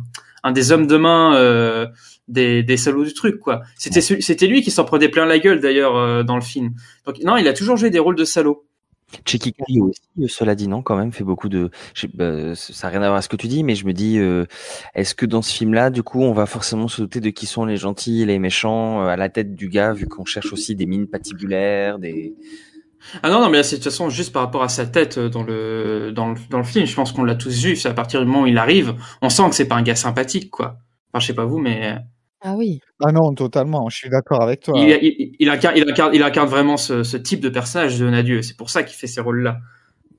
[0.44, 1.88] un des hommes de main euh,
[2.28, 3.62] des, des salauds du truc quoi.
[3.76, 6.74] C'était, c'était lui qui s'en prenait plein la gueule d'ailleurs euh, dans le film.
[7.06, 8.64] Donc non, il a toujours joué des rôles de salaud.
[9.24, 11.70] Checky aussi, euh, cela dit non, quand même, fait beaucoup de.
[11.94, 13.92] je- bah, ça n'a rien à voir avec ce que tu dis, mais je me
[13.92, 14.46] dis, euh,
[14.96, 17.64] est-ce que dans ce film-là, du coup, on va forcément se douter de qui sont
[17.64, 20.74] les gentils, et les méchants euh, à la tête du gars, vu qu'on cherche aussi
[20.74, 22.34] des mines patibulaires, des.
[23.22, 25.20] Ah non, non, mais là, c'est de toute façon juste par rapport à sa tête
[25.20, 26.84] dans le, dans le, dans le film.
[26.84, 27.76] Je pense qu'on l'a tous vu.
[27.76, 29.94] C'est à partir du moment où il arrive, on sent que c'est pas un gars
[29.94, 30.78] sympathique, quoi.
[31.12, 31.96] Enfin, je sais pas vous, mais
[32.48, 32.78] Ah oui.
[33.04, 34.78] Ah non, totalement, je suis d'accord avec toi.
[34.78, 38.08] il, il, il incarne, il incarne, il incarne vraiment ce, ce type de personnage de
[38.08, 38.40] Nadieu.
[38.42, 39.58] C'est pour ça qu'il fait ces rôles-là.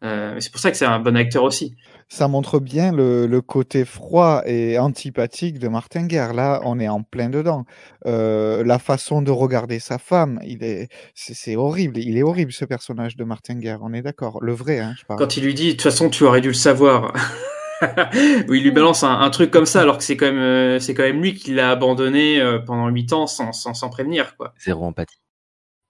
[0.04, 1.74] Euh, mais c'est pour ça que c'est un bon acteur aussi.
[2.10, 6.34] Ça montre bien le, le côté froid et antipathique de Martin Guerre.
[6.34, 7.64] Là, on est en plein dedans.
[8.06, 11.98] Euh, la façon de regarder sa femme, il est, c'est, c'est horrible.
[11.98, 13.80] Il est horrible ce personnage de Martin Guerre.
[13.84, 14.40] On est d'accord.
[14.42, 15.18] Le vrai, hein, je parle.
[15.18, 17.14] Quand il lui dit, de toute façon, tu aurais dû le savoir.
[18.48, 20.80] Où il lui balance un, un truc comme ça, alors que c'est quand même, euh,
[20.80, 24.36] c'est quand même lui qui l'a abandonné euh, pendant huit ans sans, sans, sans prévenir,
[24.38, 24.54] quoi.
[24.64, 25.18] Zéro empathie.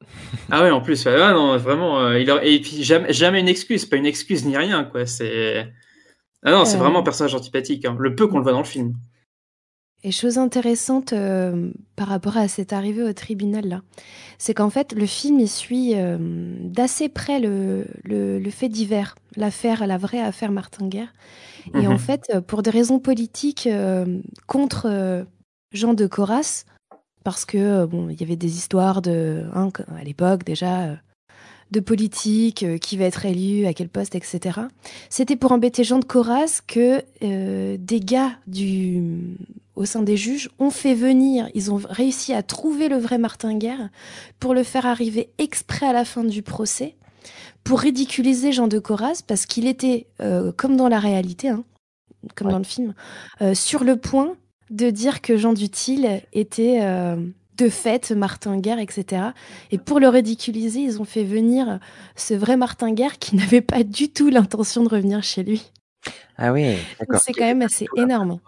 [0.51, 3.39] Ah ouais, en plus, ouais, ah non, vraiment, euh, il a, et puis jamais, jamais
[3.39, 5.05] une excuse, pas une excuse ni rien, quoi.
[5.05, 5.67] C'est,
[6.43, 6.79] ah non, c'est Euh.
[6.79, 7.85] vraiment un personnage antipathique.
[7.85, 7.95] Hein.
[7.99, 8.93] Le peu qu'on le voit dans le film.
[10.03, 13.81] Et chose intéressante euh, par rapport à cette arrivée au tribunal là,
[14.37, 16.17] c'est qu'en fait le film il suit euh,
[16.61, 21.13] d'assez près le, le, le fait divers, l'affaire, la vraie affaire Martin Guerre.
[21.73, 21.87] Et Mhm.
[21.87, 25.25] en fait, euh, pour des raisons politiques euh, contre
[25.73, 26.63] Jean de Coras,
[27.23, 29.69] parce que bon, il y avait des histoires de, hein,
[29.99, 30.97] à l'époque déjà,
[31.71, 34.59] de politique, euh, qui va être élu, à quel poste, etc.
[35.09, 39.37] C'était pour embêter Jean de Coras que euh, des gars du,
[39.75, 43.57] au sein des juges ont fait venir, ils ont réussi à trouver le vrai Martin
[43.57, 43.89] Guerre
[44.39, 46.95] pour le faire arriver exprès à la fin du procès
[47.63, 51.65] pour ridiculiser Jean de Coras parce qu'il était, euh, comme dans la réalité, hein,
[52.35, 52.93] comme dans le film,
[53.53, 54.35] sur le point
[54.69, 56.81] de dire que Jean Dutil était
[57.57, 59.27] de fait Martin Guerre, etc.
[59.71, 61.79] Et pour le ridiculiser, ils ont fait venir
[62.15, 65.71] ce vrai Martin Guerre qui n'avait pas du tout l'intention de revenir chez lui.
[66.37, 67.19] Ah oui, d'accord.
[67.19, 68.39] c'est quand même assez énorme.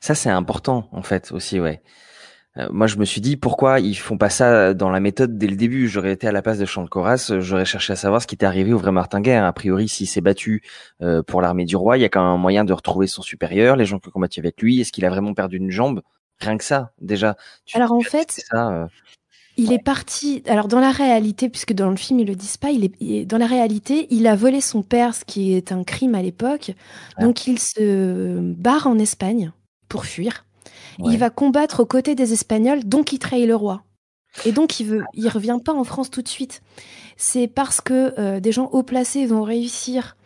[0.00, 1.80] Ça, c'est important, en fait, aussi, ouais.
[2.58, 5.46] Euh, moi, je me suis dit, pourquoi ils font pas ça dans la méthode dès
[5.46, 5.88] le début?
[5.88, 8.46] J'aurais été à la place de Coras, euh, j'aurais cherché à savoir ce qui était
[8.46, 9.44] arrivé au vrai Martin Guerre.
[9.44, 10.62] A priori, s'il s'est battu
[11.02, 13.22] euh, pour l'armée du roi, il y a quand même un moyen de retrouver son
[13.22, 14.80] supérieur, les gens qui ont combattu avec lui.
[14.80, 16.02] Est-ce qu'il a vraiment perdu une jambe?
[16.40, 17.36] Rien que ça, déjà.
[17.64, 18.86] Tu- Alors en fait, ça, euh,
[19.56, 20.42] Il est parti.
[20.46, 23.38] Alors dans la réalité, puisque dans le film ils le disent pas, il est dans
[23.38, 26.72] la réalité, il a volé son père, ce qui est un crime à l'époque.
[27.20, 29.50] Donc il se barre en Espagne
[29.88, 30.44] pour fuir.
[31.00, 31.12] Ouais.
[31.12, 33.82] Il va combattre aux côtés des Espagnols, donc il trahit le roi.
[34.44, 36.62] Et donc il veut, il revient pas en France tout de suite.
[37.16, 40.16] C'est parce que euh, des gens haut placés vont réussir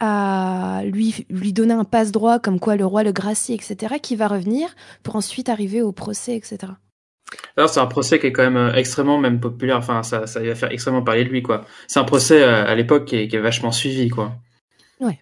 [0.00, 4.16] à lui lui donner un passe droit, comme quoi le roi le gracie, etc., qui
[4.16, 4.68] va revenir
[5.02, 6.72] pour ensuite arriver au procès, etc.
[7.56, 9.78] Alors c'est un procès qui est quand même euh, extrêmement même populaire.
[9.78, 11.64] Enfin, ça, ça va faire extrêmement parler de lui, quoi.
[11.86, 14.32] C'est un procès euh, à l'époque qui est, qui est vachement suivi, quoi.
[15.00, 15.20] Ouais.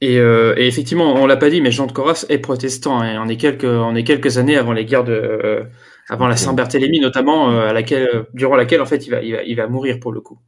[0.00, 3.02] Et, euh, et effectivement, on l'a pas dit, mais Jean de Coras est protestant.
[3.02, 5.64] Et on est quelques, on est quelques années avant les guerres de, euh,
[6.08, 9.32] avant la Saint-Barthélemy notamment, euh, à laquelle, euh, durant laquelle en fait il va, il
[9.34, 10.38] va, il va mourir pour le coup.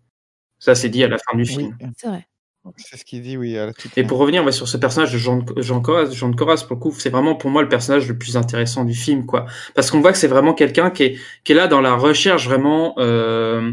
[0.58, 1.76] Ça c'est dit à la fin du film.
[1.96, 2.26] C'est vrai.
[2.76, 3.56] C'est ce qu'il dit, oui.
[3.56, 4.08] À la toute Et fin.
[4.08, 6.80] pour revenir ouais, sur ce personnage de Jean, Jean Coras, Jean de Coras, pour le
[6.80, 9.46] coup, c'est vraiment pour moi le personnage le plus intéressant du film, quoi.
[9.74, 12.46] Parce qu'on voit que c'est vraiment quelqu'un qui est, qui est là dans la recherche
[12.46, 13.72] vraiment euh,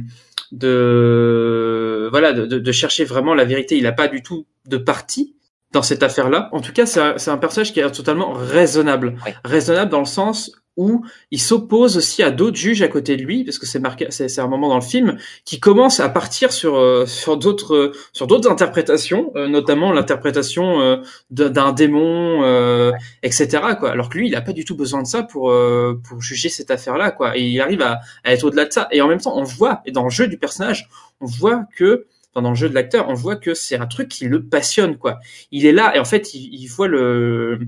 [0.53, 3.75] de, voilà, de, de, de chercher vraiment la vérité.
[3.77, 5.34] Il n'a pas du tout de parti
[5.75, 6.47] dans cette affaire-là.
[6.53, 10.51] En tout cas, c'est un, un personnage qui est totalement raisonnable, raisonnable dans le sens
[10.77, 14.07] où il s'oppose aussi à d'autres juges à côté de lui, parce que c'est marqué,
[14.09, 17.91] c'est un moment dans le film qui commence à partir sur euh, sur d'autres euh,
[18.11, 20.97] sur d'autres interprétations, euh, notamment l'interprétation euh,
[21.29, 22.91] d'un démon, euh,
[23.23, 23.47] etc.
[23.79, 23.91] Quoi.
[23.91, 26.49] Alors que lui, il a pas du tout besoin de ça pour euh, pour juger
[26.49, 27.37] cette affaire-là, quoi.
[27.37, 28.87] Et il arrive à, à être au-delà de ça.
[28.91, 30.89] Et en même temps, on voit, et dans le jeu du personnage,
[31.21, 32.05] on voit que
[32.35, 35.19] pendant le jeu de l'acteur, on voit que c'est un truc qui le passionne, quoi.
[35.51, 37.59] Il est là et en fait, il, il voit le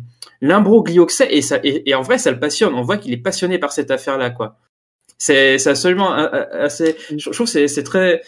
[0.41, 2.74] l'imbroglio que c'est et ça et, et, en vrai, ça le passionne.
[2.76, 4.57] On voit qu'il est passionné par cette affaire-là, quoi.
[5.18, 6.97] C'est c'est absolument assez.
[7.15, 8.22] Je trouve c'est c'est très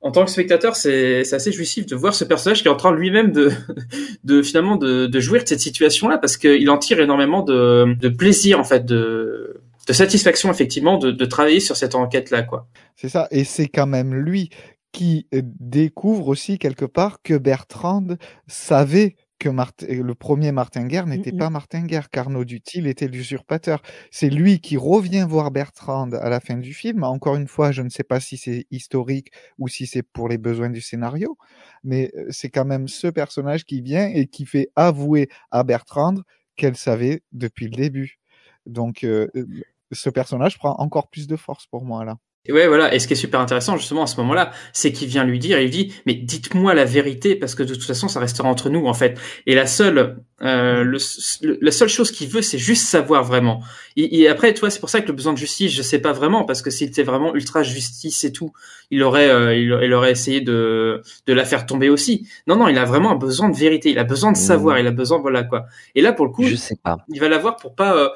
[0.00, 2.94] en tant que spectateur, c'est assez jouissif de voir ce personnage qui est en train
[2.94, 3.50] lui-même de,
[4.24, 8.08] de finalement de, de jouir de cette situation-là parce qu'il en tire énormément de, de
[8.10, 12.68] plaisir en fait, de, de satisfaction effectivement de, de travailler sur cette enquête-là, quoi.
[12.96, 14.50] C'est ça, et c'est quand même lui
[14.94, 18.06] qui découvre aussi quelque part que Bertrand
[18.46, 21.38] savait que Martin, le premier Martin Guerre n'était Mm, mm.
[21.38, 23.82] pas Martin Guerre, qu'Arnaud Dutil était l'usurpateur.
[24.12, 27.02] C'est lui qui revient voir Bertrand à la fin du film.
[27.02, 30.38] Encore une fois, je ne sais pas si c'est historique ou si c'est pour les
[30.38, 31.36] besoins du scénario,
[31.82, 36.14] mais euh, c'est quand même ce personnage qui vient et qui fait avouer à Bertrand
[36.56, 38.20] qu'elle savait depuis le début.
[38.66, 39.26] Donc, euh,
[39.90, 42.16] ce personnage prend encore plus de force pour moi là.
[42.46, 42.94] Et ouais, voilà.
[42.94, 45.58] Et ce qui est super intéressant, justement, à ce moment-là, c'est qu'il vient lui dire,
[45.60, 48.86] il dit, mais dites-moi la vérité, parce que de toute façon, ça restera entre nous,
[48.86, 49.18] en fait.
[49.46, 50.98] Et la seule, euh, le,
[51.42, 53.62] le- la seule chose qu'il veut, c'est juste savoir vraiment.
[53.96, 56.00] Et, et après, tu vois, c'est pour ça que le besoin de justice, je sais
[56.00, 58.52] pas vraiment, parce que s'il était vraiment ultra justice et tout,
[58.90, 62.28] il aurait, euh, il, il aurait essayé de, de la faire tomber aussi.
[62.46, 63.88] Non, non, il a vraiment un besoin de vérité.
[63.90, 64.78] Il a besoin de savoir.
[64.78, 65.64] Il a besoin, voilà, quoi.
[65.94, 66.98] Et là, pour le coup, Je sais pas.
[67.08, 68.08] il va l'avoir pour pas euh,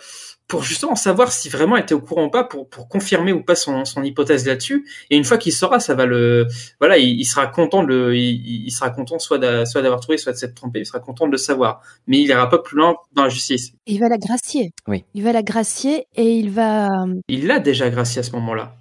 [0.48, 3.42] pour justement savoir si vraiment elle était au courant ou pas pour pour confirmer ou
[3.44, 6.46] pas son son hypothèse là-dessus et une fois qu'il saura ça va le
[6.80, 10.00] voilà il, il sera content de le il, il sera content soit d'a- soit d'avoir
[10.00, 12.58] trouvé soit de s'être trompé il sera content de le savoir mais il ira pas
[12.58, 14.72] plus loin dans la justice il va la gracier.
[14.86, 15.04] Oui.
[15.14, 16.88] Il va la gracier et il va
[17.28, 18.74] il l'a déjà gracié à ce moment-là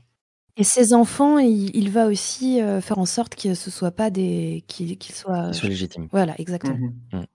[0.60, 4.10] et ses enfants, il, il va aussi euh, faire en sorte que ce soit pas
[4.10, 6.08] des qu'ils qu'ils soient Qu'il soit légitime.
[6.12, 6.74] Voilà, exactement.
[7.14, 7.26] Mhm.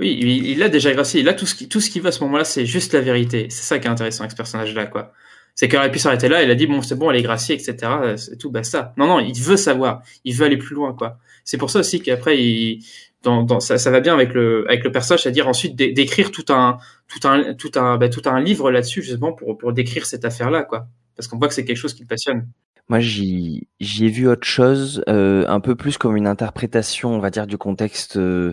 [0.00, 1.22] Oui, il il l'a déjà gracié.
[1.22, 3.46] Là, tout ce qui, tout ce qu'il veut à ce moment-là, c'est juste la vérité.
[3.50, 5.12] C'est ça qui est intéressant avec ce personnage-là, quoi.
[5.54, 7.54] C'est qu'elle aurait pu s'arrêter là, il a dit, bon, c'est bon, elle est graciée,
[7.56, 7.76] etc.
[8.02, 8.94] euh, C'est tout, basta.
[8.96, 10.02] Non, non, il veut savoir.
[10.24, 11.18] Il veut aller plus loin, quoi.
[11.44, 12.82] C'est pour ça aussi qu'après, il,
[13.22, 16.30] dans, dans, ça, ça va bien avec le, avec le personnage, c'est-à-dire ensuite d'é- d'écrire
[16.30, 16.78] tout un,
[17.08, 20.62] tout un, tout un, bah, tout un livre là-dessus, justement, pour, pour décrire cette affaire-là,
[20.62, 20.88] quoi.
[21.16, 22.48] Parce qu'on voit que c'est quelque chose qui le passionne.
[22.90, 27.20] Moi, j'y j'y ai vu autre chose, euh, un peu plus comme une interprétation, on
[27.20, 28.52] va dire, du contexte euh,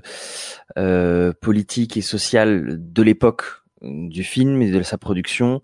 [0.78, 3.46] euh, politique et social de l'époque
[3.82, 5.64] euh, du film et de sa production.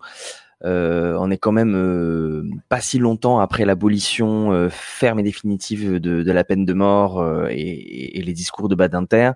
[0.64, 6.00] Euh, on est quand même euh, pas si longtemps après l'abolition euh, ferme et définitive
[6.00, 9.30] de, de la peine de mort euh, et, et les discours de Badinter.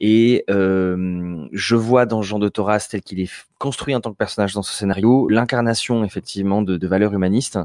[0.00, 4.16] Et euh, je vois dans Jean de Thoras, tel qu'il est construit en tant que
[4.16, 7.58] personnage dans ce scénario, l'incarnation effectivement de, de valeurs humanistes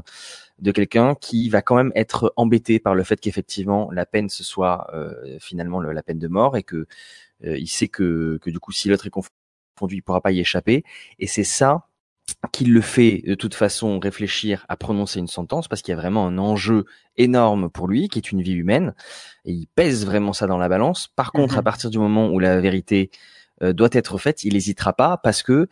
[0.62, 4.42] de quelqu'un qui va quand même être embêté par le fait qu'effectivement la peine ce
[4.44, 6.86] soit euh, finalement le- la peine de mort et que
[7.44, 10.40] euh, il sait que, que du coup si l'autre est confondu il pourra pas y
[10.40, 10.84] échapper
[11.18, 11.86] et c'est ça
[12.52, 16.00] qui le fait de toute façon réfléchir à prononcer une sentence parce qu'il y a
[16.00, 16.84] vraiment un enjeu
[17.16, 18.94] énorme pour lui qui est une vie humaine
[19.44, 21.08] et il pèse vraiment ça dans la balance.
[21.08, 21.58] Par contre, Mhm.
[21.60, 23.10] à partir du moment où la vérité
[23.62, 25.68] euh, doit être faite, il n'hésitera pas parce que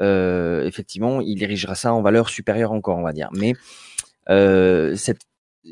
[0.00, 3.28] euh, effectivement, il érigera ça en valeur supérieure encore, on va dire.
[3.32, 3.54] Mais
[4.28, 5.22] cette-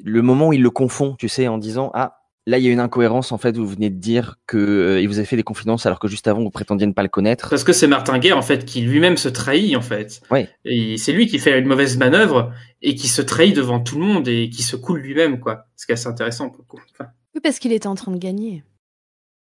[0.05, 2.73] le moment où il le confond, tu sais, en disant ah là il y a
[2.73, 5.43] une incohérence en fait, vous venez de dire que euh, il vous a fait des
[5.45, 7.51] confidences alors que juste avant vous prétendiez ne pas le connaître.
[7.51, 10.23] Parce que c'est Martin Guerre, en fait, qui lui-même se trahit, en fait.
[10.31, 10.49] Ouais.
[10.65, 14.05] Et c'est lui qui fait une mauvaise manœuvre et qui se trahit devant tout le
[14.05, 15.67] monde et qui se coule lui-même, quoi.
[15.77, 16.81] Ce qui est assez intéressant pour le coup.
[16.99, 18.65] Enfin, Oui, parce qu'il était en train de gagner.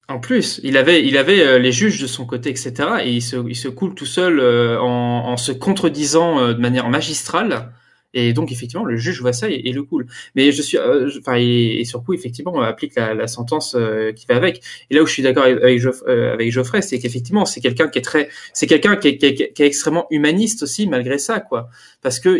[0.07, 2.73] en plus, il avait, il avait euh, les juges de son côté, etc.
[3.03, 6.59] Et il se, il se coule tout seul euh, en, en se contredisant euh, de
[6.61, 7.73] manière magistrale.
[8.15, 10.07] Et donc, effectivement, le juge voit ça et, et le coule.
[10.35, 13.75] Mais je suis, euh, enfin, et, et sur coup, effectivement, on applique la, la sentence
[13.75, 14.63] euh, qui va avec.
[14.89, 17.89] Et là où je suis d'accord avec, Geoff- euh, avec Geoffrey, c'est qu'effectivement, c'est quelqu'un
[17.89, 21.17] qui est très, c'est quelqu'un qui est, qui, est, qui est extrêmement humaniste aussi, malgré
[21.17, 21.69] ça, quoi.
[22.01, 22.37] Parce que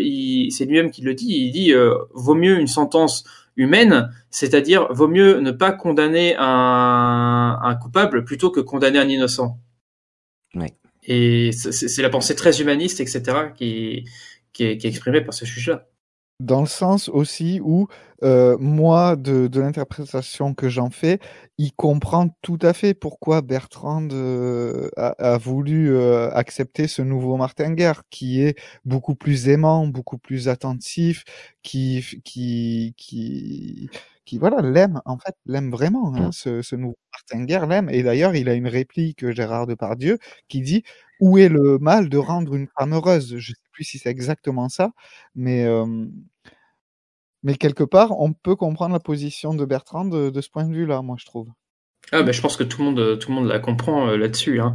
[0.50, 1.26] c'est lui-même qui le dit.
[1.28, 3.24] Il dit, euh, vaut mieux une sentence
[3.56, 9.58] humaine, c'est-à-dire vaut mieux ne pas condamner un, un coupable plutôt que condamner un innocent.
[10.54, 10.72] Ouais.
[11.08, 13.22] Et c'est c'est la pensée très humaniste, etc.,
[13.56, 14.04] qui,
[14.56, 15.86] qui, est, exprimée par ce juge-là.
[16.38, 17.88] Dans le sens aussi où,
[18.22, 21.18] euh, moi, de, de l'interprétation que j'en fais,
[21.56, 27.38] il comprend tout à fait pourquoi Bertrand euh, a, a voulu euh, accepter ce nouveau
[27.38, 31.24] Martin Guerre, qui est beaucoup plus aimant, beaucoup plus attentif,
[31.62, 33.88] qui, qui, qui,
[34.26, 37.88] qui voilà, l'aime, en fait, l'aime vraiment, hein, ce, ce nouveau Martin Guerre l'aime.
[37.88, 40.82] Et d'ailleurs, il a une réplique, Gérard Depardieu, qui dit
[41.20, 43.38] Où est le mal de rendre une femme heureuse?
[43.76, 44.92] Plus si c'est exactement ça,
[45.34, 46.06] mais, euh,
[47.42, 50.74] mais quelque part, on peut comprendre la position de Bertrand de, de ce point de
[50.74, 51.48] vue-là, moi, je trouve.
[52.12, 54.60] Ah bah je pense que tout le monde, tout le monde la comprend euh, là-dessus.
[54.60, 54.74] Hein.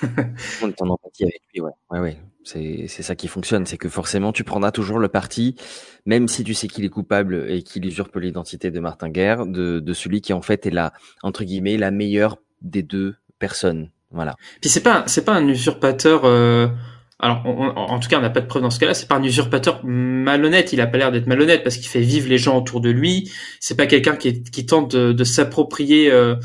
[0.00, 1.72] Tout le monde est en empathie avec lui, ouais.
[1.90, 2.20] Ouais, ouais.
[2.44, 5.56] C'est, c'est ça qui fonctionne, c'est que forcément tu prendras toujours le parti,
[6.04, 9.80] même si tu sais qu'il est coupable et qu'il usurpe l'identité de Martin Guerre, de,
[9.80, 13.90] de celui qui en fait est la, entre guillemets, la meilleure des deux personnes.
[14.10, 14.34] Voilà.
[14.60, 16.24] Puis c'est pas, c'est pas un usurpateur.
[16.24, 16.68] Euh...
[17.18, 18.92] Alors, en tout cas, on n'a pas de preuve dans ce cas-là.
[18.92, 20.72] C'est pas un usurpateur malhonnête.
[20.74, 23.32] Il a pas l'air d'être malhonnête parce qu'il fait vivre les gens autour de lui.
[23.58, 26.10] C'est pas quelqu'un qui, tente de, s'approprier.
[26.10, 26.36] euh,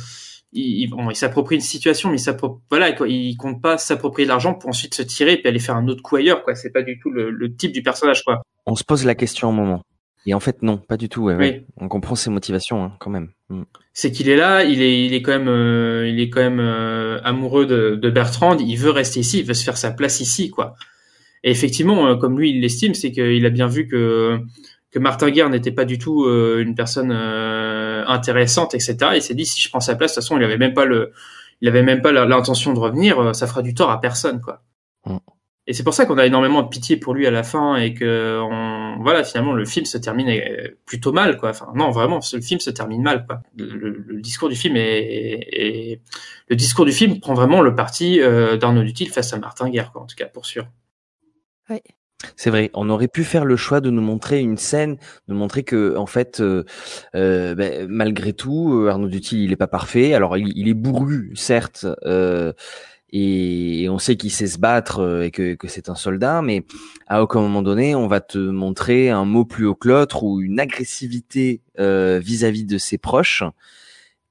[0.53, 2.37] il, s'approprie une situation, mais il
[2.69, 5.75] voilà, quoi, il compte pas s'approprier l'argent pour ensuite se tirer et puis aller faire
[5.75, 6.43] un autre coup ailleurs.
[6.43, 8.23] Quoi, c'est pas du tout le, le type du personnage.
[8.23, 8.41] Quoi.
[8.65, 9.81] On se pose la question au moment.
[10.25, 11.23] Et en fait, non, pas du tout.
[11.23, 11.63] Ouais, ouais.
[11.67, 11.73] Oui.
[11.77, 13.29] On comprend ses motivations hein, quand même.
[13.49, 13.63] Mm.
[13.93, 16.59] c'est qu'il est là, il est, il est quand même, euh, il est quand même
[16.59, 18.57] euh, amoureux de, de Bertrand.
[18.57, 20.75] Il veut rester ici, il veut se faire sa place ici, quoi.
[21.43, 24.39] Et effectivement, euh, comme lui, il l'estime, c'est qu'il a bien vu que
[24.91, 28.97] que Martin Guerre n'était pas du tout euh, une personne euh, intéressante, etc.
[29.15, 30.83] Il s'est dit si je prends sa place, de toute façon, il avait même pas
[30.85, 31.13] le,
[31.61, 33.17] il avait même pas l'intention de revenir.
[33.19, 34.61] euh, Ça fera du tort à personne, quoi.
[35.05, 35.17] Mm.
[35.71, 37.93] Et c'est pour ça qu'on a énormément de pitié pour lui à la fin et
[37.93, 41.51] que on, voilà finalement le film se termine euh, plutôt mal quoi.
[41.51, 43.41] Enfin non vraiment le film se termine mal quoi.
[43.57, 46.01] Le, discours du film est, est- est-
[46.49, 49.93] le discours du film prend vraiment le parti euh, d'Arnaud Dutil face à Martin Guerre
[49.93, 50.67] quoi en tout cas pour sûr.
[51.69, 51.81] Ouais.
[52.35, 54.97] C'est vrai, on aurait pu faire le choix de nous montrer une scène,
[55.27, 56.65] de montrer que en fait, euh,
[57.15, 60.13] euh, ben, malgré tout, euh, Arnaud Dutil, il est pas parfait.
[60.13, 62.53] Alors, il, il est bourru, certes, euh,
[63.13, 66.65] et, on sait qu'il sait se battre euh, et que, que c'est un soldat, mais
[67.07, 70.41] à aucun moment donné, on va te montrer un mot plus haut que l'autre ou
[70.41, 73.43] une agressivité euh, vis-à-vis de ses proches.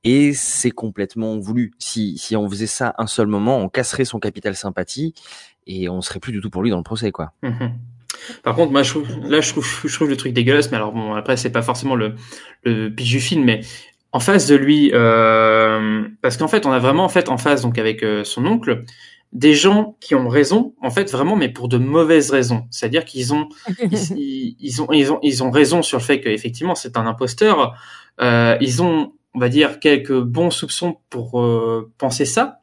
[0.02, 1.72] Et c'est complètement voulu.
[1.78, 5.14] Si, si on faisait ça un seul moment, on casserait son capital sympathie
[5.66, 7.32] et on serait plus du tout pour lui dans le procès, quoi.
[7.42, 7.72] Mhm.
[8.42, 10.92] Par contre, moi, je trouve, là, je trouve, je trouve le truc dégueulasse, mais alors
[10.92, 12.14] bon, après, c'est pas forcément le,
[12.64, 13.60] le pitch du film, mais
[14.12, 17.62] en face de lui, euh, parce qu'en fait, on a vraiment, en fait, en face,
[17.62, 18.84] donc avec euh, son oncle,
[19.32, 22.66] des gens qui ont raison, en fait, vraiment, mais pour de mauvaises raisons.
[22.70, 23.48] C'est-à-dire qu'ils ont,
[24.16, 27.74] ils, ont, ils ont, ils ont raison sur le fait qu'effectivement, c'est un imposteur.
[28.20, 32.60] Euh, ils ont, on va dire, quelques bons soupçons pour euh, penser ça.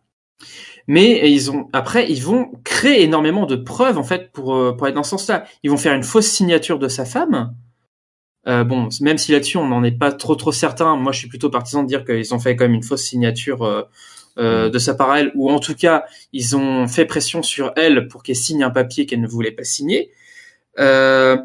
[0.89, 4.87] Mais ils ont après ils vont créer énormément de preuves en fait pour euh, pour
[4.87, 5.43] être dans ce sens-là.
[5.63, 7.53] Ils vont faire une fausse signature de sa femme.
[8.47, 11.27] Euh, bon, même si là-dessus on n'en est pas trop trop certain, moi je suis
[11.27, 13.81] plutôt partisan de dire qu'ils ont fait quand même une fausse signature euh,
[14.37, 17.73] euh, de sa part à elle, ou en tout cas ils ont fait pression sur
[17.75, 20.11] elle pour qu'elle signe un papier qu'elle ne voulait pas signer.
[20.79, 21.37] Euh,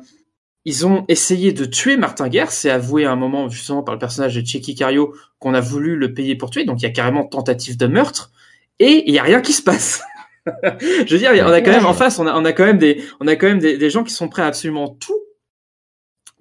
[0.64, 3.98] ils ont essayé de tuer Martin Guerre, c'est avoué à un moment justement par le
[3.98, 6.92] personnage de Checky Cario qu'on a voulu le payer pour tuer, donc il y a
[6.92, 8.30] carrément tentative de meurtre
[8.78, 10.02] et il y a rien qui se passe.
[10.46, 12.78] Je veux dire, on a quand même en face, on a, on a quand même
[12.78, 15.18] des, on a quand même des, des gens qui sont prêts à absolument tout.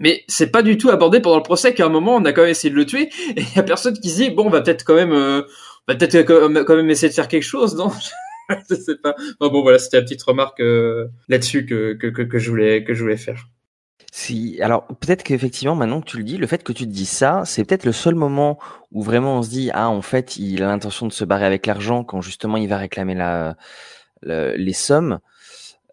[0.01, 2.41] Mais c'est pas du tout abordé pendant le procès qu'à un moment on a quand
[2.41, 3.03] même essayé de le tuer
[3.37, 5.43] et il y a personne qui se dit bon on va peut-être quand même, euh,
[5.87, 7.91] va peut-être quand même, essayer de faire quelque chose, non?
[8.69, 9.15] Je sais pas.
[9.39, 12.93] Bon, bon voilà, c'était la petite remarque euh, là-dessus que, que, que, je voulais que
[12.93, 13.47] je voulais faire.
[14.11, 17.05] Si, alors peut-être qu'effectivement, maintenant que tu le dis, le fait que tu te dis
[17.05, 18.59] ça, c'est peut-être le seul moment
[18.91, 21.65] où vraiment on se dit ah en fait il a l'intention de se barrer avec
[21.65, 23.55] l'argent quand justement il va réclamer la,
[24.21, 25.19] la- les sommes.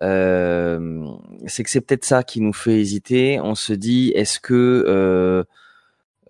[0.03, 1.05] Euh,
[1.47, 3.41] c'est que c'est peut-être ça qui nous fait hésiter.
[3.41, 5.45] On se dit est-ce que euh,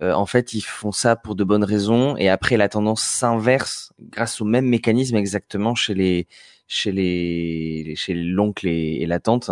[0.02, 3.92] euh, en fait ils font ça pour de bonnes raisons et après la tendance s'inverse
[4.00, 6.28] grâce au même mécanisme exactement chez les
[6.68, 9.50] chez les chez l'oncle et, la tante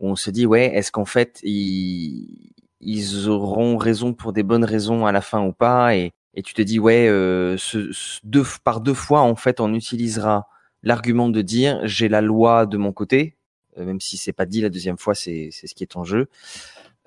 [0.00, 2.50] on se dit ouais est-ce qu'en fait ils,
[2.80, 6.12] ils auront raison pour des bonnes raisons à la fin ou pas et,
[6.44, 8.20] tu te dis ouais euh, ce, ce-
[8.64, 10.48] par deux fois en fait on utilisera
[10.82, 13.35] l'argument de dire j'ai la loi de mon côté
[13.76, 16.28] même si c'est pas dit la deuxième fois c'est c'est ce qui est en jeu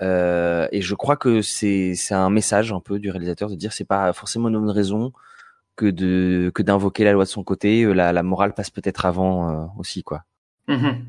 [0.02, 3.74] Euh, et je crois que c'est c'est un message un peu du réalisateur de dire
[3.74, 5.12] c'est pas forcément une bonne raison
[5.76, 9.06] que de que d'invoquer la loi de son côté Euh, la, la morale passe peut-être
[9.06, 10.24] avant euh, aussi quoi
[10.68, 11.06] Mhm.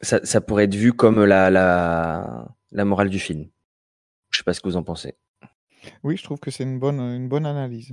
[0.00, 3.46] ça, ça pourrait être vu comme la, la, la morale du film.
[4.30, 5.14] Je sais pas ce que vous en pensez.
[6.02, 7.92] Oui, je trouve que c'est une bonne, une bonne analyse.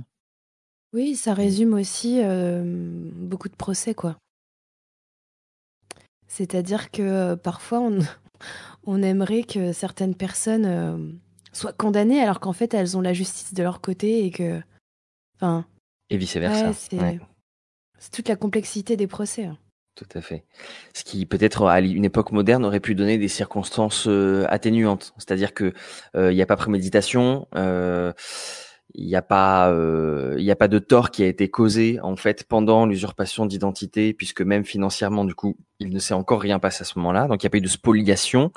[0.94, 2.62] Oui, ça résume aussi euh,
[3.14, 4.16] beaucoup de procès, quoi.
[6.32, 7.98] C'est-à-dire que euh, parfois, on,
[8.86, 10.96] on aimerait que certaines personnes euh,
[11.52, 14.62] soient condamnées alors qu'en fait, elles ont la justice de leur côté et que.
[15.36, 15.66] Enfin,
[16.08, 16.70] Et vice versa.
[16.94, 17.20] ouais,
[17.98, 19.44] c'est toute la complexité des procès.
[19.44, 19.58] hein.
[19.94, 20.46] Tout à fait.
[20.94, 25.52] Ce qui peut-être à une époque moderne aurait pu donner des circonstances euh, atténuantes, c'est-à-dire
[25.52, 25.74] que
[26.16, 28.14] euh, il n'y a pas préméditation, euh,
[28.94, 31.98] il n'y a pas, euh, il y a pas de tort qui a été causé
[32.00, 36.58] en fait pendant l'usurpation d'identité, puisque même financièrement du coup il ne s'est encore rien
[36.58, 38.52] passé à ce moment-là, donc il n'y a pas eu de spoliation.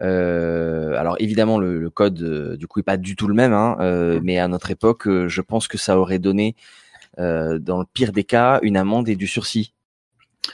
[0.00, 3.52] Euh, alors évidemment, le, le code euh, du coup est pas du tout le même,
[3.52, 6.54] hein, euh, mais à notre époque, euh, je pense que ça aurait donné,
[7.18, 9.74] euh, dans le pire des cas, une amende et du sursis.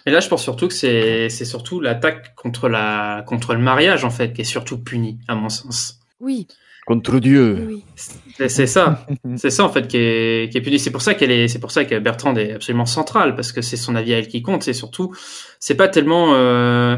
[0.06, 4.04] Et là, je pense surtout que c'est c'est surtout l'attaque contre la contre le mariage
[4.04, 6.00] en fait qui est surtout puni à mon sens.
[6.20, 6.48] Oui.
[6.86, 7.66] Contre Dieu.
[7.68, 7.84] Oui.
[8.48, 9.06] C'est ça,
[9.36, 10.78] c'est ça en fait qui est qui est puni.
[10.78, 13.62] C'est pour ça qu'elle est c'est pour ça que Bertrand est absolument centrale parce que
[13.62, 14.62] c'est son avis à elle qui compte.
[14.62, 15.14] C'est surtout
[15.60, 16.96] c'est pas tellement euh,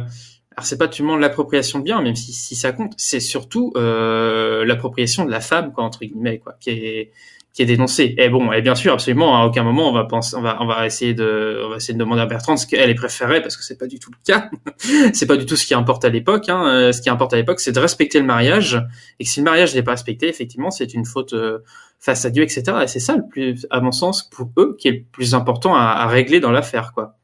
[0.57, 2.95] alors c'est pas tellement l'appropriation de biens même si si ça compte.
[2.97, 7.13] C'est surtout euh, l'appropriation de la femme quoi entre guillemets quoi qui est
[7.57, 8.15] qui est dénoncée.
[8.19, 10.67] Et bon, et bien sûr, absolument, à aucun moment on va penser, on va, on
[10.67, 13.57] va essayer de, on va essayer de demander à Bertrand ce qu'elle est préférée parce
[13.57, 14.51] que c'est pas du tout le cas.
[15.15, 16.51] c'est pas du tout ce qui importe à l'époque.
[16.51, 16.69] Hein.
[16.69, 18.79] Euh, Ce qui importe à l'époque, c'est de respecter le mariage
[19.19, 21.61] et que si le mariage n'est pas respecté, effectivement, c'est une faute euh,
[21.99, 22.65] face à Dieu, etc.
[22.83, 25.75] Et c'est ça le plus, à mon sens, pour eux, qui est le plus important
[25.75, 27.17] à, à régler dans l'affaire, quoi.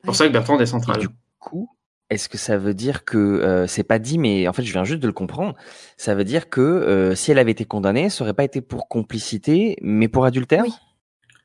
[0.00, 0.98] C'est pour ça que Bertrand est central.
[0.98, 1.08] Du
[1.38, 1.70] coup,
[2.10, 4.84] est-ce que ça veut dire que euh, c'est pas dit, mais en fait, je viens
[4.84, 5.54] juste de le comprendre.
[5.96, 8.88] Ça veut dire que euh, si elle avait été condamnée, ça aurait pas été pour
[8.88, 10.64] complicité, mais pour adultère?
[10.64, 10.74] Oui.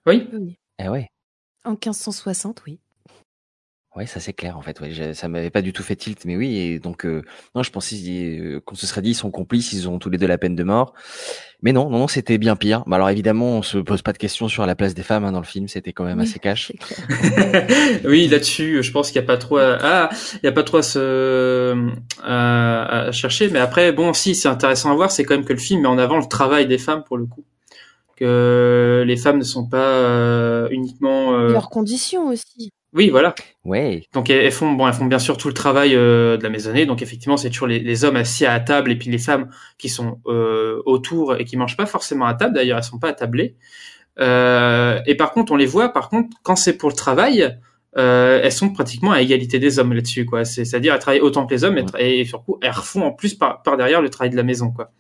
[0.06, 0.30] Oui.
[0.34, 0.58] Oui.
[0.80, 1.08] Eh ouais.
[1.66, 2.80] En 1560, oui.
[3.96, 4.80] Ouais, ça c'est clair en fait.
[4.80, 6.56] Ouais, je- ça m'avait pas du tout fait tilt, mais oui.
[6.58, 7.24] Et donc, euh,
[7.56, 7.96] non, je pensais
[8.40, 10.56] euh, qu'on se serait dit ils sont complices, ils ont tous les deux la peine
[10.56, 10.94] de mort.
[11.64, 12.84] Mais non, non, non, c'était bien pire.
[12.86, 15.32] Bah, alors évidemment, on se pose pas de questions sur la place des femmes hein,
[15.32, 15.68] dans le film.
[15.68, 16.72] C'était quand même Oui, assez cash.
[16.72, 17.00] c'est clair.
[18.06, 20.64] oui, là-dessus, je pense qu'il n'y a pas trop à, ah, il y a pas
[20.64, 21.76] trop à se,
[22.24, 23.50] à, à chercher.
[23.50, 25.88] Mais après, bon, si, c'est intéressant à voir, c'est quand même que le film met
[25.88, 27.44] en avant le travail des femmes pour le coup.
[28.16, 32.72] Que les femmes ne sont pas euh, uniquement, euh, Leurs conditions aussi.
[32.94, 33.34] oui, voilà.
[33.70, 34.04] Ouais.
[34.14, 36.50] Donc elles elles font, bon, elles font bien sûr tout le travail euh, de la
[36.50, 36.86] maisonnée.
[36.86, 39.50] Donc effectivement, c'est toujours les, les hommes assis à la table et puis les femmes
[39.78, 42.56] qui sont euh, autour et qui mangent pas forcément à table.
[42.56, 43.56] D'ailleurs, elles sont pas attablées.
[44.20, 45.90] Euh, et par contre, on les voit.
[45.90, 47.58] Par contre, quand c'est pour le travail,
[47.98, 50.46] euh, elles sont pratiquement à égalité des hommes là-dessus, quoi.
[50.46, 53.36] C'est- C'est-à-dire, elles travaillent autant que les hommes et, et surtout, elles refont en plus
[53.36, 54.92] par, par derrière le travail de la maison, quoi.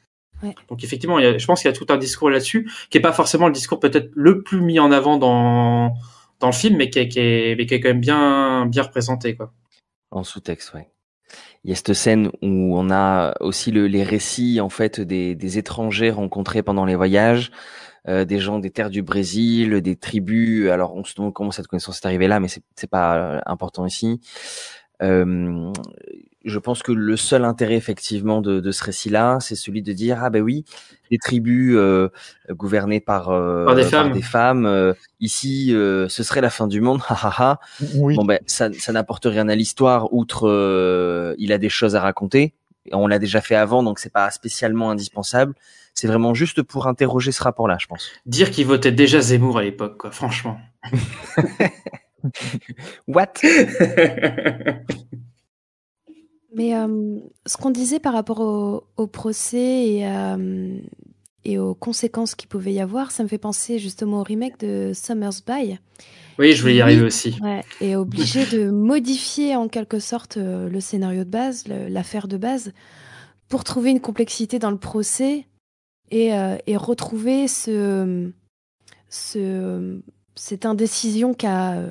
[0.41, 0.55] Ouais.
[0.69, 2.97] Donc effectivement, il y a- je pense qu'il y a tout un discours là-dessus qui
[2.97, 5.93] est pas forcément le discours peut-être le plus mis en avant dans
[6.39, 8.83] dans le film, mais qui est, qui est, mais qui est quand même bien bien
[8.83, 9.53] représenté, quoi.
[10.11, 10.87] En sous-texte, ouais.
[11.63, 15.35] Il y a cette scène où on a aussi le, les récits en fait des,
[15.35, 17.51] des étrangers rencontrés pendant les voyages,
[18.07, 20.69] euh, des gens des terres du Brésil, des tribus.
[20.69, 23.85] Alors on se demande comment cette connaissance est arrivée là, mais c'est pas euh, important
[23.85, 24.21] ici.
[25.01, 25.71] Euh,
[26.45, 30.19] je pense que le seul intérêt effectivement de, de ce récit-là, c'est celui de dire
[30.23, 30.63] ah ben oui,
[31.11, 32.09] des tribus euh,
[32.49, 34.21] gouvernées par, euh, Par des femmes.
[34.21, 37.59] femmes, euh, ici euh, ce serait la fin du monde, ha ha ha.
[37.95, 38.15] Oui.
[38.15, 42.01] Bon ben ça, ça n'apporte rien à l'histoire, outre euh, il a des choses à
[42.01, 42.53] raconter.
[42.91, 45.53] On l'a déjà fait avant, donc c'est pas spécialement indispensable.
[45.93, 48.09] C'est vraiment juste pour interroger ce rapport-là, je pense.
[48.25, 50.11] Dire qu'il votait déjà Zemmour à l'époque, quoi.
[50.11, 50.57] Franchement.
[53.07, 53.33] What?
[56.53, 60.79] Mais euh, ce qu'on disait par rapport au, au procès et, euh,
[61.45, 64.91] et aux conséquences qu'il pouvait y avoir, ça me fait penser justement au remake de
[64.93, 65.77] Summer's By.
[66.37, 67.37] oui, je voulais y arriver aussi.
[67.41, 72.37] Ouais, est obligé de modifier en quelque sorte euh, le scénario de base, l'affaire de
[72.37, 72.73] base,
[73.47, 75.45] pour trouver une complexité dans le procès
[76.11, 78.31] et, euh, et retrouver ce,
[79.07, 80.01] ce,
[80.35, 81.83] cette indécision qu'a,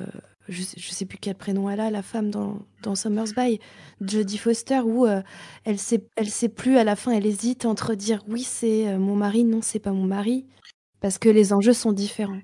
[0.49, 3.59] je, sais- sais plus quel prénom elle a, la femme dans, dans Summer's By,
[4.01, 5.21] Jodie Foster, où euh,
[5.65, 8.97] elle sait, elle sait plus à la fin, elle hésite entre dire oui c'est euh,
[8.97, 10.45] mon mari, non c'est pas mon mari,
[11.01, 12.41] parce que les enjeux sont différents.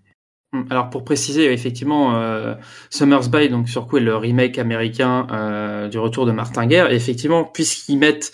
[0.54, 2.56] Hum, Alors pour préciser, effectivement, euh,
[2.90, 7.44] Summer's By, donc sur quoi le remake américain euh, du retour de Martin Guerre, effectivement,
[7.44, 8.32] puisqu'ils mettent,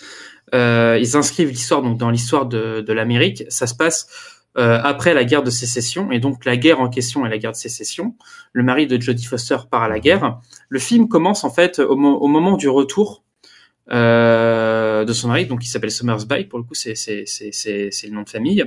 [0.52, 4.06] ils inscrivent l'histoire donc dans l'histoire de, de l'Amérique, ça se passe
[4.58, 7.52] euh, après la guerre de sécession, et donc la guerre en question est la guerre
[7.52, 8.14] de sécession.
[8.52, 10.38] Le mari de Jodie Foster part à la guerre.
[10.68, 13.22] Le film commence en fait au, mo- au moment du retour
[13.90, 17.50] euh, de son mari, donc qui s'appelle Summer's By, pour le coup c'est c'est c'est
[17.52, 18.64] c'est c'est le nom de famille.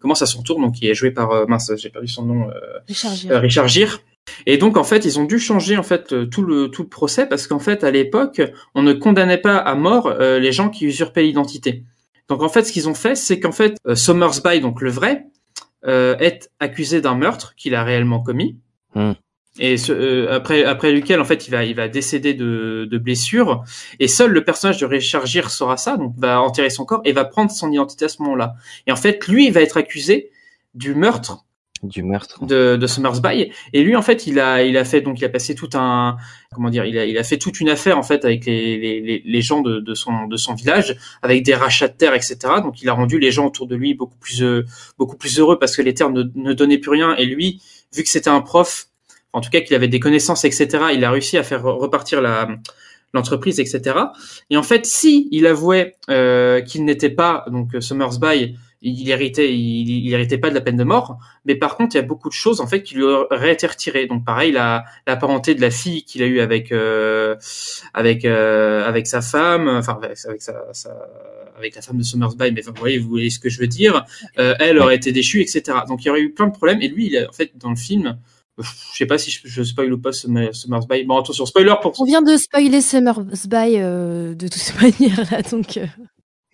[0.00, 2.50] Commence à son tour, donc qui est joué par euh, mince, j'ai perdu son nom.
[2.50, 2.54] Euh,
[2.88, 3.32] Richard Gere.
[3.32, 4.00] euh, Richard Gere.
[4.44, 7.26] Et donc en fait, ils ont dû changer en fait tout le tout le procès
[7.26, 8.42] parce qu'en fait à l'époque,
[8.74, 11.84] on ne condamnait pas à mort euh, les gens qui usurpaient l'identité.
[12.28, 15.26] Donc en fait, ce qu'ils ont fait, c'est qu'en fait Somersby, donc le vrai,
[15.86, 18.58] euh, est accusé d'un meurtre qu'il a réellement commis.
[18.94, 19.12] Hmm.
[19.58, 22.98] Et ce- euh, après après lequel en fait il va il va décéder de, de
[22.98, 23.64] blessures
[23.98, 27.12] et seul le personnage de Richard Gere saura ça donc va enterrer son corps et
[27.12, 28.54] va prendre son identité à ce moment-là.
[28.86, 30.30] Et en fait lui il va être accusé
[30.74, 31.45] du meurtre
[31.82, 32.44] Du meurtre.
[32.44, 33.52] de, de Summersby.
[33.72, 36.16] Et lui, en fait, il a, il a fait, donc, il a passé tout un,
[36.54, 39.22] comment dire, il a, il a fait toute une affaire, en fait, avec les, les,
[39.24, 42.36] les- gens de, de son, de son village, avec des rachats de terres, etc.
[42.62, 44.64] Donc, il a rendu les gens autour de lui beaucoup plus, euh,
[44.98, 47.14] beaucoup plus heureux parce que les terres ne, ne donnaient plus rien.
[47.16, 47.60] Et lui,
[47.94, 48.86] vu que c'était un prof,
[49.32, 52.48] en tout cas, qu'il avait des connaissances, etc., il a réussi à faire repartir la,
[53.12, 53.96] l'entreprise, etc.
[54.50, 59.88] Et en fait, si il avouait euh, qu'il n'était pas donc Summersby, il héritait, il,
[59.88, 61.18] il, héritait pas de la peine de mort.
[61.44, 63.66] Mais par contre, il y a beaucoup de choses en fait qui lui auraient été
[63.66, 64.06] retirées.
[64.06, 67.36] Donc pareil, la, la parenté de la fille qu'il a eue avec euh,
[67.94, 70.90] avec euh, avec sa femme, enfin avec, avec sa, sa,
[71.56, 72.52] avec la femme de Summersby.
[72.52, 74.04] Mais vous voyez, vous voyez ce que je veux dire.
[74.38, 75.78] Euh, elle aurait été déchue, etc.
[75.88, 76.82] Donc il y aurait eu plein de problèmes.
[76.82, 78.18] Et lui, il a, en fait, dans le film,
[78.58, 81.04] je sais pas si je, je spoil ou pas Summersby.
[81.04, 81.94] Bon, attention, spoiler pour.
[82.00, 85.76] On vient de spoiler Summersby euh, de toute manière là, donc.
[85.76, 85.86] Euh...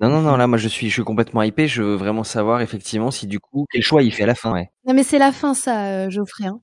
[0.03, 1.69] Non, non, non, là, moi, je suis, je suis complètement hypé.
[1.69, 4.53] Je veux vraiment savoir, effectivement, si du coup, quel choix il fait à la fin,
[4.53, 4.69] ouais.
[4.87, 6.47] Non, mais c'est la fin, ça, euh, Geoffrey.
[6.47, 6.61] Hein.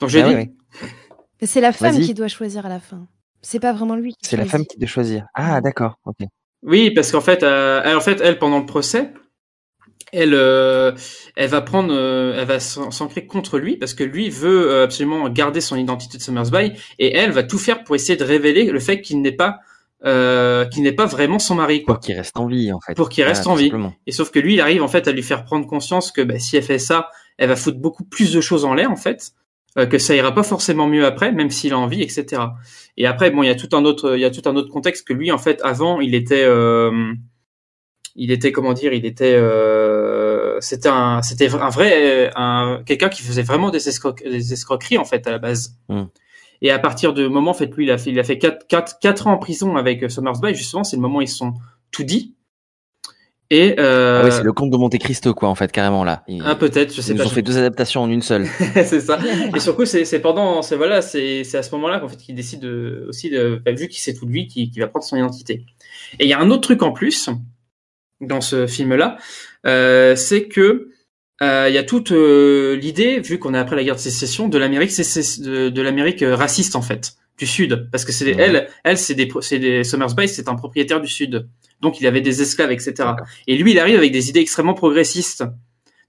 [0.00, 0.34] Donc, j'ai Ah dit.
[0.34, 0.50] ouais,
[0.82, 0.88] ouais.
[1.46, 2.06] C'est la femme Vas-y.
[2.06, 3.06] qui doit choisir à la fin.
[3.40, 4.12] C'est pas vraiment lui.
[4.14, 4.52] qui C'est la choisit.
[4.52, 5.26] femme qui doit choisir.
[5.34, 6.18] Ah, d'accord, ok.
[6.62, 9.14] Oui, parce qu'en fait, euh, elle, en fait, elle pendant le procès,
[10.12, 10.92] elle, euh,
[11.36, 14.84] elle va prendre, euh, elle va s'en- s'ancrer contre lui parce que lui veut euh,
[14.84, 18.64] absolument garder son identité de Summersby et elle va tout faire pour essayer de révéler
[18.64, 19.60] le fait qu'il n'est pas,
[20.04, 21.94] euh, qu'il n'est pas vraiment son mari, quoi.
[21.96, 22.94] Pour qu'il reste en vie, en fait.
[22.94, 23.64] Pour qu'il reste Ah, en vie.
[23.66, 23.94] simplement.
[24.06, 26.38] Et sauf que lui, il arrive en fait à lui faire prendre conscience que bah,
[26.38, 27.08] si elle fait ça,
[27.38, 29.32] elle va foutre beaucoup plus de choses en l'air en fait,
[29.78, 32.42] euh, que ça ira pas forcément mieux après, même s'il a envie, etc.
[32.96, 34.70] Et après, bon, il y a tout un autre, il y a tout un autre
[34.70, 37.12] contexte que lui en fait avant, il était, euh,
[38.16, 43.22] il était comment dire, il était, euh, c'était un, c'était un vrai, un quelqu'un qui
[43.22, 45.76] faisait vraiment des, escroc- des escroqueries en fait à la base.
[45.88, 46.04] Hmm.
[46.62, 48.66] Et à partir de moment, en fait, lui, il a fait, il a fait quatre,
[48.66, 50.54] quatre, quatre ans en prison avec euh, Summersby.
[50.54, 51.54] Justement, c'est le moment où ils sont
[51.90, 52.36] tout dit.
[53.52, 56.22] Et euh, Ah oui, c'est le conte de Monte Cristo, quoi, en fait, carrément, là.
[56.28, 57.24] Ils, ah peut-être, je sais ils pas.
[57.24, 58.46] nous ont fait deux adaptations en une seule.
[58.74, 59.18] c'est ça.
[59.56, 62.36] Et surtout, c'est c'est pendant, c'est voilà, c'est c'est à ce moment-là qu'en fait qu'il
[62.36, 65.16] décide de, aussi de, bah, vu qu'il sait tout de lui, qu'il va prendre son
[65.16, 65.64] identité.
[66.20, 67.28] Et il y a un autre truc en plus
[68.20, 69.16] dans ce film-là,
[69.66, 70.89] euh, c'est que
[71.40, 74.58] il y a toute euh, l'idée, vu qu'on est après la guerre de sécession, de
[74.58, 78.68] l'Amérique, c'est de, de l'Amérique euh, raciste en fait, du Sud, parce que c'est elle,
[78.84, 81.48] elle c'est des, c'est des Summersby, c'est un propriétaire du Sud,
[81.80, 83.10] donc il avait des esclaves, etc.
[83.46, 85.44] Et lui, il arrive avec des idées extrêmement progressistes,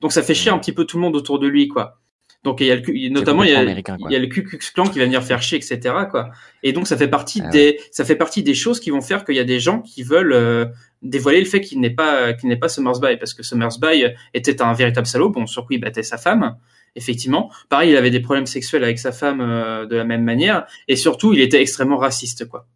[0.01, 2.01] donc ça fait chier un petit peu tout le monde autour de lui, quoi.
[2.43, 4.59] Donc il y a le, notamment il y a, il y a le Ku Klux
[4.73, 5.79] Klan qui va venir faire chier, etc.
[6.09, 6.31] Quoi.
[6.63, 9.25] Et donc ça fait partie Ah des, ça fait partie des choses qui vont faire
[9.25, 10.65] qu'il y a des gens qui veulent euh,
[11.01, 14.73] dévoiler le fait qu'il n'est pas, qu'il n'est pas Summersby, parce que Summersby était un
[14.73, 15.29] véritable salaud.
[15.29, 16.57] Bon, sur quoi il battait sa femme,
[16.95, 17.51] effectivement.
[17.69, 20.95] Pareil, il avait des problèmes sexuels avec sa femme euh, de la même manière, et
[20.95, 22.67] surtout il était extrêmement raciste, quoi.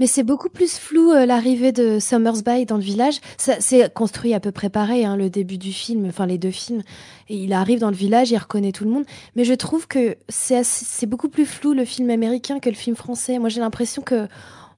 [0.00, 3.20] Mais c'est beaucoup plus flou euh, l'arrivée de Summersby dans le village.
[3.36, 6.82] C'est construit à peu près pareil, hein, le début du film, enfin les deux films.
[7.28, 9.04] Et il arrive dans le village, il reconnaît tout le monde.
[9.36, 13.38] Mais je trouve que c'est beaucoup plus flou le film américain que le film français.
[13.38, 14.26] Moi j'ai l'impression que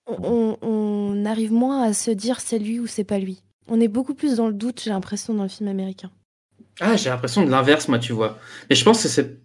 [0.07, 3.43] on, arrive moins à se dire c'est lui ou c'est pas lui.
[3.69, 6.11] On est beaucoup plus dans le doute, j'ai l'impression, dans le film américain.
[6.81, 8.39] Ah, j'ai l'impression de l'inverse, moi, tu vois.
[8.71, 9.39] Mais je pense que c'est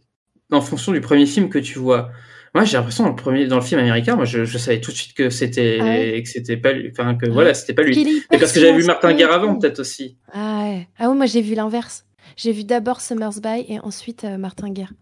[0.52, 2.12] en fonction du premier film que tu vois.
[2.54, 4.92] Moi, j'ai l'impression dans le premier, dans le film américain, moi, je, je savais tout
[4.92, 7.84] de suite que c'était, Ah ouais que c'était pas lui, enfin, que voilà, c'était pas
[7.84, 8.24] lui.
[8.30, 10.18] Mais parce que j'avais vu Martin Guerre avant, peut-être aussi.
[10.34, 10.88] Ah ouais.
[11.00, 12.06] Ah ouais, moi j'ai vu l'inverse.
[12.36, 14.94] J'ai vu d'abord Summersby et ensuite euh, Martin Guerre.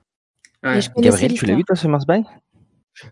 [0.63, 0.77] Ouais.
[0.77, 2.23] Et je connaissais Gabriel, tu l'as vu, toi, Summersby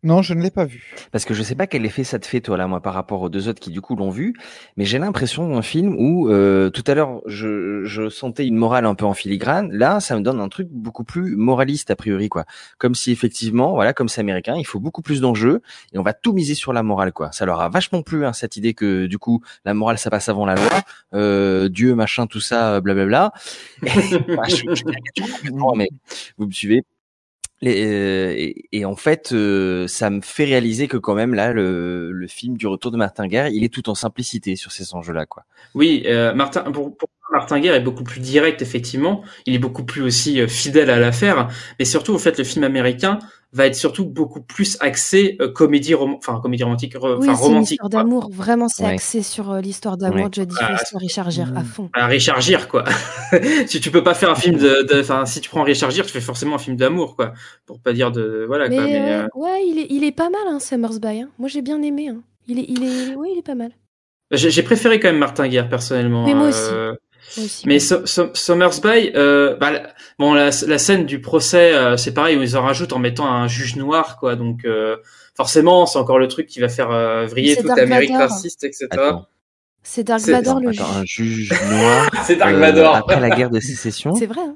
[0.03, 0.95] Non, je ne l'ai pas vu.
[1.11, 3.21] Parce que je sais pas quel effet ça te fait, toi, là, moi, par rapport
[3.21, 4.33] aux deux autres qui, du coup, l'ont vu.
[4.75, 8.85] Mais j'ai l'impression d'un film où, euh, tout à l'heure, je, je sentais une morale
[8.85, 9.71] un peu en filigrane.
[9.71, 12.45] Là, ça me donne un truc beaucoup plus moraliste, a priori, quoi.
[12.77, 15.61] Comme si, effectivement, voilà, comme c'est américain, il faut beaucoup plus d'enjeux
[15.93, 17.31] et on va tout miser sur la morale, quoi.
[17.31, 20.29] Ça leur a vachement plu, hein, cette idée que, du coup, la morale, ça passe
[20.29, 20.81] avant la loi.
[21.13, 23.31] Euh, Dieu, machin, tout ça, euh, blablabla.
[23.83, 25.87] Enfin, je, je caricature complètement, mais
[26.37, 26.83] vous me suivez.
[27.63, 32.11] Euh, et, et en fait, euh, ça me fait réaliser que quand même là, le,
[32.11, 35.25] le film du retour de Martin Guerre, il est tout en simplicité sur ces enjeux-là,
[35.25, 35.43] quoi.
[35.73, 39.23] Oui, euh, Martin, pour, pour Martin Guerre est beaucoup plus direct, effectivement.
[39.45, 41.49] Il est beaucoup plus aussi euh, fidèle à l'affaire.
[41.79, 43.19] Mais surtout, en fait, le film américain
[43.53, 47.71] va être surtout beaucoup plus axé euh, comédie, rom- enfin, comédie romantique, re- Oui, romantique.
[47.71, 48.29] histoire d'amour.
[48.31, 48.89] Vraiment, c'est Ouais.
[48.93, 50.29] axé sur euh, l'histoire d'amour Ouais.
[50.29, 51.89] de Jodie Ah, Foster, Richard Gere à fond.
[51.95, 52.83] Bah, Richard Gere, quoi.
[53.67, 56.11] si tu peux pas faire un film de, enfin, si tu prends Richard Gere, tu
[56.11, 57.33] fais forcément un film d'amour, quoi.
[57.65, 58.85] Pour pas dire de, voilà, Mais, quoi.
[58.85, 61.07] Mais, euh, euh, ouais, il est, il est pas mal, hein, Summersby.
[61.21, 61.29] hein.
[61.39, 62.09] Moi, j'ai bien aimé.
[62.09, 62.17] hein.
[62.47, 63.71] Il est, il est, ouais, il est pas mal.
[64.31, 66.25] j'ai j'ai préféré quand même Martin Guerre, personnellement.
[66.25, 66.69] Mais moi aussi.
[67.65, 67.79] Mais ouais.
[67.79, 72.37] Su- Su- Summersby, euh, bah, la- bon, la, la scène du procès, euh, c'est pareil,
[72.41, 74.35] ils en rajoutent en mettant un juge noir, quoi.
[74.35, 74.97] Donc, euh,
[75.35, 78.87] forcément, c'est encore le truc qui va faire euh, vriller toute l'Amérique raciste, etc.
[79.83, 81.51] C'est Dark Vador, le Attends, juge.
[81.51, 82.09] un juge noir.
[82.25, 82.95] C'est Dark euh, Vador.
[82.95, 84.15] Après la guerre de sécession.
[84.15, 84.41] C'est vrai.
[84.41, 84.55] Hein.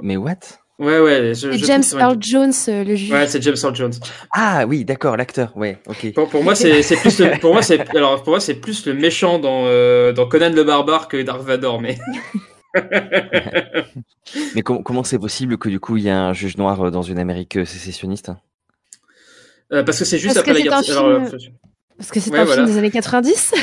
[0.00, 0.36] Mais what?
[0.80, 1.34] Ouais, ouais.
[1.34, 3.12] Je, C'est je James Earl Jones, euh, le juge.
[3.12, 3.92] Ouais, c'est James Earl Jones.
[4.32, 5.56] Ah oui, d'accord, l'acteur.
[5.56, 6.12] Ouais, ok.
[6.14, 8.84] Pour, pour moi, c'est c'est plus le, pour moi c'est alors pour moi c'est plus
[8.86, 11.96] le méchant dans euh, dans Conan le barbare que Dark Vador, mais
[14.54, 16.90] Mais com- comment c'est possible que du coup il y a un juge noir euh,
[16.90, 18.32] dans une Amérique sécessionniste
[19.72, 20.98] Euh, parce que c'est juste Parce après que la c'est guerre.
[20.98, 21.48] un alors, film- euh,
[21.98, 22.62] Parce que c'est Ouais, un voilà.
[22.64, 23.54] film des années 90.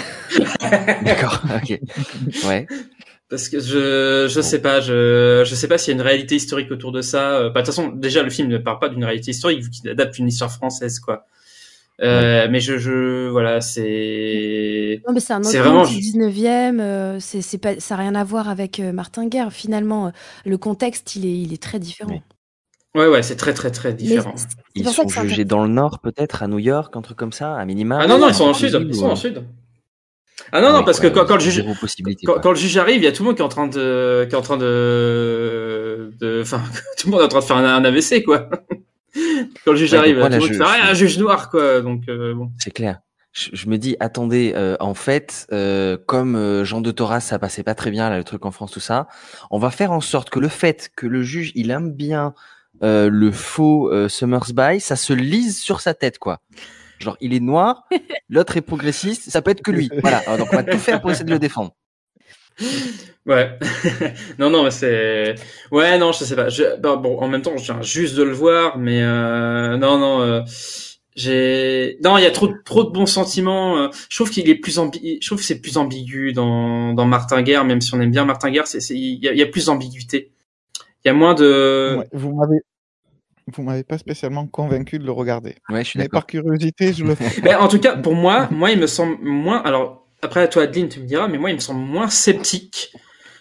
[1.04, 1.80] D'accord, ok.
[2.48, 2.68] Ouais.
[3.32, 6.36] Parce que je je sais pas, je je sais pas s'il y a une réalité
[6.36, 7.50] historique autour de ça.
[7.50, 9.90] Bah, de toute façon, déjà le film ne parle pas d'une réalité historique vu qu'il
[9.90, 11.26] adapte une histoire française, quoi.
[12.02, 16.80] Euh, Mais je je voilà, c'est Non, mais c'est un autre vraiment c'est le 19e,
[16.80, 19.54] euh, c'est, c'est pas, ça n'a rien à voir avec euh, Martin Guerre.
[19.54, 20.12] Finalement,
[20.46, 22.22] le contexte, il est, il est très différent.
[22.96, 24.34] ouais ouais, c'est très très très différent.
[24.74, 27.66] Ils sont jugés dans le nord, peut-être, à New York, un truc comme ça, à
[27.66, 28.00] minima.
[28.02, 29.44] Ah non non, ils sont en sud, ils sont en sud.
[30.52, 31.64] Ah non non, Ouais, parce que quand, quand le juge
[32.26, 34.26] quand, le juge arrive, il y a tout le monde qui est en train de
[34.30, 36.62] qui est en train de de enfin
[36.98, 38.50] tout le monde est en train de faire un, un AVC quoi.
[39.66, 40.94] quand le juge Ouais, arrive, moi, tout le là, monde je- fait ah, je- un
[40.94, 41.82] juge noir quoi.
[41.82, 42.50] Donc euh, bon.
[42.58, 43.00] C'est clair.
[43.34, 47.40] Je, je me dis, attendez, euh, en fait, euh, comme euh, Jean de Thoras, ça
[47.40, 49.08] passait pas très bien, là, le truc en France, tout ça,
[49.52, 52.34] on va faire en sorte que le fait que le juge, il aime bien
[52.84, 56.42] euh, le faux Summers By, ça se lise sur sa tête, quoi.
[57.02, 57.84] Genre, il est noir,
[58.30, 59.90] l'autre est progressiste, ça peut être que lui.
[60.02, 60.20] Voilà.
[60.28, 61.72] Alors, donc, on va tout faire pour essayer de le défendre.
[63.26, 63.58] Ouais.
[64.40, 65.36] non, non, mais c'est.
[65.72, 66.50] Ouais, non, je sais pas.
[66.50, 66.78] Je...
[66.80, 69.78] bah, bon, en même temps, je viens juste de le voir, mais euh...
[69.78, 70.22] non, non.
[70.22, 70.42] euh,
[71.16, 71.98] J'ai.
[72.04, 73.78] Non, il y a trop, de- trop de bons sentiments.
[73.78, 75.18] euh, Je trouve qu'il est plus ambi...
[75.22, 78.26] Je trouve que c'est plus ambigu dans dans Martin Guerre, même si on aime bien
[78.26, 80.32] Martin Guerre, c'est c'est- il y a, il y a plus d'ambiguïté.
[81.04, 81.96] Il y a moins de.
[82.00, 82.58] Ouais, vous m'avez
[83.56, 85.56] vous m'avez pas spécialement convaincu de le regarder.
[85.70, 86.22] Ouais, je suis Mais d'accord.
[86.22, 87.42] par curiosité, je le fais.
[87.42, 89.62] Ben, en tout cas, pour moi, moi, il me semble moins.
[89.64, 92.94] Alors, après, toi, Adeline, tu me diras, mais moi, il me semble moins sceptique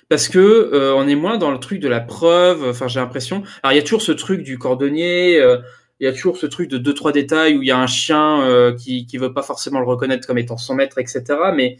[0.08, 2.64] parce que euh, on est moins dans le truc de la preuve.
[2.68, 3.42] Enfin, j'ai l'impression.
[3.62, 5.38] Alors, il y a toujours ce truc du cordonnier.
[5.40, 5.58] euh,
[6.00, 7.86] il y a toujours ce truc de deux trois détails où il y a un
[7.86, 11.22] chien euh, qui qui veut pas forcément le reconnaître comme étant son maître, etc.
[11.54, 11.76] Mais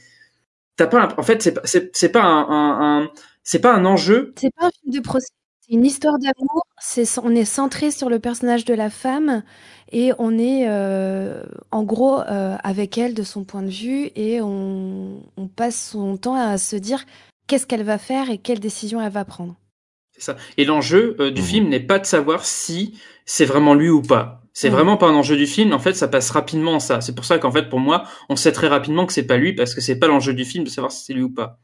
[0.77, 1.09] t'as pas.
[1.17, 3.11] En fait, c'est pas c'est c'est pas un, un, un-
[3.45, 4.35] c'est pas un enjeu.
[4.39, 5.29] C'est pas un film de procès,
[5.63, 6.67] c'est une histoire d'amour.
[6.83, 9.43] C'est, on est centré sur le personnage de la femme
[9.93, 14.41] et on est euh, en gros euh, avec elle de son point de vue et
[14.41, 17.05] on, on passe son temps à se dire
[17.47, 19.57] qu'est-ce qu'elle va faire et quelle décision elle va prendre.
[20.13, 20.37] C'est ça.
[20.57, 21.47] Et l'enjeu euh, du Mhm.
[21.47, 24.41] film n'est pas de savoir si c'est vraiment lui ou pas.
[24.55, 24.75] C'est Mhm.
[24.77, 25.73] vraiment pas un enjeu du film.
[25.75, 27.01] En fait, ça passe rapidement ça.
[27.03, 29.53] C'est pour ça qu'en fait, pour moi, on sait très rapidement que c'est pas lui
[29.55, 31.59] parce que c'est pas l'enjeu du film de savoir si c'est lui ou pas.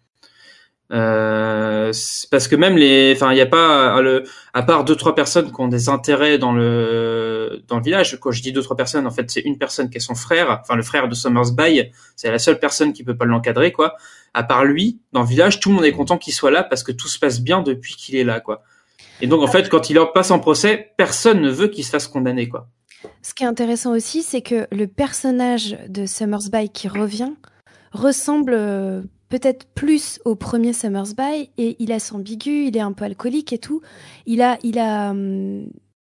[0.92, 1.92] Euh,
[2.30, 4.22] parce que même les, enfin, il y a pas le,
[4.54, 8.18] à part deux trois personnes qui ont des intérêts dans le dans le village.
[8.20, 10.60] Quand je dis deux trois personnes, en fait, c'est une personne qui est son frère,
[10.60, 11.90] enfin le frère de Summersby.
[12.14, 13.96] C'est la seule personne qui peut pas l'encadrer, quoi.
[14.32, 16.82] À part lui, dans le village, tout le monde est content qu'il soit là parce
[16.82, 18.62] que tout se passe bien depuis qu'il est là, quoi.
[19.20, 21.90] Et donc, en fait, quand il en passe en procès, personne ne veut qu'il se
[21.90, 22.68] fasse condamner, quoi.
[23.22, 27.32] Ce qui est intéressant aussi, c'est que le personnage de Summersby qui revient
[27.92, 33.04] ressemble euh, peut-être plus au premier Summersby et il est ambigu, il est un peu
[33.04, 33.80] alcoolique et tout.
[34.26, 35.68] Il a, il a hum,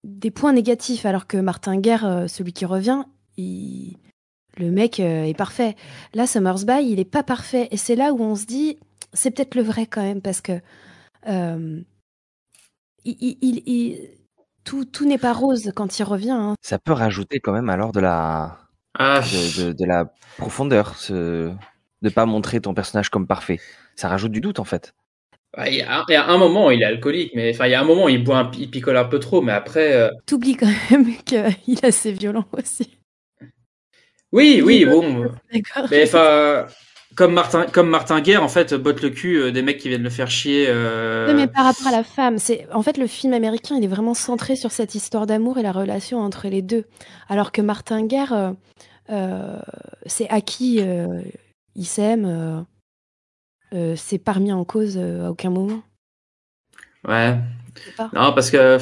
[0.04, 3.04] des points négatifs alors que Martin Guerre, euh, celui qui revient,
[3.36, 3.96] il-
[4.56, 5.76] le mec euh, est parfait.
[6.14, 8.76] Là, Summersby, il est pas parfait et c'est là où on se dit,
[9.12, 10.60] c'est peut-être le vrai quand même parce que
[11.28, 11.80] euh,
[13.04, 14.10] il, il- il- il-
[14.64, 16.30] tout, tout n'est pas rose quand il revient.
[16.32, 16.54] hein.
[16.62, 18.58] Ça peut rajouter quand même alors de la,
[18.98, 21.52] Ah, de, de, de la profondeur, ce,
[22.02, 23.60] de pas montrer ton personnage comme parfait.
[23.96, 24.94] Ça rajoute du doute en fait.
[25.66, 27.74] il y, a, il y a un moment il est alcoolique, mais enfin, il y
[27.74, 29.92] a un moment il boit, un, il picole un peu trop, mais après.
[29.94, 31.38] euh, T'oublies quand même qu'il
[31.74, 32.98] est assez violent aussi.
[34.32, 35.26] Oui, oui, bon.
[35.52, 35.86] D'accord.
[35.90, 36.66] Mais enfin,
[37.16, 40.02] comme Martin, comme Martin Guerre, en fait, botte le cul euh, des mecs qui viennent
[40.02, 40.66] le faire chier.
[40.68, 43.84] euh, Oui, mais par rapport à la femme, c'est en fait le film américain, il
[43.84, 46.84] est vraiment centré sur cette histoire d'amour et la relation entre les deux,
[47.28, 48.52] alors que Martin Guerre, euh,
[49.10, 49.58] euh,
[50.04, 50.42] c'est à
[51.78, 52.60] qui euh, il s'aime, euh,
[53.74, 55.82] euh, c'est pas remis en cause euh, à aucun moment.
[57.06, 57.38] Ouais.
[58.12, 58.78] Non, parce que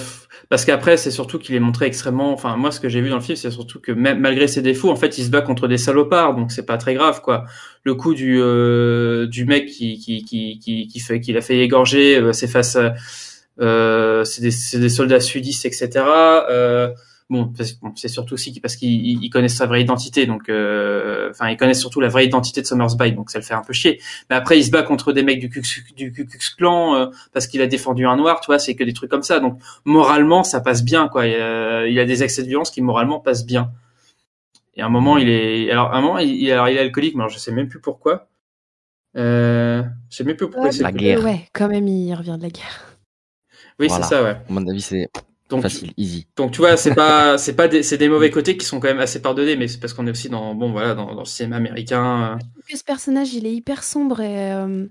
[0.49, 2.33] parce qu'après, c'est surtout qu'il est montré extrêmement.
[2.33, 4.63] Enfin, moi, ce que j'ai vu dans le film, c'est surtout que même malgré ses
[4.63, 7.45] défauts, en fait, il se bat contre des salopards, donc c'est pas très grave, quoi.
[7.85, 11.59] Le coup du euh, du mec qui qui qui qui, qui fait qu'il a fait
[11.59, 12.79] égorger, euh, c'est face
[13.61, 16.05] euh, c'est des soldats sudistes, etc.
[16.49, 16.89] Euh,
[17.29, 17.53] bon,
[17.97, 21.57] c'est surtout aussi parce qu'ils ils- ils connaissent sa vraie identité, donc euh, enfin, ils
[21.57, 24.01] connaissent surtout la vraie identité de Summersby, donc ça le fait un peu chier.
[24.31, 26.13] Mais après, il se bat contre des mecs du Ku Klux- du
[26.57, 29.23] Klan euh, parce qu'il a défendu un noir, tu vois, c'est que des trucs comme
[29.25, 29.41] ça.
[29.41, 31.27] Donc moralement, ça passe bien, quoi.
[31.27, 33.73] Il, a, il a des excès de violence qui moralement passent bien.
[34.79, 37.15] Et à un moment, il est, alors à un moment, il, alors il est alcoolique,
[37.15, 38.29] mais alors je sais même plus pourquoi.
[39.17, 40.83] Euh, je sais même plus pourquoi Ouais, c'est.
[40.83, 41.25] La guerre.
[41.25, 42.99] Ouais, quand même, il revient de la guerre.
[43.81, 44.05] Oui, Voilà.
[44.05, 44.31] c'est ça, ouais.
[44.31, 45.09] À mon avis, c'est
[45.49, 46.27] Donc, facile, easy.
[46.37, 48.89] donc tu vois, c'est pas, c'est pas des, c'est des mauvais côtés qui sont quand
[48.89, 51.25] même assez pardonnés, mais c'est parce qu'on est aussi dans, bon voilà, dans, dans le
[51.27, 52.35] cinéma américain.
[52.41, 52.45] euh.
[52.69, 54.87] Que ce personnage, il est hyper sombre, et, euh,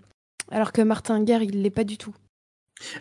[0.52, 2.14] alors que Martin Guerre, il l'est pas du tout.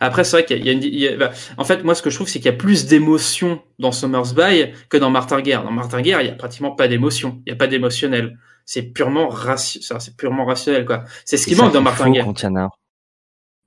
[0.00, 2.02] Après, c'est vrai qu'il y a, une, il y a- bah, en fait, moi, ce
[2.02, 5.40] que je trouve, c'est qu'il y a plus d'émotions dans Summer's By que dans Martin
[5.40, 5.64] Guerre.
[5.64, 7.42] Dans Martin Guerre, il y a pratiquement pas d'émotion.
[7.46, 8.38] Il y a pas d'émotionnel.
[8.66, 11.04] C'est purement rati- ça, c'est purement rationnel, quoi.
[11.24, 12.24] C'est ce qui manque dans Martin Guerre.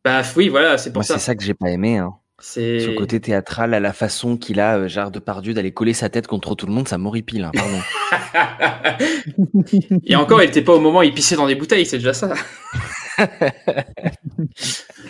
[0.04, 1.16] Bah, oui, voilà, c'est pour Moi, ça.
[1.16, 1.98] c'est ça que j'ai pas aimé.
[1.98, 2.14] Hein.
[2.40, 6.08] C'est le côté théâtral, à la façon qu'il a, euh, Gérard Depardieu, d'aller coller sa
[6.10, 7.44] tête contre tout le monde, ça m'horripile.
[7.46, 7.80] Hein, pardon.
[10.06, 12.14] Et encore, il était pas au moment où il pissait dans des bouteilles, c'est déjà
[12.14, 12.36] ça.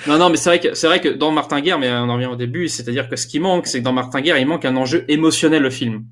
[0.07, 2.13] non, non, mais c'est vrai que c'est vrai que dans Martin Guerre, mais on en
[2.13, 4.63] revient au début, c'est-à-dire que ce qui manque, c'est que dans Martin Guerre, il manque
[4.63, 6.05] un enjeu émotionnel au film.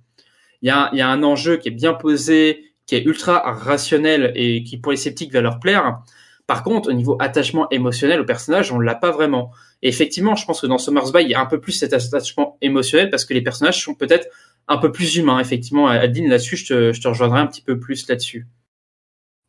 [0.61, 3.39] Il y a, il y a un enjeu qui est bien posé, qui est ultra
[3.53, 5.99] rationnel et qui pour les sceptiques va leur plaire.
[6.47, 9.51] Par contre, au niveau attachement émotionnel au personnage, on l'a pas vraiment.
[9.85, 11.93] Et effectivement, je pense que dans Summer's By, il y a un peu plus cet
[11.93, 14.27] attachement émotionnel parce que les personnages sont peut-être
[14.67, 15.37] un peu plus humains.
[15.39, 18.47] Effectivement, Adeline, là-dessus, je te, je te rejoindrai un petit peu plus là-dessus.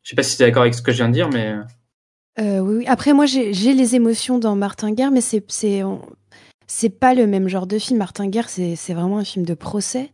[0.03, 1.55] Je sais pas si tu es d'accord avec ce que je viens de dire, mais
[2.39, 2.85] Euh, oui, oui.
[2.87, 5.43] Après, moi, j'ai les émotions dans Martin Guerre, mais c'est
[6.67, 7.97] c'est pas le même genre de film.
[7.97, 10.11] Martin Guerre, c'est c'est vraiment un film de procès.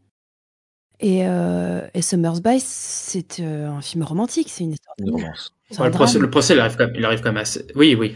[1.01, 4.47] Et, euh, et Summer's By, c'est euh, un film romantique.
[4.49, 5.19] C'est une histoire d'amour.
[5.19, 5.53] romance.
[5.69, 6.21] C'est Ouais, un le, procès, drame.
[6.23, 7.65] le procès, il arrive quand même, il arrive quand même assez.
[7.75, 8.15] Oui, oui.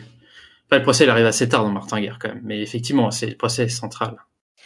[0.67, 2.41] Enfin, le procès, il arrive assez tard dans Martin Guerre quand même.
[2.43, 4.17] Mais effectivement, c'est le procès central.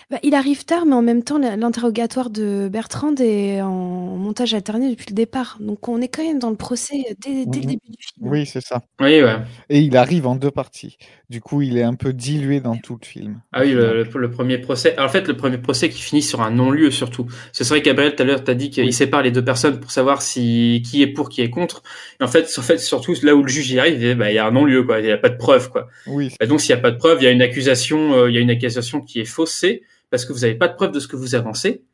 [0.09, 4.89] Bah, il arrive tard, mais en même temps, l'interrogatoire de Bertrand est en montage alterné
[4.89, 5.57] depuis le départ.
[5.59, 8.27] Donc, on est quand même dans le procès dès, dès le début du film.
[8.29, 8.81] Oui, c'est ça.
[8.99, 9.37] Oui, ouais.
[9.69, 10.97] Et il arrive en deux parties.
[11.29, 13.41] Du coup, il est un peu dilué dans tout le film.
[13.53, 14.93] Ah oui, le, le- le premier procès.
[14.97, 17.27] Alors, en fait, le premier procès qui finit sur un non-lieu surtout.
[17.53, 20.21] C'est vrai, Gabriel, tout à l'heure, t'as dit qu'il sépare les deux personnes pour savoir
[20.21, 21.83] si qui est pour, qui est contre.
[22.19, 24.37] Et en fait, en fait, surtout là où le juge y arrive, il bah, y
[24.37, 24.99] a un non-lieu, quoi.
[24.99, 25.87] Il n'y a pas de preuve, quoi.
[26.05, 26.33] Oui.
[26.39, 28.35] Bah, donc, s'il n'y a pas de preuve, il y a une accusation, euh, il
[28.35, 30.99] y a une accusation qui est faussée parce que vous n'avez pas de preuve de
[30.99, 31.85] ce que vous avancez.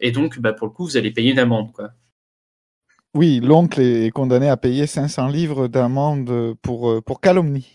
[0.00, 1.90] Et donc, bah, pour le coup, vous allez payer une amende, quoi.
[3.14, 7.68] Oui, l'oncle est condamné à payer 500 livres d'amende pour, euh, pour calomnie.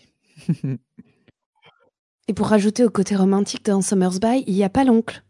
[2.28, 5.22] Et pour rajouter au côté romantique dans Summer's By, il n'y a pas l'oncle.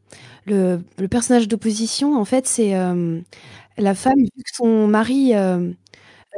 [0.46, 3.20] Le, le personnage d'opposition, en fait, c'est euh,
[3.76, 5.58] la femme, vu que son mari euh,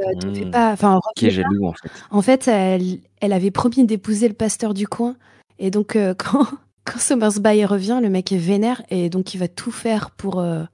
[0.00, 0.50] euh, devait Mmh.
[0.50, 1.90] pas, enfin, Qui est jaloux, en fait.
[2.10, 5.16] en fait, elle, elle avait promis d'épouser le pasteur du coin.
[5.58, 6.46] Et donc, euh, quand,
[6.90, 10.40] quand Summer's By revient, le mec est vénère et donc il va tout faire pour,
[10.40, 10.64] euh,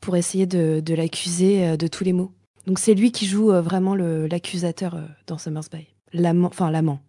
[0.00, 2.32] pour essayer de, de l'accuser euh, de tous les maux.
[2.66, 5.86] Donc, c'est lui qui joue euh, vraiment l'accusateur euh, dans Summer's By.
[6.12, 7.00] L'amant, enfin, l'amant.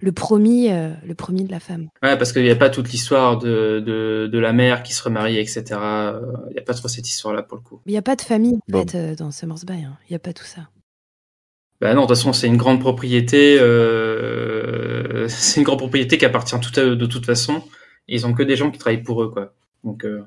[0.00, 1.88] Le promis, euh, le promis de la femme.
[2.02, 5.02] Ouais, parce qu'il n'y a pas toute l'histoire de, de, de la mère qui se
[5.02, 5.62] remarie, etc.
[5.70, 7.80] Il n'y a pas trop cette histoire-là pour le coup.
[7.86, 8.86] Il n'y a pas de famille en Bon.
[8.86, 9.74] fait, euh, dans Summer's By.
[9.84, 9.96] hein.
[10.08, 10.68] Il n'y a pas tout ça.
[11.80, 13.56] Bah non, de toute façon, c'est une grande propriété.
[13.60, 14.61] Euh...
[15.28, 17.62] C'est une grande propriété qui appartient tout à eux de toute façon.
[18.08, 19.52] Ils ont que des gens qui travaillent pour eux, quoi.
[19.84, 20.22] Donc, euh,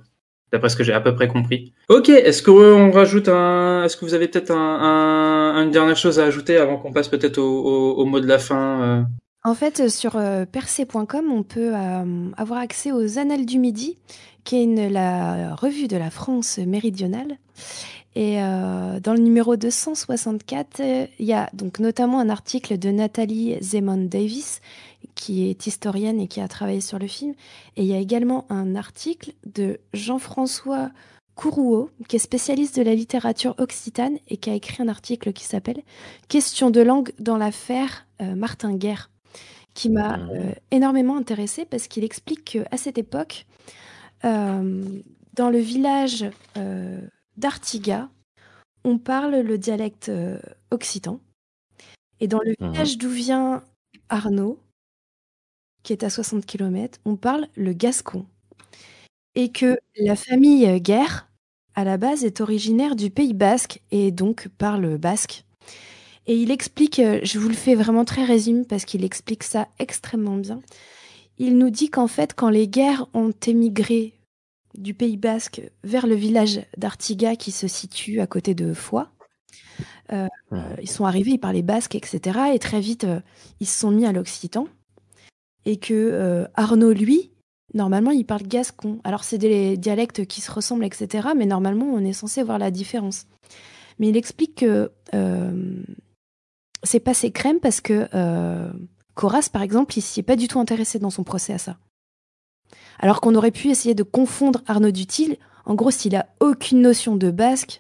[0.51, 1.73] d'après ce que j'ai à peu près compris.
[1.89, 3.84] Ok, est-ce qu'on rajoute un...
[3.84, 4.55] Est-ce que vous avez peut-être un,
[5.55, 8.81] un- une dernière chose à ajouter avant qu'on passe peut-être au, mot de la fin
[8.81, 9.03] euh
[9.43, 13.97] En fait, euh, sur euh, percé.com, on peut euh, avoir accès aux Annales du Midi,
[14.43, 17.38] qui est la revue de la France méridionale.
[18.17, 22.89] Et euh, dans le numéro 264, euh, il y a donc notamment un article de
[22.89, 24.61] Nathalie Zemon Davis,
[25.15, 27.33] qui est historienne et qui a travaillé sur le film.
[27.77, 30.91] Et il y a également un article de Jean-François
[31.35, 35.43] Courouot, qui est spécialiste de la littérature occitane et qui a écrit un article qui
[35.43, 35.81] s'appelle
[36.29, 39.09] Question de langue dans l'affaire euh, Martin Guerre
[39.73, 43.45] qui m'a euh, énormément intéressée parce qu'il explique qu'à cette époque,
[44.23, 45.01] euh,
[45.33, 46.25] dans le village
[46.57, 47.01] euh,
[47.37, 48.09] d'Artiga,
[48.85, 50.09] on parle le dialecte
[50.71, 51.19] occitan.
[52.21, 52.71] Et dans le Mhm.
[52.71, 53.63] village d'où vient
[54.09, 54.59] Arnaud,
[55.86, 58.26] qui est à 60 km, on parle le gascon.
[59.36, 61.30] Et que la famille Guerre,
[61.76, 65.45] à la base, est originaire du Pays basque et donc parle basque.
[66.28, 69.68] Et il explique, euh, je vous le fais vraiment très résumé parce qu'il explique ça
[69.78, 70.60] extrêmement bien.
[71.38, 74.14] Il nous dit qu'en fait, quand les guerres ont émigré
[74.74, 79.12] du Pays basque vers le village d'Artiga qui se situe à côté de Foix,
[80.12, 80.28] euh,
[80.82, 82.40] ils sont arrivés, ils parlaient basque, etc.
[82.53, 83.20] Et très vite, euh,
[83.60, 84.68] ils se sont mis à l'occitan.
[85.65, 87.31] Et que euh, Arnaud, lui,
[87.73, 88.99] normalement, il parle gascon.
[89.03, 91.29] Alors, c'est des dialectes qui se ressemblent, etc.
[91.35, 93.25] Mais normalement, on est censé voir la différence.
[93.99, 95.83] Mais il explique que euh,
[96.83, 98.71] c'est passé crème parce que euh,
[99.13, 101.77] Coras, par exemple, il s'y est pas du tout intéressé dans son procès à ça.
[102.99, 105.37] Alors qu'on aurait pu essayer de confondre Arnaud Dutil.
[105.65, 107.79] En gros, s'il a aucune notion de basque,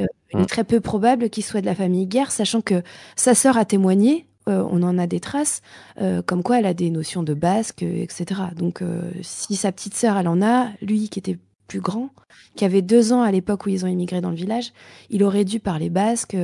[0.00, 2.82] euh, il est très peu probable qu'il soit de la famille Guerre, sachant que
[3.16, 5.62] sa sœur a témoigné, euh, on en a des traces,
[6.00, 8.40] euh, comme quoi elle a des notions de basque, euh, etc.
[8.56, 8.82] Donc,
[9.22, 12.10] si sa petite sœur, elle en a, lui qui était plus grand,
[12.56, 14.72] qui avait deux ans à l'époque où ils ont immigré dans le village,
[15.08, 16.36] il aurait dû parler basque,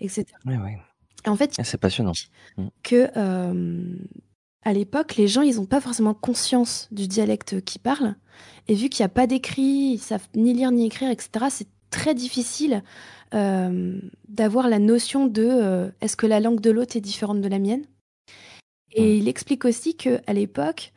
[0.00, 0.26] etc.
[0.44, 0.78] Ouais.
[1.24, 2.12] Et en fait, Ah, C'est passionnant.
[2.82, 3.08] Que
[4.66, 8.16] à l'époque, les gens, ils n'ont pas forcément conscience du dialecte qu'ils parlent.
[8.66, 11.68] Et vu qu'il n'y a pas d'écrit, ils savent ni lire ni écrire, etc., c'est
[11.94, 12.82] très difficile
[13.34, 17.48] euh, d'avoir la notion de euh, est-ce que la langue de l'autre est différente de
[17.48, 17.84] la mienne?
[18.92, 20.92] Et il explique aussi qu'à l'époque,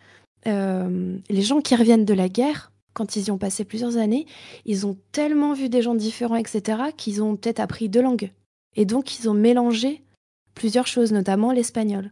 [0.47, 4.25] euh, les gens qui reviennent de la guerre, quand ils y ont passé plusieurs années,
[4.65, 8.31] ils ont tellement vu des gens différents, etc., qu'ils ont peut-être appris deux langues.
[8.75, 10.03] Et donc, ils ont mélangé
[10.55, 12.11] plusieurs choses, notamment l'espagnol.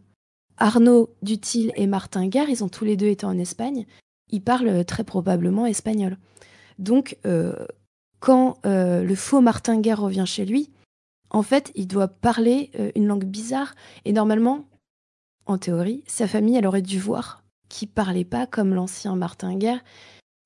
[0.58, 3.84] Arnaud Dutil et Martin Guerre, ils ont tous les deux été en Espagne.
[4.30, 6.16] Ils parlent très probablement espagnol.
[6.78, 7.54] Donc, euh,
[8.20, 10.70] quand euh, le faux Martin Guerre revient chez lui,
[11.30, 13.74] en fait, il doit parler euh, une langue bizarre.
[14.04, 14.66] Et normalement,
[15.46, 19.82] en théorie, sa famille, elle aurait dû voir qu'il parlait pas comme l'ancien Martin Guerre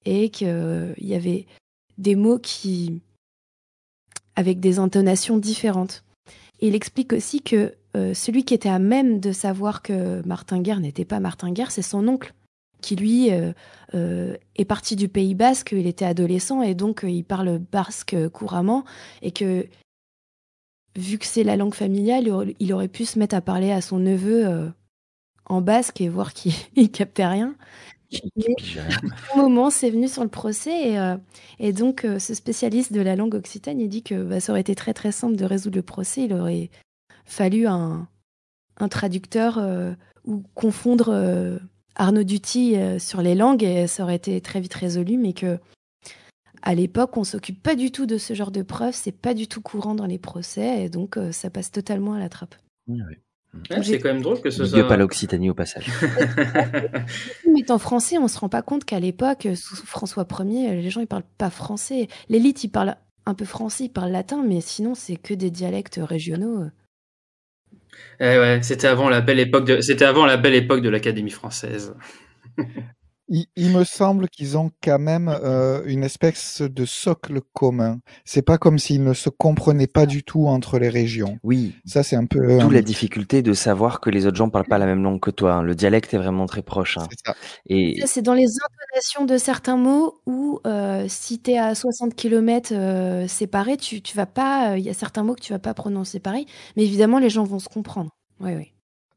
[0.04, 1.46] et qu'il y avait
[1.98, 3.02] des mots qui.
[4.36, 6.02] avec des intonations différentes.
[6.60, 10.80] Il explique aussi que euh, celui qui était à même de savoir que Martin Guerre
[10.80, 12.34] n'était pas Martin Guerre, c'est son oncle,
[12.80, 13.52] qui lui euh,
[13.94, 18.84] euh, est parti du Pays Basque, il était adolescent et donc il parle basque couramment
[19.22, 19.66] et que
[20.96, 22.28] vu que c'est la langue familiale,
[22.58, 24.72] il aurait pu se mettre à parler à son neveu
[25.46, 26.52] en basque et voir qu'il
[26.92, 27.54] captait rien.
[29.36, 31.14] au moment, c'est venu sur le procès et,
[31.60, 34.74] et donc ce spécialiste de la langue occitane, il dit que bah, ça aurait été
[34.74, 36.24] très très simple de résoudre le procès.
[36.24, 36.70] Il aurait
[37.24, 38.08] fallu un,
[38.80, 39.92] un traducteur euh,
[40.24, 41.58] ou confondre euh,
[41.96, 45.58] Arnaud Duty euh, sur les langues et ça aurait été très vite résolu, mais que
[46.62, 49.48] à l'époque, on s'occupe pas du tout de ce genre de preuves, c'est pas du
[49.48, 52.54] tout courant dans les procès et donc ça passe totalement à la trappe.
[53.82, 54.92] c'est quand même drôle que ce soit.
[54.92, 55.86] à l'Occitanie au passage.
[57.54, 61.00] Mais en français, on se rend pas compte qu'à l'époque, sous François Ier, les gens
[61.00, 62.08] ils parlent pas français.
[62.28, 62.96] L'élite, ils parlent
[63.26, 66.66] un peu français, ils parlent latin, mais sinon c'est que des dialectes régionaux.
[68.20, 71.30] Eh ouais, c'était avant la belle époque de, c'était avant la belle époque de l'Académie
[71.30, 71.94] française.
[73.32, 78.00] Il, il me semble qu'ils ont quand même euh, une espèce de socle commun.
[78.24, 81.38] C'est pas comme s'ils ne se comprenaient pas du tout entre les régions.
[81.44, 81.76] Oui.
[81.84, 82.58] Ça, c'est un peu.
[82.58, 85.20] D'où un- la difficulté de savoir que les autres gens parlent pas la même langue
[85.20, 85.52] que toi.
[85.52, 85.62] hein.
[85.62, 86.98] Le dialecte est vraiment très proche.
[86.98, 87.06] hein.
[87.08, 87.36] C'est ça.
[87.68, 88.46] Et Ça, C'est dans les
[89.26, 94.26] de certains mots où euh, si tu es à 60 km séparés, tu, tu vas
[94.26, 94.76] pas.
[94.78, 96.46] Il y a certains mots que tu vas pas prononcer pareil,
[96.76, 98.10] mais évidemment, les gens vont se comprendre.
[98.40, 98.72] Oui, oui.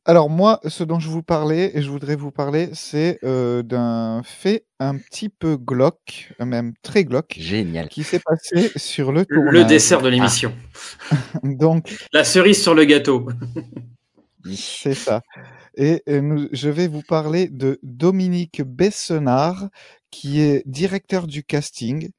[0.05, 4.21] Alors moi, ce dont je vous parlais et je voudrais vous parler, c'est euh, d'un
[4.25, 7.87] fait un petit peu glauque, même très glauque, génial.
[7.87, 9.53] qui s'est passé sur le tournage.
[9.53, 10.53] Le dessert de l'émission.
[11.43, 13.29] Donc, La cerise sur le gâteau.
[14.45, 15.21] c'est ça.
[15.75, 19.69] Et je vais vous parler de Dominique Bessenard,
[20.11, 22.09] qui est directeur du casting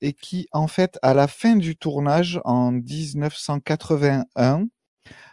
[0.00, 4.66] et qui, en fait, à la fin du tournage en 1981,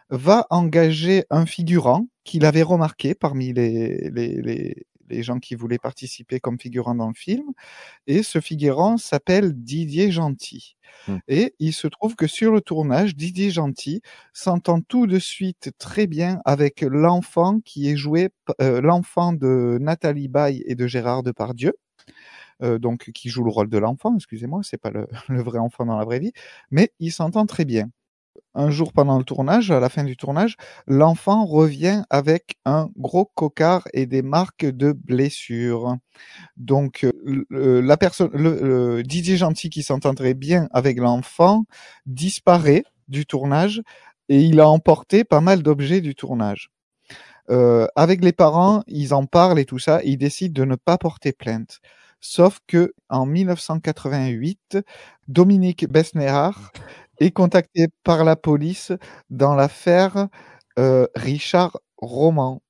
[0.10, 5.78] va engager un figurant qu'il avait remarqué parmi les, les, les, les gens qui voulaient
[5.78, 7.46] participer comme figurant dans le film.
[8.08, 10.76] Et ce figurant s'appelle Didier Gentil.
[11.08, 11.18] Hmm.
[11.28, 14.02] Et il se trouve que sur le tournage, Didier Gentil
[14.34, 18.30] s'entend tout de suite très bien avec l'enfant qui est joué,
[18.62, 21.74] euh, l'enfant de Nathalie Baye et de Gérard Depardieu.
[22.64, 25.86] Euh, donc qui joue le rôle de l'enfant, excusez-moi, c'est pas le, le vrai enfant
[25.86, 26.32] dans la vraie vie,
[26.72, 27.92] mais il s'entend très bien
[28.54, 30.56] un jour pendant le tournage, à la fin du tournage,
[30.88, 35.96] l'enfant revient avec un gros cocard et des marques de blessures.
[36.58, 41.66] Donc, euh, la personne, le, Gentil qui s'entendrait bien avec l'enfant
[42.06, 43.82] disparaît du tournage
[44.30, 46.72] et il a emporté pas mal d'objets du tournage.
[47.50, 50.98] Euh, avec les parents, ils en parlent et tout ça, ils décident de ne pas
[50.98, 51.80] porter plainte.
[52.20, 54.80] Sauf que en 1988,
[55.28, 56.72] Dominique Besnéard
[57.20, 58.92] est contacté par la police
[59.30, 60.28] dans l'affaire
[60.80, 62.62] euh, Richard Roman.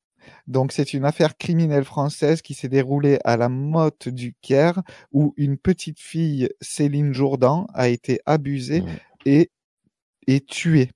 [0.47, 5.33] Donc c'est une affaire criminelle française qui s'est déroulée à la Motte du Caire où
[5.37, 8.83] une petite fille, Céline Jourdan, a été abusée
[9.25, 9.51] et,
[10.27, 10.91] et tuée.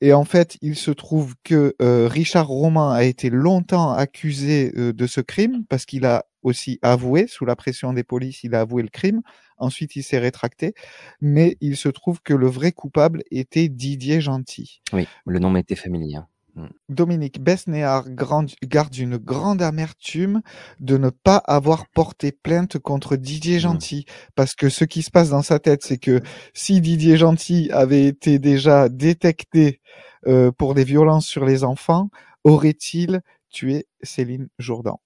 [0.00, 4.92] Et en fait, il se trouve que euh, Richard Roman a été longtemps accusé euh,
[4.92, 8.60] de ce crime parce qu'il a aussi avoué, sous la pression des polices, il a
[8.60, 9.22] avoué le crime.
[9.58, 10.74] Ensuite, il s'est rétracté.
[11.20, 14.80] Mais il se trouve que le vrai coupable était Didier Gentil.
[14.92, 16.18] Oui, le nom m'était familier.
[16.54, 16.66] Mm.
[16.88, 20.40] Dominique Besnéard grand- garde une grande amertume
[20.80, 24.06] de ne pas avoir porté plainte contre Didier Gentil.
[24.34, 26.22] Parce que ce qui se passe dans sa tête, c'est que
[26.54, 29.80] si Didier Gentil avait été déjà détecté
[30.26, 32.08] euh, pour des violences sur les enfants,
[32.42, 33.20] aurait-il
[33.50, 35.00] tué Céline Jourdan?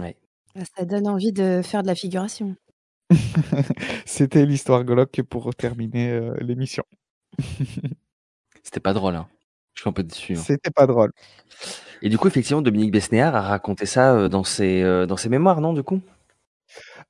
[0.00, 0.16] Ouais.
[0.76, 2.56] Ça donne envie de faire de la figuration.
[4.06, 6.84] C'était l'histoire glauque pour terminer euh, l'émission.
[8.62, 9.16] C'était pas drôle.
[9.16, 9.28] Hein.
[9.74, 10.34] Je suis un peu déçu.
[10.34, 10.42] hein.
[10.44, 11.12] C'était pas drôle.
[12.02, 15.28] Et du coup, effectivement, Dominique Besnéard a raconté ça euh, dans ses, euh, dans ses
[15.28, 16.00] mémoires, non, du coup?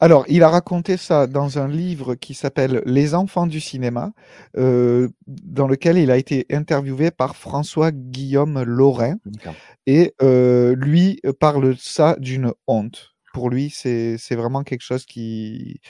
[0.00, 4.12] Alors, il a raconté ça dans un livre qui s'appelle Les enfants du cinéma,
[4.56, 9.16] euh, dans lequel il a été interviewé par François Guillaume Lorrain.
[9.24, 9.54] D'accord.
[9.86, 13.13] Et euh, lui parle ça d'une honte.
[13.34, 15.80] Pour lui, c'est vraiment quelque chose qui...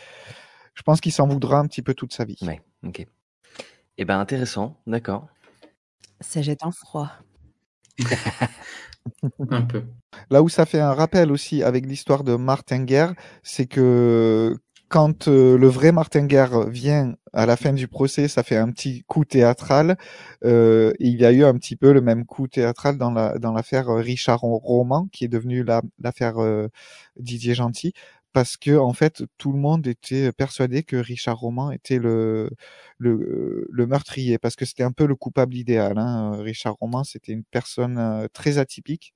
[0.75, 2.39] Je pense qu'il s'en voudra un petit peu toute sa vie.
[2.41, 3.07] Ouais, ok.
[3.99, 5.29] Eh ben, intéressant, d'accord.
[6.21, 7.11] Ça jette un froid.
[9.51, 9.85] Un peu.
[10.31, 14.57] Là où ça fait un rappel aussi avec l'histoire de Martin Guerre, c'est que
[14.95, 18.71] quand euh, le vrai Martin Guerre vient à la fin du procès, ça fait un
[18.71, 19.97] petit coup théâtral.
[20.45, 23.53] Euh, il y a eu un petit peu le même coup théâtral dans la dans
[23.53, 26.69] l'affaire Richard Roman, qui est devenue la- l'affaire euh,
[27.19, 27.93] Didier Gentil,
[28.33, 32.51] parce que en fait tout le monde était persuadé que Richard Roman était le
[33.87, 35.99] meurtrier, parce que c'était un peu le coupable idéal.
[35.99, 36.37] Hein.
[36.41, 39.13] Richard Roman, c'était une personne euh, très atypique.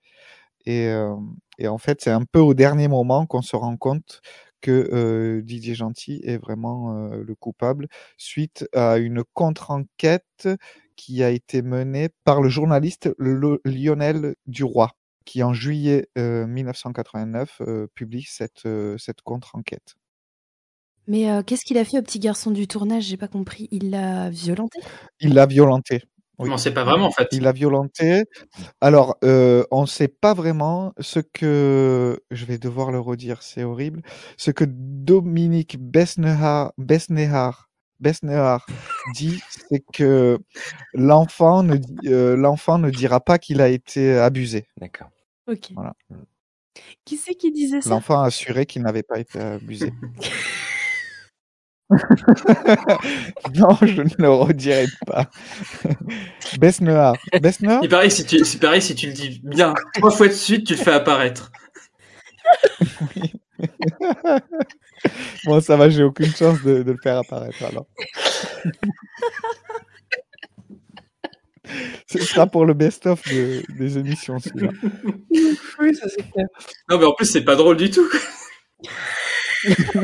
[0.68, 1.14] Euh,
[1.59, 4.20] et en fait, c'est un peu au dernier moment qu'on se rend compte
[4.60, 10.48] que euh, Didier Gentil est vraiment euh, le coupable, suite à une contre-enquête
[10.97, 14.90] qui a été menée par le journaliste Lionel Duroy,
[15.24, 18.68] qui en juillet euh, 1989 euh, publie cette,
[18.98, 19.94] cette contre-enquête.
[21.06, 23.05] Mais qu'est-ce qu'il a fait au petit garçon du tournage?
[23.05, 23.66] J'ai pas compris.
[23.70, 24.78] Il l'a violenté?
[25.20, 26.02] Il l'a violenté.
[26.39, 26.48] Oui.
[26.48, 27.28] Non, c'est pas vraiment en fait?
[27.32, 28.24] Il l'a violenté.
[28.81, 33.65] Alors, euh, on ne sait pas vraiment ce que, je vais devoir le redire, c'est
[33.65, 34.02] horrible,
[34.36, 38.66] ce que Dominique Besnehard, Besnehard, Besnehard
[39.15, 40.39] dit, c'est que
[40.94, 44.66] l'enfant ne, euh, l'enfant ne dira pas qu'il a été abusé.
[44.77, 45.09] D'accord.
[45.48, 45.70] Ok.
[45.74, 45.94] Voilà.
[47.05, 47.90] Qui c'est qui disait ça?
[47.90, 49.93] L'enfant a assuré qu'il n'avait pas été abusé.
[53.55, 55.31] non, je ne le redirai pas.
[56.60, 57.16] Besnehard.
[57.40, 60.28] Besnehard Il paraît, que si tu, c'est pareil, si tu le dis bien trois fois
[60.28, 61.51] de suite, tu le fais apparaître.
[65.44, 67.86] Bon, ça va, j'ai aucune chance de, de le faire apparaître alors.
[72.06, 74.73] Ce sera pour le best-of de- des émissions, celui-là.
[75.78, 76.47] Oui, ça c'est clair.
[76.89, 78.09] Non, mais en plus, c'est pas drôle du tout.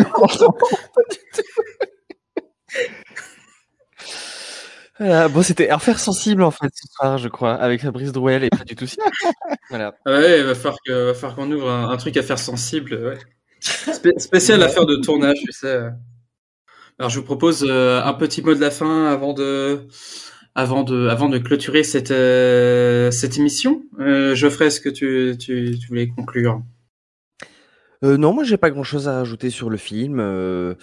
[4.98, 8.51] Voilà, bon, c'était Affaire sensible, en fait, ce soir, je crois, avec Fabrice Drouel et
[8.51, 8.97] pas du tout si.
[9.70, 9.94] Voilà.
[10.06, 12.94] Ouais, il va falloir que- va falloir qu'on ouvre un, un truc à faire sensible.
[12.94, 13.18] Ouais.
[13.60, 15.89] Spé- spécial affaire de tournage, tu sais.
[16.98, 19.89] Alors, je vous propose euh, un petit mot de la fin avant de,
[20.55, 23.82] avant de, avant de clôturer cette, euh, cette émission.
[24.01, 26.62] Euh, Geoffrey, est-ce que tu, tu, tu voulais conclure?
[28.05, 30.20] Euh, non, moi j'ai pas grand-chose à rajouter sur le film.
[30.20, 30.74] euh,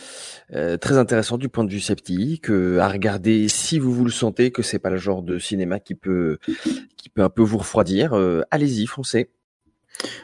[0.54, 4.12] euh, très intéressant du point de vue sceptique, euh, à regarder si vous vous le
[4.12, 6.40] sentez que c'est pas le genre de cinéma qui peut
[6.98, 8.14] qui peut un peu vous refroidir.
[8.14, 9.30] euh, Allez-y, foncez.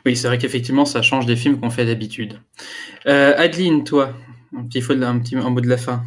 [0.06, 2.40] Oui, c'est vrai qu'effectivement, ça change des films qu'on fait d'habitude.
[3.06, 4.14] Euh, Adeline, toi,
[4.56, 6.04] un petit, faux de- un petit un mot de la fin.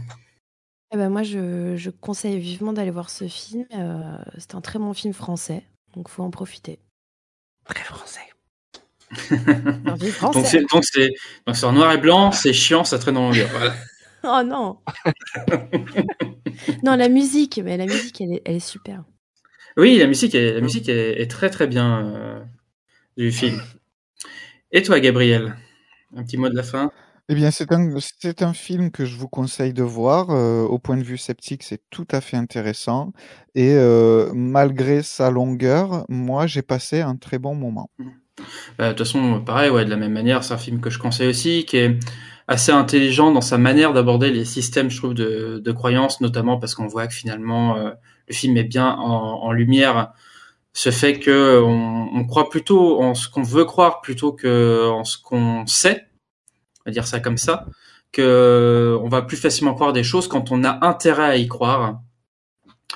[0.92, 3.64] Eh ben moi, je, je conseille vivement d'aller voir ce film.
[3.74, 5.62] Euh, c'est un très bon film français,
[5.94, 6.80] donc faut en profiter.
[7.64, 8.20] Très français.
[10.32, 11.10] Donc c'est donc c'est
[11.46, 13.48] donc c'est en noir et blanc, c'est chiant, ça traîne en longueur.
[13.50, 13.74] Voilà.
[14.22, 14.76] Oh non
[16.82, 19.02] Non, la musique, mais la musique, elle est, elle est super.
[19.78, 22.40] Oui, la musique est la musique est, est très très bien euh,
[23.16, 23.60] du film.
[24.72, 25.56] Et toi, Gabriel,
[26.16, 26.92] un petit mot de la fin?
[27.28, 30.30] Eh bien, c'est un, c'est un film que je vous conseille de voir.
[30.30, 33.12] euh, au point de vue sceptique, c'est tout à fait intéressant.
[33.54, 37.90] Et euh, malgré sa longueur, moi, j'ai passé un très bon moment.
[38.78, 40.98] Bah, de toute façon, pareil, ouais, de la même manière, c'est un film que je
[40.98, 41.98] conseille aussi, qui est
[42.48, 46.74] assez intelligent dans sa manière d'aborder les systèmes, je trouve, de, de croyances, notamment parce
[46.74, 47.90] qu'on voit que finalement, euh,
[48.28, 50.12] le film est bien en, en lumière
[50.72, 55.04] ce fait que on, on croit plutôt en ce qu'on veut croire plutôt que en
[55.04, 56.06] ce qu'on sait,
[56.80, 57.66] on va dire ça comme ça,
[58.12, 62.00] que on va plus facilement croire des choses quand on a intérêt à y croire.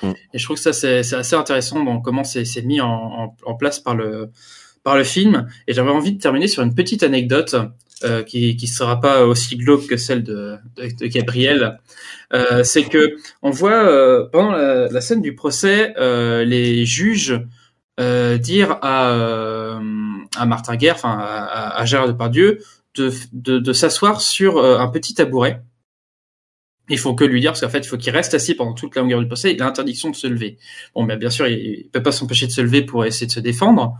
[0.01, 0.11] Mm.
[0.33, 3.35] Et je trouve que ça c'est assez intéressant dans comment c'est c'est mis en, en,
[3.45, 4.31] en place par le
[4.85, 5.49] par le film.
[5.67, 7.55] Et j'avais envie de terminer sur une petite anecdote
[8.03, 10.57] euh, qui qui sera pas aussi glauque que celle de
[11.01, 11.79] Gabriel.
[12.33, 17.41] Euh, c'est que on voit euh, pendant la, scène du procès euh, les juges
[17.97, 19.79] dire à
[20.37, 22.59] à Martin Guerre, enfin à, à, Gérard Depardieu,
[22.95, 25.61] de de, s'asseoir sur un petit tabouret.
[26.89, 28.95] Il faut que lui dire parce qu'en fait il faut qu'il reste assis pendant toute
[28.95, 29.53] la longueur du procès.
[29.53, 30.57] Il a interdiction de se lever.
[30.93, 33.31] Bon, ben bien sûr il, il peut pas s'empêcher de se lever pour essayer de
[33.31, 33.97] se défendre.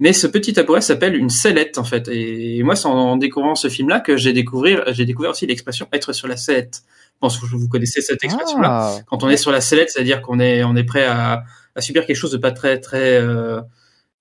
[0.00, 2.08] Mais ce petit tabouret s'appelle une sellette en fait.
[2.08, 5.88] Et, moi c'est en, en découvrant ce film-là que j'ai découvert j'ai découvert aussi l'expression
[5.92, 6.82] être sur la sellette.
[7.14, 8.68] Je pense que vous connaissez cette expression-là.
[8.70, 8.98] Ah.
[9.06, 11.44] Quand on est sur la sellette, c'est-à-dire qu'on est on est prêt à,
[11.74, 13.62] à subir quelque chose de pas très très euh,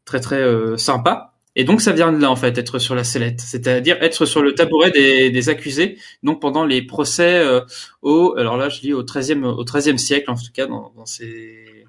[0.06, 1.35] très très euh, sympa.
[1.56, 4.42] Et donc ça vient de là en fait, être sur la sellette, c'est-à-dire être sur
[4.42, 5.98] le tabouret des, des accusés.
[6.22, 7.62] Donc pendant les procès euh,
[8.02, 11.06] au, alors là je dis au 13e au 13e siècle en tout cas dans, dans
[11.06, 11.86] ces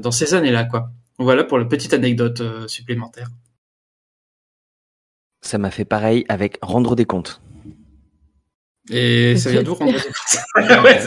[0.00, 0.90] dans ces années-là quoi.
[1.18, 3.28] Voilà pour la petite anecdote euh, supplémentaire.
[5.40, 7.40] Ça m'a fait pareil avec rendre des comptes.
[8.90, 10.38] Et ça vient d'où rendre des comptes?
[10.84, 11.00] Ouais,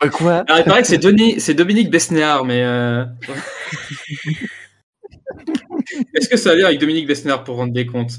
[0.00, 3.04] c'est- Euh, Quoi Alors, il paraît que c'est Denis, c'est Dominique Besnéard, mais euh...
[6.14, 8.14] est-ce que ça va bien avec Dominique Besnéard pour rendre des comptes?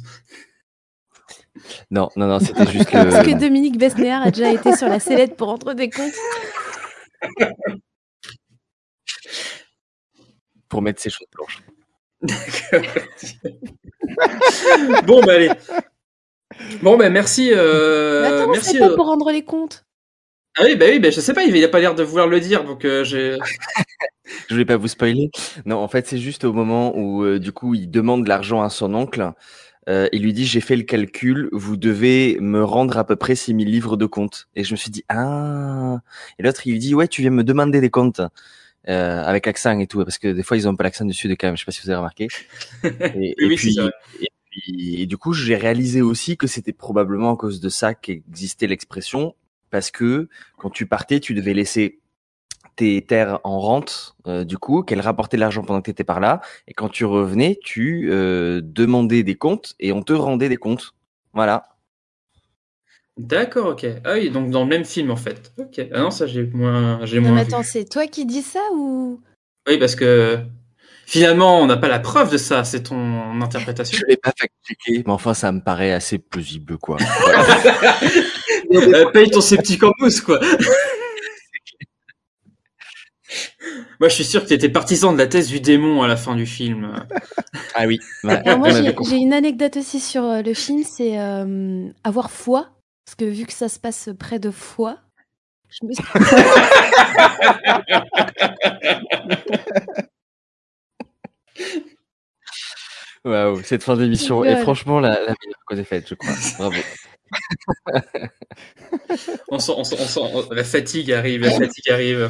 [1.91, 3.39] Non, non, non, c'était juste Est-ce que.
[3.39, 6.13] Dominique Besnéard a déjà été sur la sellette pour rendre des comptes?
[10.69, 11.61] Pour mettre ses choses blanches.
[15.05, 15.51] Bon, bah allez.
[16.81, 17.51] Bon, bah merci.
[17.53, 18.41] Euh...
[18.43, 18.71] Attends, merci.
[18.71, 19.85] c'est pas euh, pour rendre les comptes?
[20.59, 22.39] Ah oui, bah oui, bah je sais pas, il a pas l'air de vouloir le
[22.39, 23.37] dire, donc euh, j'ai.
[24.49, 25.29] Je voulais pas vous spoiler.
[25.65, 28.69] Non, en fait, c'est juste au moment où, euh, du coup, il demande l'argent à
[28.69, 29.31] son oncle.
[29.89, 33.35] Euh, il lui dit j'ai fait le calcul, vous devez me rendre à peu près
[33.35, 34.49] 6000 livres de comptes.
[34.55, 35.99] Et je me suis dit ah.
[36.39, 38.21] Et l'autre il lui dit ouais tu viens me demander des comptes
[38.89, 41.31] euh, avec l'accent et tout parce que des fois ils ont pas l'accent du sud
[41.39, 41.57] quand même.
[41.57, 42.27] Je sais pas si vous avez remarqué.
[42.83, 43.91] Et, Oui, et oui, puis c'est vrai.
[44.21, 47.93] et, puis- et du coup j'ai réalisé aussi que c'était probablement à cause de ça
[47.93, 49.35] qu'existait l'expression
[49.77, 50.27] parce que
[50.57, 51.99] quand tu partais tu devais laisser
[52.75, 56.03] tes terres en rente, euh, du coup, qu'elles rapportaient de l'argent pendant que tu étais
[56.03, 56.41] par là.
[56.67, 60.95] Et quand tu revenais, tu euh, demandais des comptes et on te rendait des comptes.
[61.33, 61.63] Voilà.
[63.17, 63.85] D'accord, ok.
[64.03, 65.53] Ah oui, donc dans le même film en fait.
[65.59, 65.79] Ok.
[65.91, 69.21] Ah non, ça j'ai moins, j'ai moins mais attends, c'est toi qui dis ça ou?
[69.67, 70.39] Oui, parce que
[71.05, 73.99] finalement, on n'a pas la preuve de ça, c'est ton interprétation.
[73.99, 76.97] Je l'ai pas fact-checké, mais enfin, ça me paraît assez plausible, quoi.
[78.73, 80.39] Euh, paye ton sceptique en mousse, quoi.
[83.99, 86.15] Moi, je suis sûr que tu étais partisan de la thèse du démon à la
[86.15, 87.05] fin du film.
[87.75, 87.99] ah oui.
[88.23, 92.69] Ouais, Alors moi, j'ai une anecdote aussi sur euh, le film, c'est euh, avoir foi.
[93.05, 94.97] Parce que vu que ça se passe près de foi,
[95.69, 96.03] je me suis...
[103.25, 106.33] Waouh, cette fin d'émission est franchement la, la meilleure qu'on ait faite, je crois.
[106.59, 106.75] Bravo.
[109.49, 112.29] on sent, on sent, on sent, la fatigue arrive, la fatigue arrive.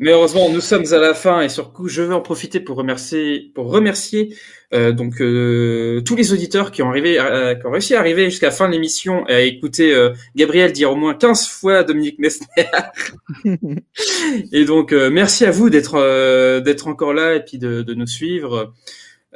[0.00, 2.76] Mais heureusement, nous sommes à la fin et sur coup, je veux en profiter pour
[2.76, 4.36] remercier, pour remercier
[4.72, 8.26] euh, donc euh, tous les auditeurs qui ont arrivé, euh, qui ont réussi à arriver
[8.30, 11.82] jusqu'à la fin de l'émission et à écouter euh, Gabriel dire au moins 15 fois
[11.82, 12.46] Dominique Messner.
[14.52, 18.74] et donc merci à vous d'être d'être encore là et puis de, de nous suivre.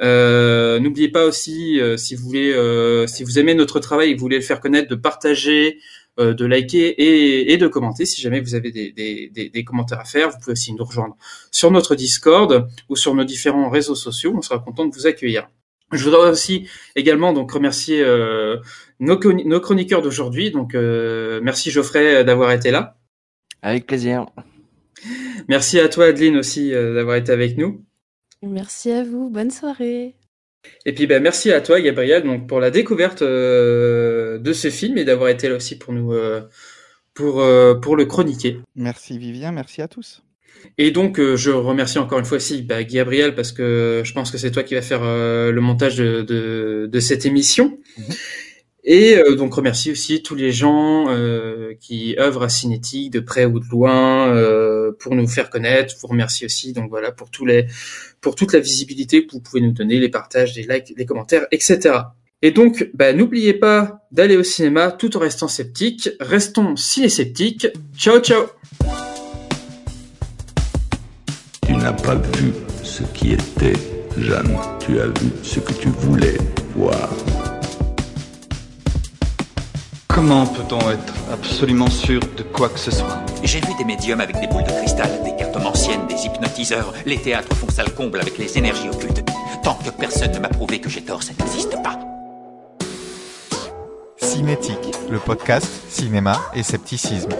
[0.01, 4.13] Euh, N'oubliez pas aussi, euh, si vous voulez, euh, si vous aimez notre travail et
[4.13, 5.77] que vous voulez le faire connaître, de partager,
[6.19, 8.05] euh, de liker et, et de commenter.
[8.05, 10.83] Si jamais vous avez des, des, des, des commentaires à faire, vous pouvez aussi nous
[10.83, 11.15] rejoindre
[11.51, 14.33] sur notre Discord ou sur nos différents réseaux sociaux.
[14.35, 15.47] On sera content de vous accueillir.
[15.91, 18.57] Je voudrais aussi également donc remercier euh,
[18.99, 20.51] nos, nos chroniqueurs d'aujourd'hui.
[20.51, 22.97] Donc euh, merci Geoffrey d'avoir été là.
[23.61, 24.25] Avec plaisir.
[25.47, 27.83] Merci à toi Adeline aussi d'avoir été avec nous.
[28.45, 30.15] Merci à vous, bonne soirée.
[30.85, 34.97] Et puis ben merci à toi Gabriel donc pour la découverte euh, de ce film
[34.97, 36.41] et d'avoir été là aussi pour nous euh,
[37.13, 38.59] pour euh, pour le chroniquer.
[38.75, 40.23] Merci Vivien, merci à tous.
[40.77, 44.31] Et donc euh, je remercie encore une fois aussi bah, Gabriel parce que je pense
[44.31, 47.77] que c'est toi qui vas faire euh, le montage de, de de cette émission.
[48.83, 53.45] Et euh, donc remercie aussi tous les gens euh, qui œuvrent à Cinétique de près
[53.45, 55.95] ou de loin euh, pour nous faire connaître.
[56.01, 60.09] Vous remercie aussi donc voilà pour toute la visibilité que vous pouvez nous donner, les
[60.09, 61.95] partages, les likes, les commentaires, etc.
[62.41, 66.09] Et donc bah, n'oubliez pas d'aller au cinéma tout en restant sceptique.
[66.19, 67.67] Restons ciné-sceptiques.
[67.95, 68.47] Ciao ciao.
[71.65, 72.51] Tu n'as pas vu
[72.83, 73.73] ce qui était,
[74.17, 74.57] Jeanne.
[74.79, 76.37] Tu as vu ce que tu voulais
[76.75, 77.09] voir.
[80.13, 84.39] Comment peut-on être absolument sûr de quoi que ce soit J'ai vu des médiums avec
[84.39, 86.93] des boules de cristal, des cartes anciennes, des hypnotiseurs.
[87.07, 89.23] Les théâtres font salle comble avec les énergies occultes.
[89.63, 91.97] Tant que personne ne m'a prouvé que j'ai tort, ça n'existe pas.
[94.17, 97.31] Cinétique, le podcast cinéma et scepticisme.